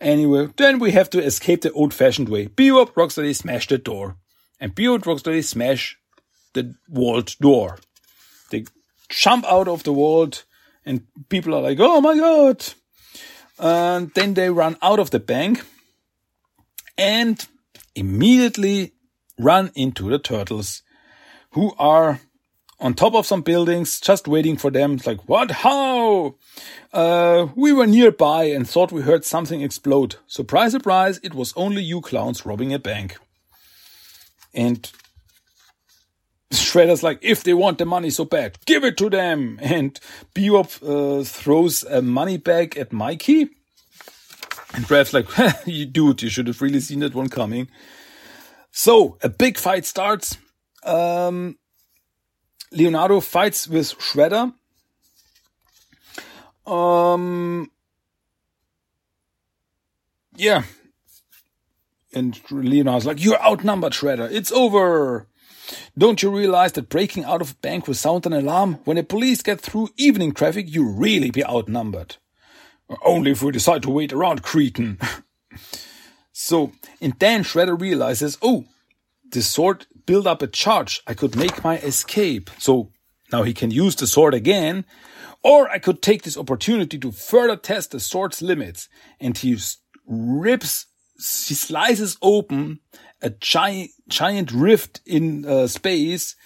Anyway, 0.00 0.48
then 0.56 0.78
we 0.78 0.92
have 0.92 1.08
to 1.10 1.22
escape 1.22 1.62
the 1.62 1.72
old 1.72 1.94
fashioned 1.94 2.28
way. 2.28 2.46
Bebop 2.46 2.92
Rocksteady 2.92 3.34
smash 3.34 3.66
the 3.66 3.78
door. 3.78 4.16
And 4.60 4.74
Bebop 4.74 5.04
Rocksteady 5.04 5.42
smash 5.42 5.96
the 6.52 6.74
vault 6.88 7.36
door. 7.40 7.78
They 8.50 8.66
jump 9.08 9.44
out 9.46 9.66
of 9.66 9.82
the 9.82 9.92
vault 9.92 10.44
and 10.84 11.06
people 11.28 11.54
are 11.54 11.62
like, 11.62 11.78
oh 11.80 12.00
my 12.00 12.16
god. 12.16 12.64
And 13.58 14.12
then 14.14 14.34
they 14.34 14.50
run 14.50 14.76
out 14.82 14.98
of 14.98 15.10
the 15.10 15.20
bank 15.20 15.64
and 16.98 17.44
immediately 17.94 18.92
run 19.38 19.70
into 19.74 20.08
the 20.08 20.18
turtles 20.18 20.82
who 21.50 21.72
are 21.78 22.20
on 22.80 22.94
top 22.94 23.14
of 23.14 23.26
some 23.26 23.42
buildings, 23.42 24.00
just 24.00 24.28
waiting 24.28 24.56
for 24.56 24.70
them. 24.70 24.94
It's 24.94 25.06
like, 25.06 25.28
what? 25.28 25.50
How? 25.50 26.34
Uh, 26.92 27.48
we 27.54 27.72
were 27.72 27.86
nearby 27.86 28.44
and 28.44 28.68
thought 28.68 28.92
we 28.92 29.02
heard 29.02 29.24
something 29.24 29.62
explode. 29.62 30.16
Surprise, 30.26 30.72
surprise, 30.72 31.20
it 31.22 31.34
was 31.34 31.52
only 31.56 31.82
you 31.82 32.00
clowns 32.00 32.44
robbing 32.44 32.74
a 32.74 32.78
bank. 32.78 33.16
And 34.52 34.90
Shredder's 36.52 37.02
like, 37.02 37.18
if 37.22 37.42
they 37.42 37.54
want 37.54 37.78
the 37.78 37.86
money 37.86 38.10
so 38.10 38.24
bad, 38.24 38.58
give 38.66 38.84
it 38.84 38.96
to 38.98 39.08
them. 39.08 39.58
And 39.62 39.98
Bebop 40.34 41.20
uh, 41.20 41.24
throws 41.24 41.84
a 41.84 42.02
money 42.02 42.36
bag 42.36 42.76
at 42.76 42.92
Mikey. 42.92 43.50
And 44.74 44.90
Raph's 44.90 45.12
like, 45.12 45.26
you 45.66 45.86
dude, 45.86 46.22
you 46.22 46.28
should 46.28 46.48
have 46.48 46.60
really 46.60 46.80
seen 46.80 47.00
that 47.00 47.14
one 47.14 47.28
coming. 47.28 47.68
So 48.72 49.18
a 49.22 49.28
big 49.28 49.56
fight 49.56 49.86
starts. 49.86 50.36
Um, 50.82 51.58
Leonardo 52.72 53.20
fights 53.20 53.68
with 53.68 53.96
Shredder. 53.98 54.52
Um, 56.66 57.70
yeah. 60.36 60.64
And 62.12 62.40
Leonardo's 62.50 63.06
like, 63.06 63.22
you're 63.22 63.40
outnumbered, 63.40 63.92
Shredder. 63.92 64.30
It's 64.30 64.50
over. 64.50 65.28
Don't 65.96 66.22
you 66.22 66.36
realize 66.36 66.72
that 66.72 66.88
breaking 66.88 67.24
out 67.24 67.40
of 67.40 67.52
a 67.52 67.56
bank 67.56 67.86
will 67.86 67.94
sound 67.94 68.26
an 68.26 68.32
alarm? 68.32 68.80
When 68.84 68.96
the 68.96 69.04
police 69.04 69.42
get 69.42 69.60
through 69.60 69.90
evening 69.96 70.32
traffic, 70.32 70.66
you 70.68 70.88
really 70.88 71.30
be 71.30 71.44
outnumbered. 71.44 72.16
Only 73.02 73.30
if 73.30 73.42
we 73.42 73.52
decide 73.52 73.82
to 73.82 73.90
wait 73.90 74.12
around, 74.12 74.42
cretin. 74.42 74.98
so, 76.32 76.72
and 77.00 77.14
then 77.18 77.42
Shredder 77.42 77.80
realizes, 77.80 78.38
oh, 78.42 78.64
this 79.30 79.46
sword 79.46 79.86
built 80.06 80.26
up 80.26 80.42
a 80.42 80.46
charge. 80.46 81.02
I 81.06 81.14
could 81.14 81.36
make 81.36 81.64
my 81.64 81.78
escape. 81.78 82.50
So 82.58 82.90
now 83.32 83.42
he 83.42 83.54
can 83.54 83.70
use 83.70 83.96
the 83.96 84.06
sword 84.06 84.34
again. 84.34 84.84
Or 85.42 85.68
I 85.68 85.78
could 85.78 86.02
take 86.02 86.22
this 86.22 86.38
opportunity 86.38 86.98
to 86.98 87.10
further 87.10 87.56
test 87.56 87.90
the 87.90 88.00
sword's 88.00 88.40
limits. 88.40 88.88
And 89.20 89.36
he 89.36 89.58
rips, 90.06 90.86
he 91.16 91.54
slices 91.54 92.16
open 92.22 92.80
a 93.20 93.30
giant, 93.30 93.90
giant 94.08 94.52
rift 94.52 95.00
in 95.06 95.44
uh, 95.46 95.66
space 95.66 96.36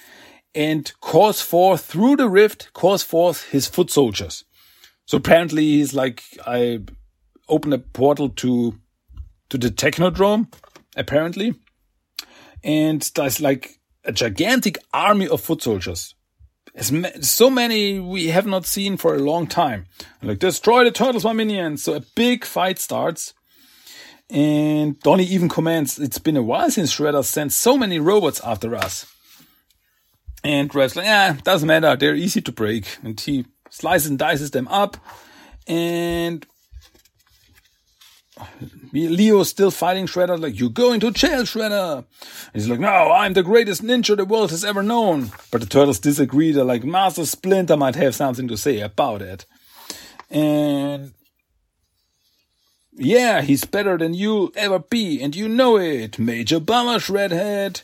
and 0.55 0.93
calls 1.01 1.41
forth 1.41 1.85
through 1.85 2.17
the 2.17 2.29
rift, 2.29 2.73
calls 2.73 3.03
forth 3.03 3.49
his 3.51 3.67
foot 3.67 3.91
soldiers. 3.91 4.45
So 5.09 5.17
apparently 5.17 5.63
he's 5.63 5.95
like, 5.95 6.23
I 6.47 6.81
open 7.49 7.73
a 7.73 7.79
portal 7.79 8.29
to, 8.29 8.79
to 9.49 9.57
the 9.57 9.71
Technodrome, 9.71 10.53
apparently. 10.97 11.55
And 12.63 13.01
there's 13.15 13.41
like 13.41 13.81
a 14.05 14.13
gigantic 14.13 14.77
army 14.93 15.27
of 15.27 15.41
foot 15.41 15.63
soldiers. 15.63 16.15
as 16.75 16.93
So 17.23 17.49
many 17.49 17.99
we 17.99 18.27
have 18.27 18.47
not 18.47 18.67
seen 18.67 18.99
for 18.99 19.15
a 19.15 19.19
long 19.19 19.47
time. 19.47 19.87
Like, 20.23 20.41
destroy 20.41 20.85
the 20.85 20.91
turtles, 20.91 21.25
my 21.25 21.33
minions. 21.33 21.85
So 21.85 21.95
a 21.95 22.03
big 22.15 22.45
fight 22.45 22.79
starts. 22.79 23.33
And 24.29 25.01
Donnie 25.01 25.25
even 25.25 25.49
comments, 25.49 25.99
it's 25.99 26.19
been 26.19 26.37
a 26.37 26.43
while 26.43 26.71
since 26.71 26.95
Shredder 26.95 27.25
sent 27.25 27.55
so 27.55 27.79
many 27.79 27.99
robots 27.99 28.43
after 28.45 28.75
us. 28.75 29.07
And 30.45 30.73
Raph's 30.75 30.97
like, 30.97 31.07
yeah, 31.07 31.33
doesn't 31.43 31.67
matter, 31.67 31.97
they're 31.97 32.15
easy 32.15 32.43
to 32.43 32.53
break. 32.53 32.99
And 33.03 33.19
he 33.19 33.47
slices 33.71 34.11
and 34.11 34.19
dices 34.19 34.51
them 34.51 34.69
up. 34.69 34.97
And 35.67 36.47
Leo's 38.93 39.49
still 39.49 39.71
fighting 39.71 40.07
Shredder, 40.07 40.41
like, 40.41 40.59
you're 40.59 40.71
going 40.71 41.01
to 41.01 41.11
jail, 41.11 41.43
Shredder. 41.43 41.99
And 41.99 42.07
he's 42.55 42.69
like, 42.69 42.81
no, 42.81 43.13
I'm 43.13 43.33
the 43.33 43.43
greatest 43.43 43.83
ninja 43.83 44.17
the 44.17 44.25
world 44.25 44.51
has 44.51 44.65
ever 44.65 44.83
known. 44.83 45.31
But 45.51 45.61
the 45.61 45.67
turtles 45.67 45.99
disagree. 45.99 46.53
They're 46.53 46.65
like, 46.65 46.85
Master 46.85 47.27
Splinter 47.27 47.77
might 47.77 47.97
have 47.97 48.15
something 48.15 48.49
to 48.49 48.57
say 48.57 48.81
about 48.81 49.23
it. 49.23 49.45
And 50.31 51.13
yeah, 52.93 53.43
he's 53.43 53.65
better 53.65 53.97
than 53.97 54.15
you'll 54.15 54.53
ever 54.57 54.79
be, 54.79 55.23
and 55.23 55.35
you 55.37 55.49
know 55.49 55.79
it. 55.79 56.19
Major 56.19 56.61
Bummer, 56.61 56.99
Shredhead. 56.99 57.83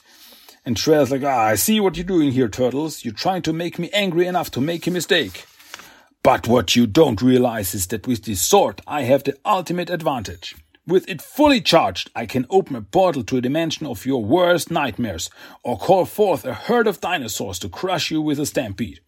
And 0.67 0.77
Shredder's 0.77 1.11
like, 1.11 1.23
ah, 1.25 1.47
I 1.47 1.55
see 1.57 1.79
what 1.79 1.97
you're 1.97 2.05
doing 2.05 2.33
here, 2.33 2.49
Turtles. 2.49 3.05
You're 3.05 3.15
trying 3.15 3.43
to 3.43 3.53
make 3.53 3.79
me 3.79 3.91
angry 3.93 4.27
enough 4.27 4.51
to 4.53 4.61
make 4.61 4.87
a 4.87 4.91
mistake. 4.91 5.45
But 6.25 6.49
what 6.49 6.75
you 6.75 6.87
don't 6.87 7.21
realize 7.21 7.75
is 7.75 7.87
that 7.89 8.07
with 8.07 8.25
this 8.25 8.41
sword, 8.41 8.81
I 8.87 9.03
have 9.03 9.25
the 9.25 9.37
ultimate 9.45 9.91
advantage. 9.91 10.57
With 10.87 11.07
it 11.07 11.21
fully 11.21 11.61
charged, 11.61 12.11
I 12.17 12.25
can 12.25 12.47
open 12.49 12.77
a 12.77 12.81
portal 12.83 13.23
to 13.25 13.37
a 13.37 13.43
dimension 13.43 13.87
of 13.87 14.07
your 14.07 14.25
worst 14.25 14.71
nightmares, 14.71 15.29
or 15.63 15.79
call 15.79 16.07
forth 16.07 16.47
a 16.47 16.55
herd 16.55 16.87
of 16.87 17.03
dinosaurs 17.03 17.59
to 17.59 17.69
crush 17.69 18.11
you 18.11 18.23
with 18.23 18.41
a 18.41 18.47
stampede. 18.47 19.01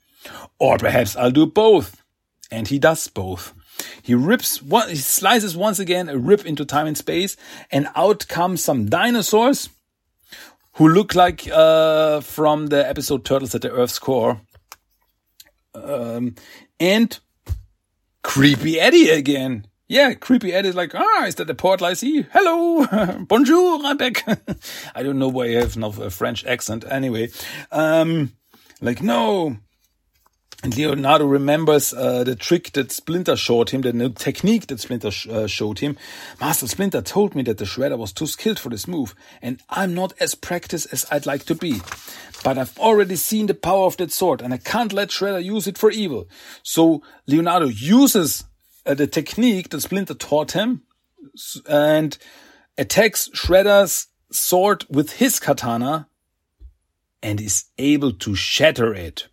Or 0.58 0.76
perhaps 0.76 1.16
I'll 1.16 1.30
do 1.30 1.46
both. 1.46 2.02
And 2.50 2.68
he 2.68 2.78
does 2.78 3.08
both. 3.08 3.54
He 4.02 4.14
rips 4.14 4.62
one, 4.62 4.90
he 4.90 4.96
slices 4.96 5.56
once 5.56 5.78
again 5.78 6.10
a 6.10 6.18
rip 6.18 6.44
into 6.44 6.66
time 6.66 6.86
and 6.86 6.98
space, 6.98 7.36
and 7.70 7.88
out 7.96 8.28
come 8.28 8.58
some 8.58 8.90
dinosaurs 8.90 9.70
who 10.74 10.88
look 10.88 11.14
like 11.14 11.48
uh, 11.48 12.20
from 12.20 12.66
the 12.66 12.86
episode 12.86 13.24
Turtles 13.24 13.54
at 13.54 13.62
the 13.62 13.72
Earth's 13.72 13.98
Core. 13.98 14.42
Um, 15.74 16.34
and 16.80 17.18
Creepy 18.22 18.80
Eddie 18.80 19.10
again. 19.10 19.66
Yeah, 19.88 20.14
Creepy 20.14 20.52
Eddie 20.52 20.70
is 20.70 20.74
like, 20.74 20.94
ah, 20.94 21.26
is 21.26 21.36
that 21.36 21.46
the 21.46 21.54
portal 21.54 21.86
I 21.86 21.92
see? 21.92 22.22
Hello, 22.32 22.86
bonjour, 23.28 23.80
I'm 23.84 23.96
back. 23.96 24.24
I 24.94 25.02
don't 25.02 25.18
know 25.18 25.28
why 25.28 25.44
I 25.44 25.60
have 25.60 25.76
no 25.76 25.92
French 25.92 26.44
accent. 26.44 26.84
Anyway, 26.90 27.30
um, 27.70 28.32
like, 28.80 29.00
no, 29.00 29.58
and 30.62 30.76
Leonardo 30.76 31.26
remembers 31.26 31.92
uh, 31.92 32.24
the 32.24 32.34
trick 32.34 32.72
that 32.72 32.90
Splinter 32.90 33.36
showed 33.36 33.70
him, 33.70 33.82
the 33.82 33.92
new 33.92 34.08
technique 34.08 34.66
that 34.68 34.80
Splinter 34.80 35.10
sh 35.10 35.28
uh, 35.28 35.46
showed 35.46 35.80
him. 35.80 35.96
Master 36.40 36.66
Splinter 36.66 37.02
told 37.02 37.34
me 37.34 37.42
that 37.42 37.58
the 37.58 37.66
Shredder 37.66 37.98
was 37.98 38.12
too 38.12 38.26
skilled 38.26 38.58
for 38.58 38.70
this 38.70 38.88
move, 38.88 39.14
and 39.42 39.60
I'm 39.68 39.94
not 39.94 40.14
as 40.18 40.34
practiced 40.34 40.92
as 40.92 41.04
I'd 41.10 41.26
like 41.26 41.44
to 41.44 41.54
be. 41.54 41.82
But 42.42 42.56
I've 42.58 42.76
already 42.78 43.16
seen 43.16 43.46
the 43.46 43.54
power 43.54 43.84
of 43.84 43.98
that 43.98 44.12
sword, 44.12 44.40
and 44.40 44.54
I 44.54 44.56
can't 44.56 44.92
let 44.92 45.10
Shredder 45.10 45.44
use 45.44 45.66
it 45.66 45.76
for 45.76 45.90
evil. 45.90 46.26
So 46.62 47.02
Leonardo 47.26 47.66
uses 47.66 48.44
uh, 48.86 48.94
the 48.94 49.06
technique 49.06 49.68
that 49.70 49.82
Splinter 49.82 50.14
taught 50.14 50.52
him 50.52 50.82
and 51.68 52.16
attacks 52.78 53.28
Shredder's 53.34 54.06
sword 54.30 54.86
with 54.88 55.12
his 55.14 55.38
katana 55.38 56.08
and 57.22 57.40
is 57.40 57.66
able 57.78 58.12
to 58.12 58.34
shatter 58.34 58.94
it 58.94 59.28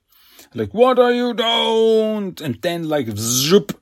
like, 0.55 0.73
what 0.73 0.99
are 0.99 1.11
you 1.11 1.33
don't? 1.33 2.39
And 2.41 2.61
then 2.61 2.87
like, 2.89 3.07
zoop, 3.15 3.79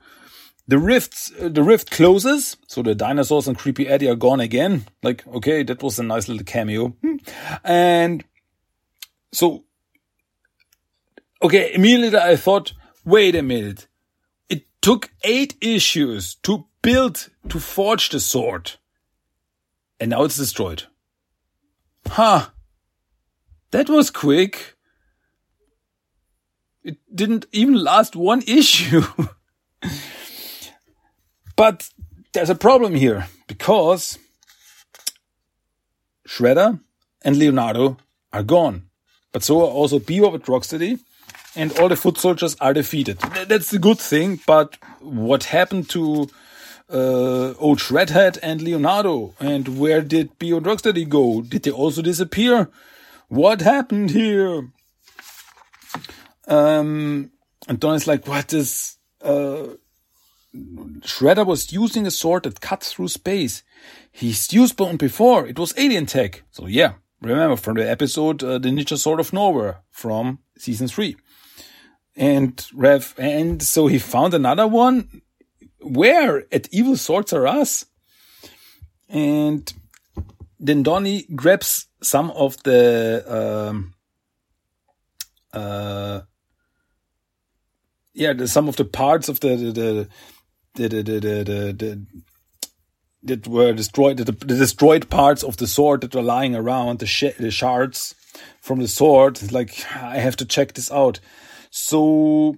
the 0.68 0.78
rift, 0.78 1.32
the 1.38 1.64
rift 1.64 1.92
closes. 1.92 2.58
So 2.68 2.82
the 2.82 2.96
dinosaurs 2.96 3.48
and 3.48 3.58
Creepy 3.58 3.88
Eddie 3.88 4.10
are 4.10 4.16
gone 4.16 4.40
again. 4.40 4.86
Like, 5.04 5.28
okay, 5.28 5.64
that 5.64 5.84
was 5.84 6.00
a 6.00 6.04
nice 6.04 6.28
little 6.28 6.46
cameo. 6.46 6.90
Hmm. 7.02 7.16
And 7.64 8.24
so, 9.32 9.66
okay, 11.42 11.74
immediately 11.74 12.18
I 12.18 12.36
thought, 12.36 12.74
wait 13.04 13.36
a 13.36 13.42
minute. 13.42 13.88
It 14.50 14.66
took 14.82 15.12
eight 15.24 15.56
issues 15.62 16.36
to 16.44 16.66
build, 16.82 17.30
to 17.50 17.60
forge 17.60 18.10
the 18.10 18.20
sword. 18.20 18.74
And 20.00 20.10
now 20.10 20.24
it's 20.24 20.38
destroyed. 20.38 20.84
Huh. 22.08 22.48
That 23.72 23.90
was 23.90 24.10
quick. 24.10 24.71
It 26.84 26.98
didn't 27.14 27.46
even 27.52 27.76
last 27.76 28.16
one 28.16 28.42
issue. 28.48 29.04
but 31.56 31.90
there's 32.34 32.50
a 32.50 32.56
problem 32.56 32.96
here 32.96 33.28
because 33.48 34.18
Shredder 36.28 36.80
and 37.22 37.38
Leonardo 37.38 37.98
are 38.34 38.44
gone. 38.44 38.84
But 39.32 39.44
so 39.44 39.62
are 39.62 39.72
also 39.72 40.00
Bebop 40.00 40.36
at 40.36 40.44
Rocksteady 40.44 41.00
and 41.56 41.78
all 41.78 41.90
the 41.90 41.96
foot 41.96 42.18
soldiers 42.18 42.56
are 42.60 42.74
defeated. 42.74 43.20
That's 43.48 43.72
the 43.72 43.80
good 43.80 44.00
thing, 44.00 44.40
but 44.48 44.78
what 45.00 45.46
happened 45.46 45.90
to 45.90 46.30
uh, 46.90 47.54
old 47.60 47.80
Shredhead 47.80 48.40
and 48.42 48.62
Leonardo? 48.62 49.34
And 49.40 49.80
where 49.80 50.02
did 50.02 50.38
Bebop 50.40 50.62
Rocksteady 50.62 51.08
go? 51.08 51.42
Did 51.42 51.64
they 51.64 51.72
also 51.72 52.02
disappear? 52.02 52.70
What 53.28 53.62
happened 53.62 54.12
here? 54.12 54.70
Um, 56.48 57.32
and 57.68 57.80
Donnie's 57.80 58.08
like, 58.08 58.28
what 58.28 58.54
is, 58.54 58.98
uh, 59.22 59.68
Shredder 60.54 61.46
was 61.46 61.72
using 61.72 62.06
a 62.06 62.12
sword 62.12 62.44
that 62.44 62.62
cuts 62.62 62.92
through 62.92 63.08
space. 63.08 63.64
He's 64.12 64.52
used 64.52 64.80
one 64.80 64.98
before. 64.98 65.48
It 65.48 65.58
was 65.58 65.74
alien 65.78 66.06
tech. 66.06 66.44
So 66.52 66.68
yeah, 66.68 66.94
remember 67.22 67.56
from 67.56 67.76
the 67.76 67.90
episode, 67.90 68.44
uh, 68.44 68.58
the 68.58 68.70
Ninja 68.70 68.98
Sword 68.98 69.20
of 69.20 69.32
Nowhere 69.32 69.82
from 69.92 70.40
season 70.58 70.88
three. 70.88 71.16
And 72.16 72.58
Raph, 72.76 73.18
and 73.18 73.64
so 73.64 73.88
he 73.88 73.98
found 73.98 74.34
another 74.34 74.68
one. 74.68 75.22
Where? 75.80 76.44
At 76.52 76.68
Evil 76.72 76.98
Swords 76.98 77.32
Are 77.32 77.48
Us. 77.48 77.86
And 79.08 79.72
then 80.60 80.84
Donnie 80.84 81.26
grabs 81.34 81.88
some 82.04 82.32
of 82.32 82.62
the, 82.64 83.24
um, 83.28 83.94
uh, 85.54 86.22
yeah, 88.14 88.34
the, 88.34 88.48
some 88.48 88.68
of 88.68 88.76
the 88.76 88.86
parts 88.86 89.30
of 89.30 89.40
the 89.40 89.56
the 89.56 89.72
the 89.72 90.08
the 90.76 90.88
the, 90.88 91.02
the, 91.02 91.20
the, 91.20 91.74
the 91.74 92.08
that 93.24 93.48
were 93.48 93.74
destroyed, 93.74 94.18
the, 94.18 94.26
the, 94.26 94.34
destroyed 94.34 95.10
parts 95.10 95.44
of 95.44 95.58
the 95.58 95.68
sword 95.68 96.02
that 96.02 96.16
were 96.16 96.24
lying 96.24 96.56
around, 96.56 97.00
the, 97.00 97.06
sh 97.06 97.26
the 97.38 97.52
shards, 97.52 98.16
from 98.62 98.80
the 98.80 98.88
sword. 98.88 99.52
Like, 99.52 99.86
I 99.96 100.18
have 100.18 100.36
to 100.38 100.46
check 100.46 100.74
this 100.74 100.92
out. 100.92 101.20
So 101.70 102.58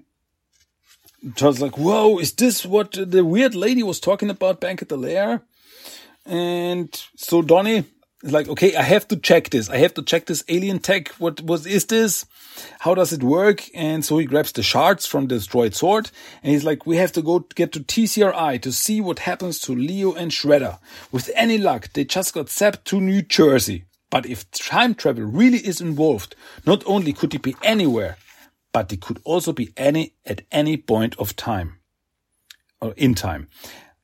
Charles 1.36 1.62
like, 1.62 1.78
whoa, 1.78 2.18
is 2.18 2.34
this 2.34 2.66
what 2.66 2.94
the 2.94 3.24
weird 3.26 3.56
lady 3.56 3.84
was 3.84 4.00
talking 4.00 4.30
about 4.30 4.62
back 4.62 4.82
at 4.82 4.90
the 4.90 4.98
lair? 4.98 5.42
And 6.26 6.94
so 7.18 7.42
Donnie 7.42 7.86
is 8.24 8.32
like, 8.32 8.48
okay, 8.48 8.76
I 8.76 8.84
have 8.84 9.08
to 9.10 9.18
check 9.18 9.50
this. 9.50 9.70
I 9.70 9.78
have 9.78 9.94
to 9.96 10.02
check 10.02 10.26
this 10.26 10.44
alien 10.48 10.80
tech. 10.80 11.10
What 11.20 11.42
was 11.42 11.66
is 11.66 11.86
this? 11.86 12.26
How 12.80 12.96
does 12.96 13.12
it 13.12 13.22
work? 13.22 13.64
And 13.76 14.04
so 14.06 14.18
he 14.18 14.26
grabs 14.26 14.52
the 14.52 14.64
shards 14.64 15.06
from 15.06 15.28
the 15.28 15.36
destroyed 15.36 15.76
sword 15.76 16.10
and 16.42 16.52
he's 16.52 16.64
like, 16.64 16.86
we 16.86 16.98
have 16.98 17.12
to 17.14 17.22
go 17.22 17.40
get 17.40 17.72
to 17.74 17.82
TCRI 17.82 18.62
to 18.62 18.72
see 18.72 19.02
what 19.02 19.20
happens 19.20 19.60
to 19.62 19.76
Leo 19.76 20.14
and 20.14 20.32
Shredder. 20.32 20.80
With 21.12 21.30
any 21.36 21.58
luck, 21.58 21.90
they 21.94 22.06
just 22.06 22.34
got 22.34 22.48
zapped 22.48 22.86
to 22.86 23.02
New 23.02 23.22
Jersey. 23.22 23.86
But 24.10 24.26
if 24.26 24.50
time 24.52 24.96
travel 24.96 25.24
really 25.24 25.58
is 25.58 25.82
involved, 25.82 26.36
not 26.66 26.84
only 26.86 27.14
could 27.14 27.34
it 27.34 27.42
be 27.42 27.56
anywhere, 27.64 28.18
but 28.72 28.92
it 28.94 29.02
could 29.02 29.20
also 29.24 29.52
be 29.52 29.74
any 29.76 30.14
at 30.26 30.44
any 30.52 30.78
point 30.78 31.16
of 31.18 31.36
time 31.36 31.80
or 32.80 32.94
in 32.96 33.16
time. 33.16 33.48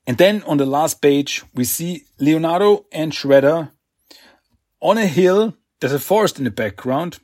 And 0.08 0.18
then 0.18 0.42
on 0.44 0.58
the 0.58 0.66
last 0.66 1.02
page, 1.02 1.44
we 1.54 1.64
see 1.64 2.06
Leonardo 2.20 2.86
and 2.92 3.12
Shredder 3.12 3.72
on 4.82 4.98
a 4.98 5.08
hill. 5.08 5.56
There's 5.80 5.94
a 5.94 6.00
forest 6.00 6.38
in 6.38 6.44
the 6.44 6.52
background 6.52 7.20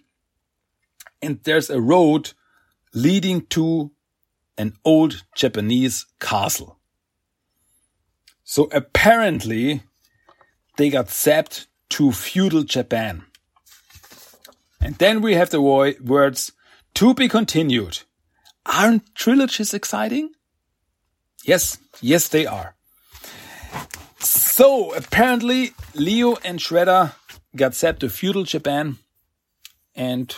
and 1.21 1.43
there's 1.43 1.69
a 1.69 1.81
road 1.81 2.33
leading 2.93 3.45
to 3.47 3.91
an 4.57 4.73
old 4.85 5.23
Japanese 5.35 6.05
castle. 6.19 6.79
So 8.43 8.69
apparently 8.71 9.81
they 10.77 10.89
got 10.89 11.07
zapped 11.07 11.65
to 11.89 12.11
feudal 12.11 12.63
Japan. 12.63 13.25
And 14.79 14.95
then 14.95 15.21
we 15.21 15.33
have 15.33 15.49
the 15.49 15.61
words 15.61 16.51
to 16.93 17.13
be 17.13 17.27
continued. 17.27 18.03
Aren't 18.65 19.15
trilogies 19.15 19.73
exciting? 19.73 20.29
Yes, 21.43 21.79
yes, 22.01 22.27
they 22.29 22.45
are. 22.45 22.75
So 24.19 24.93
apparently 24.93 25.71
Leo 25.95 26.35
and 26.43 26.59
Shredder 26.59 27.13
got 27.55 27.73
zapped 27.73 27.99
to 27.99 28.09
feudal 28.09 28.43
Japan 28.43 28.97
and 29.95 30.35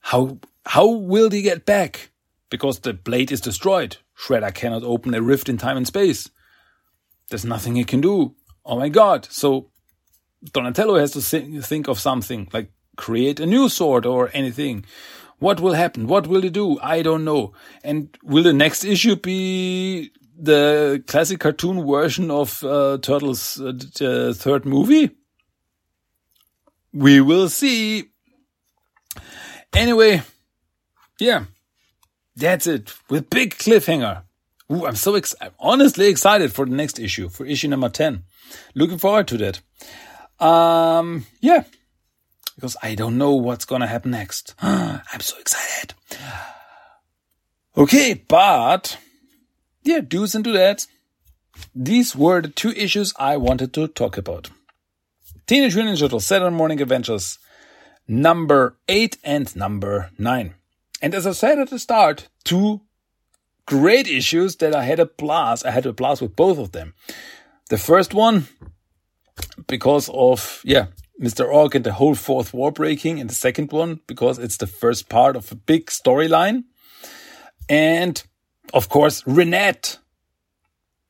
how, 0.00 0.38
how 0.66 0.88
will 0.88 1.28
they 1.28 1.42
get 1.42 1.64
back? 1.64 2.10
Because 2.50 2.80
the 2.80 2.92
blade 2.92 3.32
is 3.32 3.40
destroyed. 3.40 3.96
Shredder 4.16 4.54
cannot 4.54 4.84
open 4.84 5.14
a 5.14 5.22
rift 5.22 5.48
in 5.48 5.58
time 5.58 5.76
and 5.76 5.86
space. 5.86 6.30
There's 7.30 7.44
nothing 7.44 7.74
he 7.74 7.84
can 7.84 8.00
do. 8.00 8.34
Oh 8.64 8.78
my 8.78 8.88
god. 8.88 9.26
So 9.30 9.70
Donatello 10.52 10.98
has 10.98 11.12
to 11.12 11.20
think 11.20 11.88
of 11.88 11.98
something 11.98 12.48
like 12.52 12.70
create 12.96 13.40
a 13.40 13.46
new 13.46 13.68
sword 13.68 14.06
or 14.06 14.30
anything. 14.32 14.84
What 15.38 15.60
will 15.60 15.74
happen? 15.74 16.06
What 16.06 16.26
will 16.26 16.42
he 16.42 16.50
do? 16.50 16.78
I 16.80 17.02
don't 17.02 17.24
know. 17.24 17.54
And 17.82 18.16
will 18.22 18.44
the 18.44 18.52
next 18.52 18.84
issue 18.84 19.16
be 19.16 20.10
the 20.38 21.02
classic 21.06 21.40
cartoon 21.40 21.86
version 21.86 22.30
of 22.30 22.62
uh, 22.62 22.98
Turtles' 22.98 23.60
uh, 23.60 24.32
third 24.36 24.64
movie? 24.64 25.10
We 26.94 27.20
will 27.20 27.48
see. 27.48 28.10
Anyway, 29.74 30.22
yeah, 31.18 31.44
that's 32.36 32.68
it 32.68 32.94
with 33.10 33.28
big 33.28 33.56
cliffhanger. 33.56 34.22
Ooh, 34.72 34.86
I'm 34.86 34.94
so 34.94 35.16
ex- 35.16 35.34
I'm 35.40 35.50
honestly 35.58 36.06
excited 36.06 36.52
for 36.52 36.64
the 36.64 36.74
next 36.74 37.00
issue, 37.00 37.28
for 37.28 37.44
issue 37.44 37.68
number 37.68 37.88
10. 37.88 38.22
Looking 38.76 38.98
forward 38.98 39.26
to 39.28 39.38
that. 39.38 40.44
Um, 40.44 41.26
yeah, 41.40 41.64
because 42.54 42.76
I 42.80 42.94
don't 42.94 43.18
know 43.18 43.34
what's 43.34 43.64
gonna 43.64 43.88
happen 43.88 44.12
next. 44.12 44.54
I'm 44.62 45.20
so 45.20 45.36
excited. 45.38 45.94
Okay, 47.76 48.14
but 48.14 48.98
yeah, 49.82 50.00
do's 50.00 50.36
and 50.36 50.44
do 50.44 50.52
that. 50.52 50.86
These 51.74 52.14
were 52.14 52.40
the 52.40 52.48
two 52.48 52.70
issues 52.70 53.12
I 53.18 53.36
wanted 53.36 53.72
to 53.74 53.88
talk 53.88 54.16
about. 54.16 54.50
Teenage 55.46 55.74
Mutant 55.74 55.98
Ninja 55.98 56.00
Turtles 56.00 56.24
Saturday 56.24 56.54
Morning 56.54 56.80
Adventures 56.80 57.38
number 58.08 58.78
eight 58.88 59.18
and 59.22 59.54
number 59.54 60.10
nine. 60.16 60.54
And 61.02 61.14
as 61.14 61.26
I 61.26 61.32
said 61.32 61.58
at 61.58 61.68
the 61.68 61.78
start, 61.78 62.28
two 62.44 62.80
great 63.66 64.06
issues 64.08 64.56
that 64.56 64.74
I 64.74 64.84
had 64.84 64.98
a 64.98 65.04
blast. 65.04 65.66
I 65.66 65.70
had 65.70 65.84
a 65.84 65.92
blast 65.92 66.22
with 66.22 66.34
both 66.34 66.58
of 66.58 66.72
them. 66.72 66.94
The 67.68 67.76
first 67.76 68.14
one, 68.14 68.48
because 69.66 70.08
of, 70.08 70.62
yeah, 70.64 70.86
Mr. 71.20 71.46
Orc 71.46 71.74
and 71.74 71.84
the 71.84 71.92
whole 71.92 72.14
fourth 72.14 72.54
war 72.54 72.72
breaking. 72.72 73.20
And 73.20 73.28
the 73.28 73.34
second 73.34 73.70
one, 73.70 74.00
because 74.06 74.38
it's 74.38 74.56
the 74.56 74.66
first 74.66 75.10
part 75.10 75.36
of 75.36 75.52
a 75.52 75.56
big 75.56 75.86
storyline. 75.86 76.64
And 77.68 78.22
of 78.72 78.88
course, 78.88 79.22
Renet. 79.24 79.98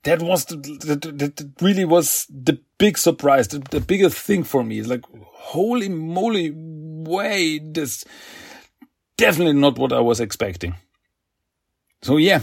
That 0.05 0.23
was 0.23 0.45
the, 0.45 0.57
that 0.57 1.53
really 1.61 1.85
was 1.85 2.27
the 2.29 2.61
big 2.79 2.99
surprise, 2.99 3.49
the, 3.49 3.59
the 3.59 3.81
biggest 3.81 4.19
thing 4.19 4.45
for 4.45 4.63
me. 4.63 4.83
Like, 4.83 5.05
holy 5.23 5.89
moly, 5.89 6.53
way, 6.55 7.59
this 7.59 8.05
definitely 9.17 9.55
not 9.55 9.79
what 9.79 9.93
I 9.93 10.01
was 10.01 10.21
expecting. 10.21 10.75
So 12.03 12.17
yeah, 12.17 12.41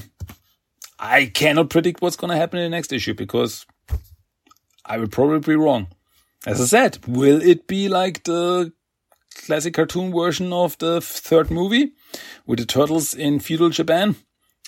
I 0.99 1.25
cannot 1.25 1.69
predict 1.69 2.01
what's 2.01 2.15
going 2.15 2.31
to 2.31 2.37
happen 2.37 2.59
in 2.59 2.71
the 2.71 2.75
next 2.75 2.93
issue 2.93 3.13
because 3.13 3.65
I 4.85 4.97
will 4.97 5.07
probably 5.07 5.39
be 5.39 5.55
wrong. 5.55 5.87
As 6.45 6.59
I 6.59 6.65
said, 6.65 6.97
will 7.07 7.41
it 7.41 7.67
be 7.67 7.87
like 7.87 8.23
the 8.23 8.73
classic 9.45 9.75
cartoon 9.75 10.11
version 10.11 10.51
of 10.51 10.77
the 10.79 11.01
third 11.01 11.51
movie 11.51 11.93
with 12.47 12.59
the 12.59 12.65
turtles 12.65 13.13
in 13.13 13.39
feudal 13.39 13.69
Japan, 13.69 14.15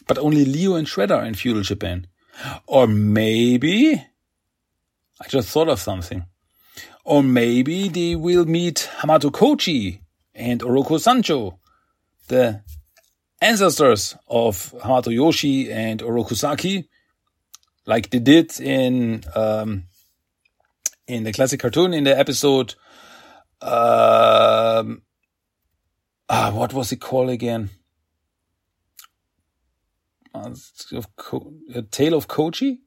but 0.07 0.19
only 0.19 0.45
Leo 0.45 0.75
and 0.75 0.87
Shredder 0.87 1.25
in 1.25 1.33
feudal 1.33 1.63
Japan? 1.63 2.07
Or 2.67 2.87
maybe 2.87 3.93
I 5.21 5.27
just 5.27 5.49
thought 5.49 5.69
of 5.69 5.79
something. 5.79 6.25
Or 7.05 7.21
maybe 7.21 7.89
they 7.89 8.15
will 8.15 8.45
meet 8.45 8.89
Hamato 8.99 9.29
Koji 9.29 9.99
and 10.33 10.61
Oroku 10.61 10.99
Sancho, 10.99 11.59
the 12.27 12.61
ancestors 13.41 14.15
of 14.27 14.73
Hamato 14.81 15.13
Yoshi 15.13 15.71
and 15.71 16.01
Oroku 16.01 16.35
Saki, 16.35 16.89
like 17.85 18.09
they 18.09 18.19
did 18.19 18.59
in 18.59 19.23
um, 19.35 19.83
in 21.07 21.23
the 21.23 21.33
classic 21.33 21.59
cartoon 21.59 21.93
in 21.93 22.05
the 22.05 22.17
episode. 22.17 22.75
Um, 23.61 25.01
ah, 26.29 26.51
what 26.53 26.73
was 26.73 26.91
it 26.91 27.01
called 27.01 27.29
again? 27.29 27.69
Uh, 30.33 30.51
Tale 31.91 32.15
of 32.15 32.27
Koji. 32.27 32.77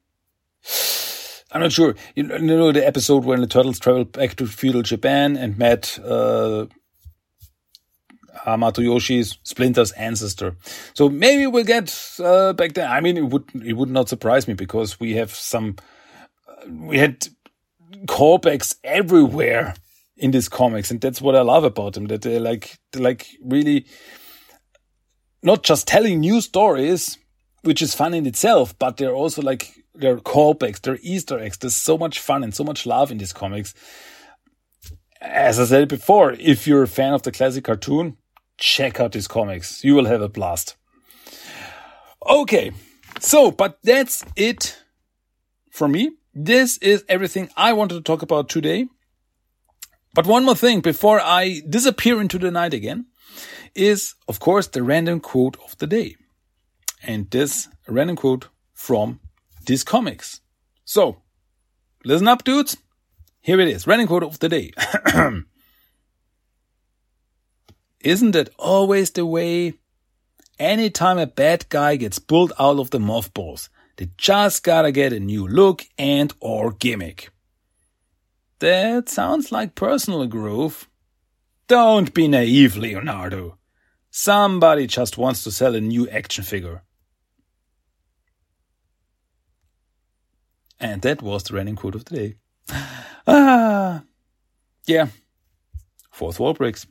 I'm 1.53 1.61
not 1.61 1.73
sure. 1.73 1.95
You 2.15 2.25
know 2.25 2.73
the 2.73 2.87
episode 2.87 3.25
when 3.25 3.41
the 3.41 3.47
turtles 3.47 3.79
traveled 3.79 4.13
back 4.13 4.35
to 4.37 4.47
feudal 4.47 4.83
Japan 4.83 5.37
and 5.37 5.57
met 5.57 5.99
uh, 6.05 6.67
Yoshi's 8.47 9.39
Splinter's 9.45 9.93
ancestor. 9.93 10.57
So 10.95 11.09
maybe 11.09 11.47
we'll 11.47 11.65
get 11.65 11.97
uh, 12.23 12.53
back 12.53 12.75
there. 12.75 12.89
I 12.89 13.01
mean, 13.01 13.17
it 13.17 13.27
would 13.27 13.45
it 13.65 13.75
would 13.75 13.91
not 13.91 14.09
surprise 14.09 14.49
me 14.49 14.55
because 14.55 14.99
we 14.99 15.15
have 15.15 15.31
some. 15.31 15.77
Uh, 16.49 16.71
we 16.71 16.99
had 16.99 17.29
callbacks 18.07 18.77
everywhere 18.83 19.75
in 20.17 20.33
these 20.33 20.49
comics, 20.49 20.91
and 20.91 21.01
that's 21.01 21.21
what 21.21 21.37
I 21.37 21.43
love 21.43 21.65
about 21.65 21.95
them. 21.95 22.07
That 22.07 22.23
they're 22.23 22.41
like 22.41 22.79
they're 22.93 23.03
like 23.03 23.27
really 23.43 23.87
not 25.43 25.63
just 25.63 25.87
telling 25.87 26.21
new 26.21 26.41
stories, 26.41 27.19
which 27.63 27.83
is 27.83 27.95
fun 27.95 28.15
in 28.15 28.27
itself, 28.27 28.79
but 28.79 28.97
they're 28.97 29.15
also 29.15 29.43
like 29.43 29.75
they're 29.95 30.19
callbacks, 30.19 30.81
they're 30.81 30.99
Easter 31.03 31.39
eggs. 31.39 31.59
There's 31.59 31.77
so 31.77 31.99
much 31.99 32.21
fun 32.21 32.45
and 32.45 32.55
so 32.55 32.65
much 32.65 32.87
love 32.87 33.11
in 33.11 33.19
these 33.19 33.33
comics. 33.33 33.75
As 35.21 35.59
I 35.59 35.65
said 35.65 35.89
before, 35.89 36.33
if 36.33 36.67
you're 36.67 36.83
a 36.83 36.89
fan 36.89 37.15
of 37.15 37.23
the 37.23 37.33
classic 37.33 37.65
cartoon, 37.65 38.17
check 38.59 39.01
out 39.01 39.13
these 39.13 39.27
comics. 39.27 39.83
You 39.83 39.95
will 39.95 40.05
have 40.07 40.21
a 40.21 40.29
blast. 40.29 40.77
Okay, 42.29 42.73
so 43.21 43.51
but 43.51 43.79
that's 43.83 44.25
it 44.37 44.79
for 45.71 45.89
me. 45.89 46.13
This 46.35 46.77
is 46.79 47.05
everything 47.09 47.49
I 47.57 47.73
wanted 47.73 47.95
to 47.95 48.03
talk 48.03 48.23
about 48.23 48.49
today. 48.49 48.89
But 50.13 50.27
one 50.27 50.45
more 50.45 50.55
thing 50.55 50.81
before 50.81 51.21
I 51.21 51.61
disappear 51.69 52.21
into 52.21 52.39
the 52.39 52.51
night 52.51 52.75
again 52.75 53.07
is, 53.75 54.15
of 54.29 54.41
course, 54.41 54.67
the 54.67 54.83
random 54.83 55.21
quote 55.21 55.59
of 55.63 55.77
the 55.79 55.87
day. 55.87 56.17
And 57.07 57.31
this 57.31 57.69
random 57.87 58.17
quote 58.17 58.49
from 58.75 59.21
these 59.65 59.85
comics. 59.85 60.41
So, 60.85 61.23
listen 62.05 62.29
up, 62.29 62.45
dudes. 62.45 62.77
Here 63.41 63.61
it 63.61 63.69
is. 63.69 63.87
Random 63.87 64.09
quote 64.09 64.25
of 64.25 64.41
the 64.41 64.49
day. 64.49 64.73
Isn't 68.01 68.33
that 68.33 68.51
always 68.59 69.11
the 69.13 69.25
way? 69.25 69.75
Anytime 70.59 71.19
a 71.19 71.27
bad 71.27 71.69
guy 71.69 71.97
gets 71.97 72.19
pulled 72.19 72.53
out 72.59 72.79
of 72.79 72.91
the 72.91 72.99
mothballs, 72.99 73.69
they 73.97 74.11
just 74.17 74.63
gotta 74.63 74.91
get 74.91 75.13
a 75.13 75.21
new 75.21 75.47
look 75.47 75.85
and 75.99 76.33
or 76.41 76.73
gimmick. 76.73 77.31
That 78.59 79.09
sounds 79.09 79.53
like 79.53 79.75
personal 79.75 80.27
growth. 80.27 80.89
Don't 81.69 82.15
be 82.15 82.27
naive, 82.27 82.77
Leonardo. 82.77 83.59
Somebody 84.11 84.87
just 84.87 85.19
wants 85.19 85.45
to 85.45 85.51
sell 85.51 85.75
a 85.75 85.81
new 85.81 86.09
action 86.09 86.43
figure. 86.43 86.83
And 90.79 91.03
that 91.03 91.23
was 91.23 91.45
the 91.45 91.55
random 91.55 91.77
quote 91.77 91.95
of 91.95 92.05
the 92.05 92.17
day. 92.17 92.35
Ah, 93.29 94.03
yeah. 94.87 95.09
Fourth 96.13 96.39
wall 96.39 96.55
breaks. 96.55 96.87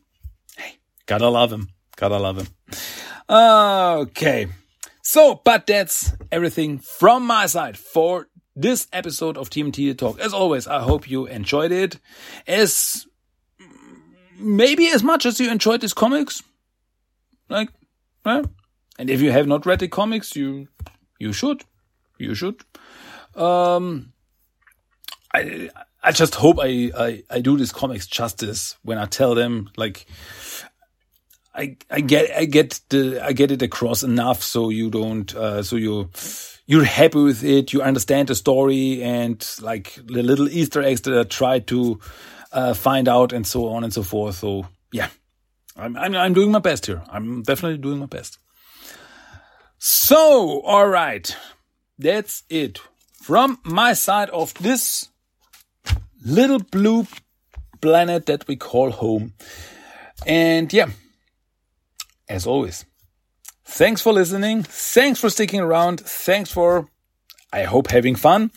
Hey, 0.58 0.78
gotta 1.06 1.30
love 1.30 1.52
him. 1.52 1.70
Gotta 1.96 2.18
love 2.18 2.38
him. 2.40 2.48
Okay. 3.30 4.48
So, 5.02 5.42
but 5.44 5.66
that's 5.68 6.14
everything 6.32 6.80
from 6.80 7.26
my 7.26 7.46
side 7.46 7.78
for 7.78 8.28
this 8.56 8.88
episode 8.92 9.38
of 9.38 9.50
TMT 9.50 9.98
Talk. 9.98 10.20
As 10.20 10.34
always, 10.34 10.68
I 10.68 10.82
hope 10.82 11.10
you 11.10 11.26
enjoyed 11.28 11.72
it 11.72 12.00
as 12.48 13.06
maybe 14.38 14.88
as 14.88 15.04
much 15.04 15.26
as 15.26 15.40
you 15.40 15.50
enjoyed 15.50 15.82
these 15.82 15.94
comics. 15.94 16.44
Like, 17.50 17.70
yeah. 18.26 18.44
And 18.98 19.10
if 19.10 19.22
you 19.22 19.32
have 19.32 19.48
not 19.48 19.66
read 19.66 19.80
the 19.80 19.88
comics, 19.88 20.36
you 20.36 20.68
you 21.20 21.34
should. 21.34 21.64
You 22.18 22.34
should. 22.34 22.64
Um 23.36 24.14
I 25.34 25.70
I 26.06 26.12
just 26.12 26.36
hope 26.36 26.60
I, 26.62 26.92
I, 26.96 27.24
I 27.32 27.42
do 27.42 27.58
these 27.58 27.72
comics 27.72 28.06
justice 28.06 28.78
when 28.84 29.00
I 29.00 29.06
tell 29.06 29.34
them 29.34 29.70
like 29.76 30.06
I 31.54 31.78
I 31.90 32.02
get 32.02 32.32
I 32.36 32.46
get 32.46 32.80
the 32.90 33.20
I 33.26 33.34
get 33.34 33.52
it 33.52 33.62
across 33.64 34.04
enough 34.04 34.44
so 34.44 34.70
you 34.70 34.92
don't 34.92 35.34
uh, 35.36 35.64
so 35.64 35.78
you 35.78 36.12
you're 36.68 36.84
happy 36.84 37.22
with 37.24 37.44
it 37.44 37.74
you 37.74 37.82
understand 37.82 38.28
the 38.28 38.36
story 38.36 39.02
and 39.02 39.44
like 39.62 39.96
the 39.96 40.22
little 40.22 40.48
Easter 40.48 40.82
eggs 40.82 41.02
that 41.02 41.18
I 41.18 41.24
try 41.24 41.60
to 41.60 42.00
uh, 42.52 42.74
find 42.74 43.08
out 43.08 43.34
and 43.34 43.46
so 43.46 43.68
on 43.68 43.84
and 43.84 43.94
so 43.94 44.04
forth. 44.04 44.36
So 44.36 44.68
yeah, 44.92 45.10
I'm 45.76 45.98
I'm 45.98 46.16
I'm 46.16 46.34
doing 46.34 46.52
my 46.52 46.60
best 46.60 46.86
here. 46.86 47.02
I'm 47.10 47.42
definitely 47.42 47.80
doing 47.80 48.00
my 48.00 48.06
best. 48.06 48.38
So 49.80 50.62
all 50.62 50.88
right, 50.88 51.36
that's 51.98 52.44
it 52.50 52.80
from 53.26 53.58
my 53.64 53.92
side 53.94 54.30
of 54.30 54.54
this 54.54 55.10
little 56.24 56.60
blue 56.60 57.08
planet 57.82 58.28
that 58.28 58.48
we 58.48 58.56
call 58.56 58.92
home. 58.92 59.34
And 60.28 60.72
yeah, 60.72 60.92
as 62.30 62.46
always, 62.46 62.86
thanks 63.64 64.00
for 64.00 64.14
listening. 64.14 64.62
Thanks 64.62 65.20
for 65.20 65.32
sticking 65.32 65.60
around. 65.60 66.02
Thanks 66.02 66.52
for, 66.52 66.88
I 67.52 67.64
hope, 67.64 67.88
having 67.90 68.14
fun. 68.14 68.52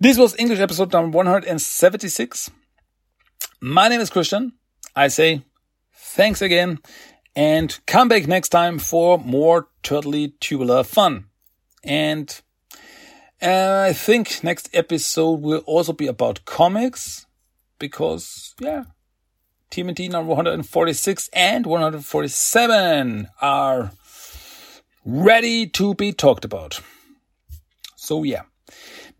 This 0.00 0.18
was 0.18 0.34
English 0.36 0.58
episode 0.58 0.92
number 0.92 1.16
176. 1.16 2.50
My 3.60 3.86
name 3.86 4.00
is 4.00 4.10
Christian. 4.10 4.54
I 4.96 5.06
say 5.06 5.44
thanks 5.94 6.42
again 6.42 6.80
and 7.36 7.78
come 7.86 8.08
back 8.08 8.26
next 8.26 8.48
time 8.48 8.80
for 8.80 9.16
more 9.16 9.68
turtly 9.84 10.32
tubular 10.40 10.82
fun. 10.82 11.26
And 11.84 12.40
uh, 13.42 13.86
I 13.88 13.92
think 13.92 14.42
next 14.42 14.70
episode 14.72 15.40
will 15.42 15.62
also 15.66 15.92
be 15.92 16.06
about 16.06 16.44
comics 16.44 17.26
because, 17.78 18.54
yeah, 18.60 18.84
TMNT 19.70 20.10
number 20.10 20.28
146 20.28 21.28
and 21.32 21.66
147 21.66 23.28
are 23.42 23.92
ready 25.04 25.66
to 25.66 25.94
be 25.94 26.12
talked 26.12 26.44
about. 26.44 26.80
So, 27.96 28.22
yeah, 28.22 28.42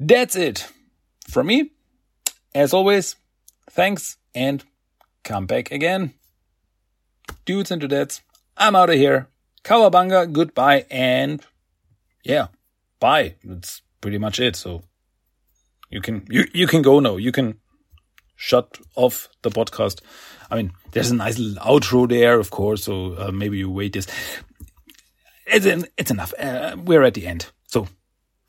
that's 0.01 0.37
it 0.37 0.67
from 1.29 1.49
me. 1.49 1.73
As 2.55 2.73
always, 2.73 3.17
thanks 3.71 4.17
and 4.35 4.65
come 5.25 5.47
back 5.47 5.71
again. 5.71 6.15
Dudes 7.45 7.71
and 7.71 7.83
dudettes, 7.83 8.23
I'm 8.57 8.77
out 8.77 8.89
of 8.89 8.97
here. 8.97 9.29
Cowabunga, 9.63 10.33
goodbye, 10.33 10.87
and 10.91 11.45
yeah, 12.23 12.47
bye. 13.01 13.35
That's 13.45 13.83
pretty 14.01 14.19
much 14.19 14.41
it. 14.41 14.57
So 14.57 14.83
you 15.91 16.01
can 16.01 16.27
you 16.31 16.47
you 16.53 16.67
can 16.67 16.83
go 16.83 17.01
now. 17.01 17.17
You 17.17 17.33
can 17.33 17.59
shut 18.37 18.79
off 18.95 19.29
the 19.43 19.51
podcast. 19.51 20.01
I 20.51 20.57
mean, 20.57 20.73
there's 20.93 21.11
a 21.11 21.15
nice 21.17 21.39
little 21.39 21.63
outro 21.63 22.09
there, 22.09 22.39
of 22.39 22.51
course. 22.51 22.85
So 22.85 23.15
uh, 23.19 23.31
maybe 23.33 23.59
you 23.59 23.71
wait 23.71 23.93
this. 23.93 24.07
It's 25.47 25.67
en 25.67 25.85
it's 25.97 26.11
enough. 26.11 26.35
Uh, 26.39 26.77
we're 26.85 27.03
at 27.03 27.15
the 27.15 27.27
end. 27.27 27.51
So, 27.67 27.89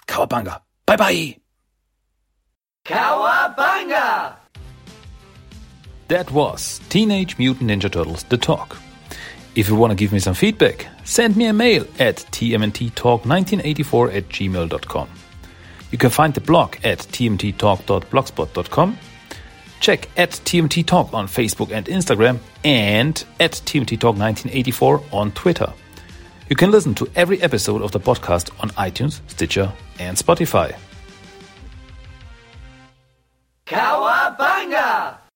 Cowabunga. 0.07 0.61
Bye 0.85 0.97
bye. 0.97 1.37
Cowabunga. 2.85 4.35
That 6.07 6.31
was 6.31 6.79
Teenage 6.89 7.37
Mutant 7.37 7.69
Ninja 7.69 7.91
Turtles 7.91 8.23
The 8.23 8.37
Talk. 8.37 8.77
If 9.55 9.67
you 9.67 9.75
want 9.75 9.91
to 9.91 9.95
give 9.95 10.13
me 10.13 10.19
some 10.19 10.35
feedback, 10.35 10.87
send 11.03 11.35
me 11.35 11.47
a 11.47 11.53
mail 11.53 11.85
at 11.99 12.17
tmnttalk1984 12.31 14.15
at 14.15 14.29
gmail.com. 14.29 15.09
You 15.91 15.97
can 15.97 16.09
find 16.09 16.33
the 16.33 16.41
blog 16.41 16.75
at 16.83 16.99
tmttalk.blogspot.com. 16.99 18.97
Check 19.79 20.09
at 20.17 20.31
TMT 20.31 20.85
Talk 20.85 21.13
on 21.13 21.27
Facebook 21.27 21.71
and 21.71 21.85
Instagram 21.85 22.39
and 22.63 23.23
at 23.39 23.51
TMT 23.51 23.99
Talk 23.99 24.17
1984 24.17 25.03
on 25.11 25.31
Twitter. 25.31 25.71
You 26.49 26.55
can 26.55 26.71
listen 26.71 26.95
to 26.95 27.07
every 27.15 27.41
episode 27.41 27.81
of 27.81 27.91
the 27.91 27.99
podcast 27.99 28.51
on 28.61 28.69
iTunes, 28.71 29.21
Stitcher, 29.27 29.71
and 29.99 30.17
Spotify. 30.17 30.75
Cowabunga! 33.65 35.26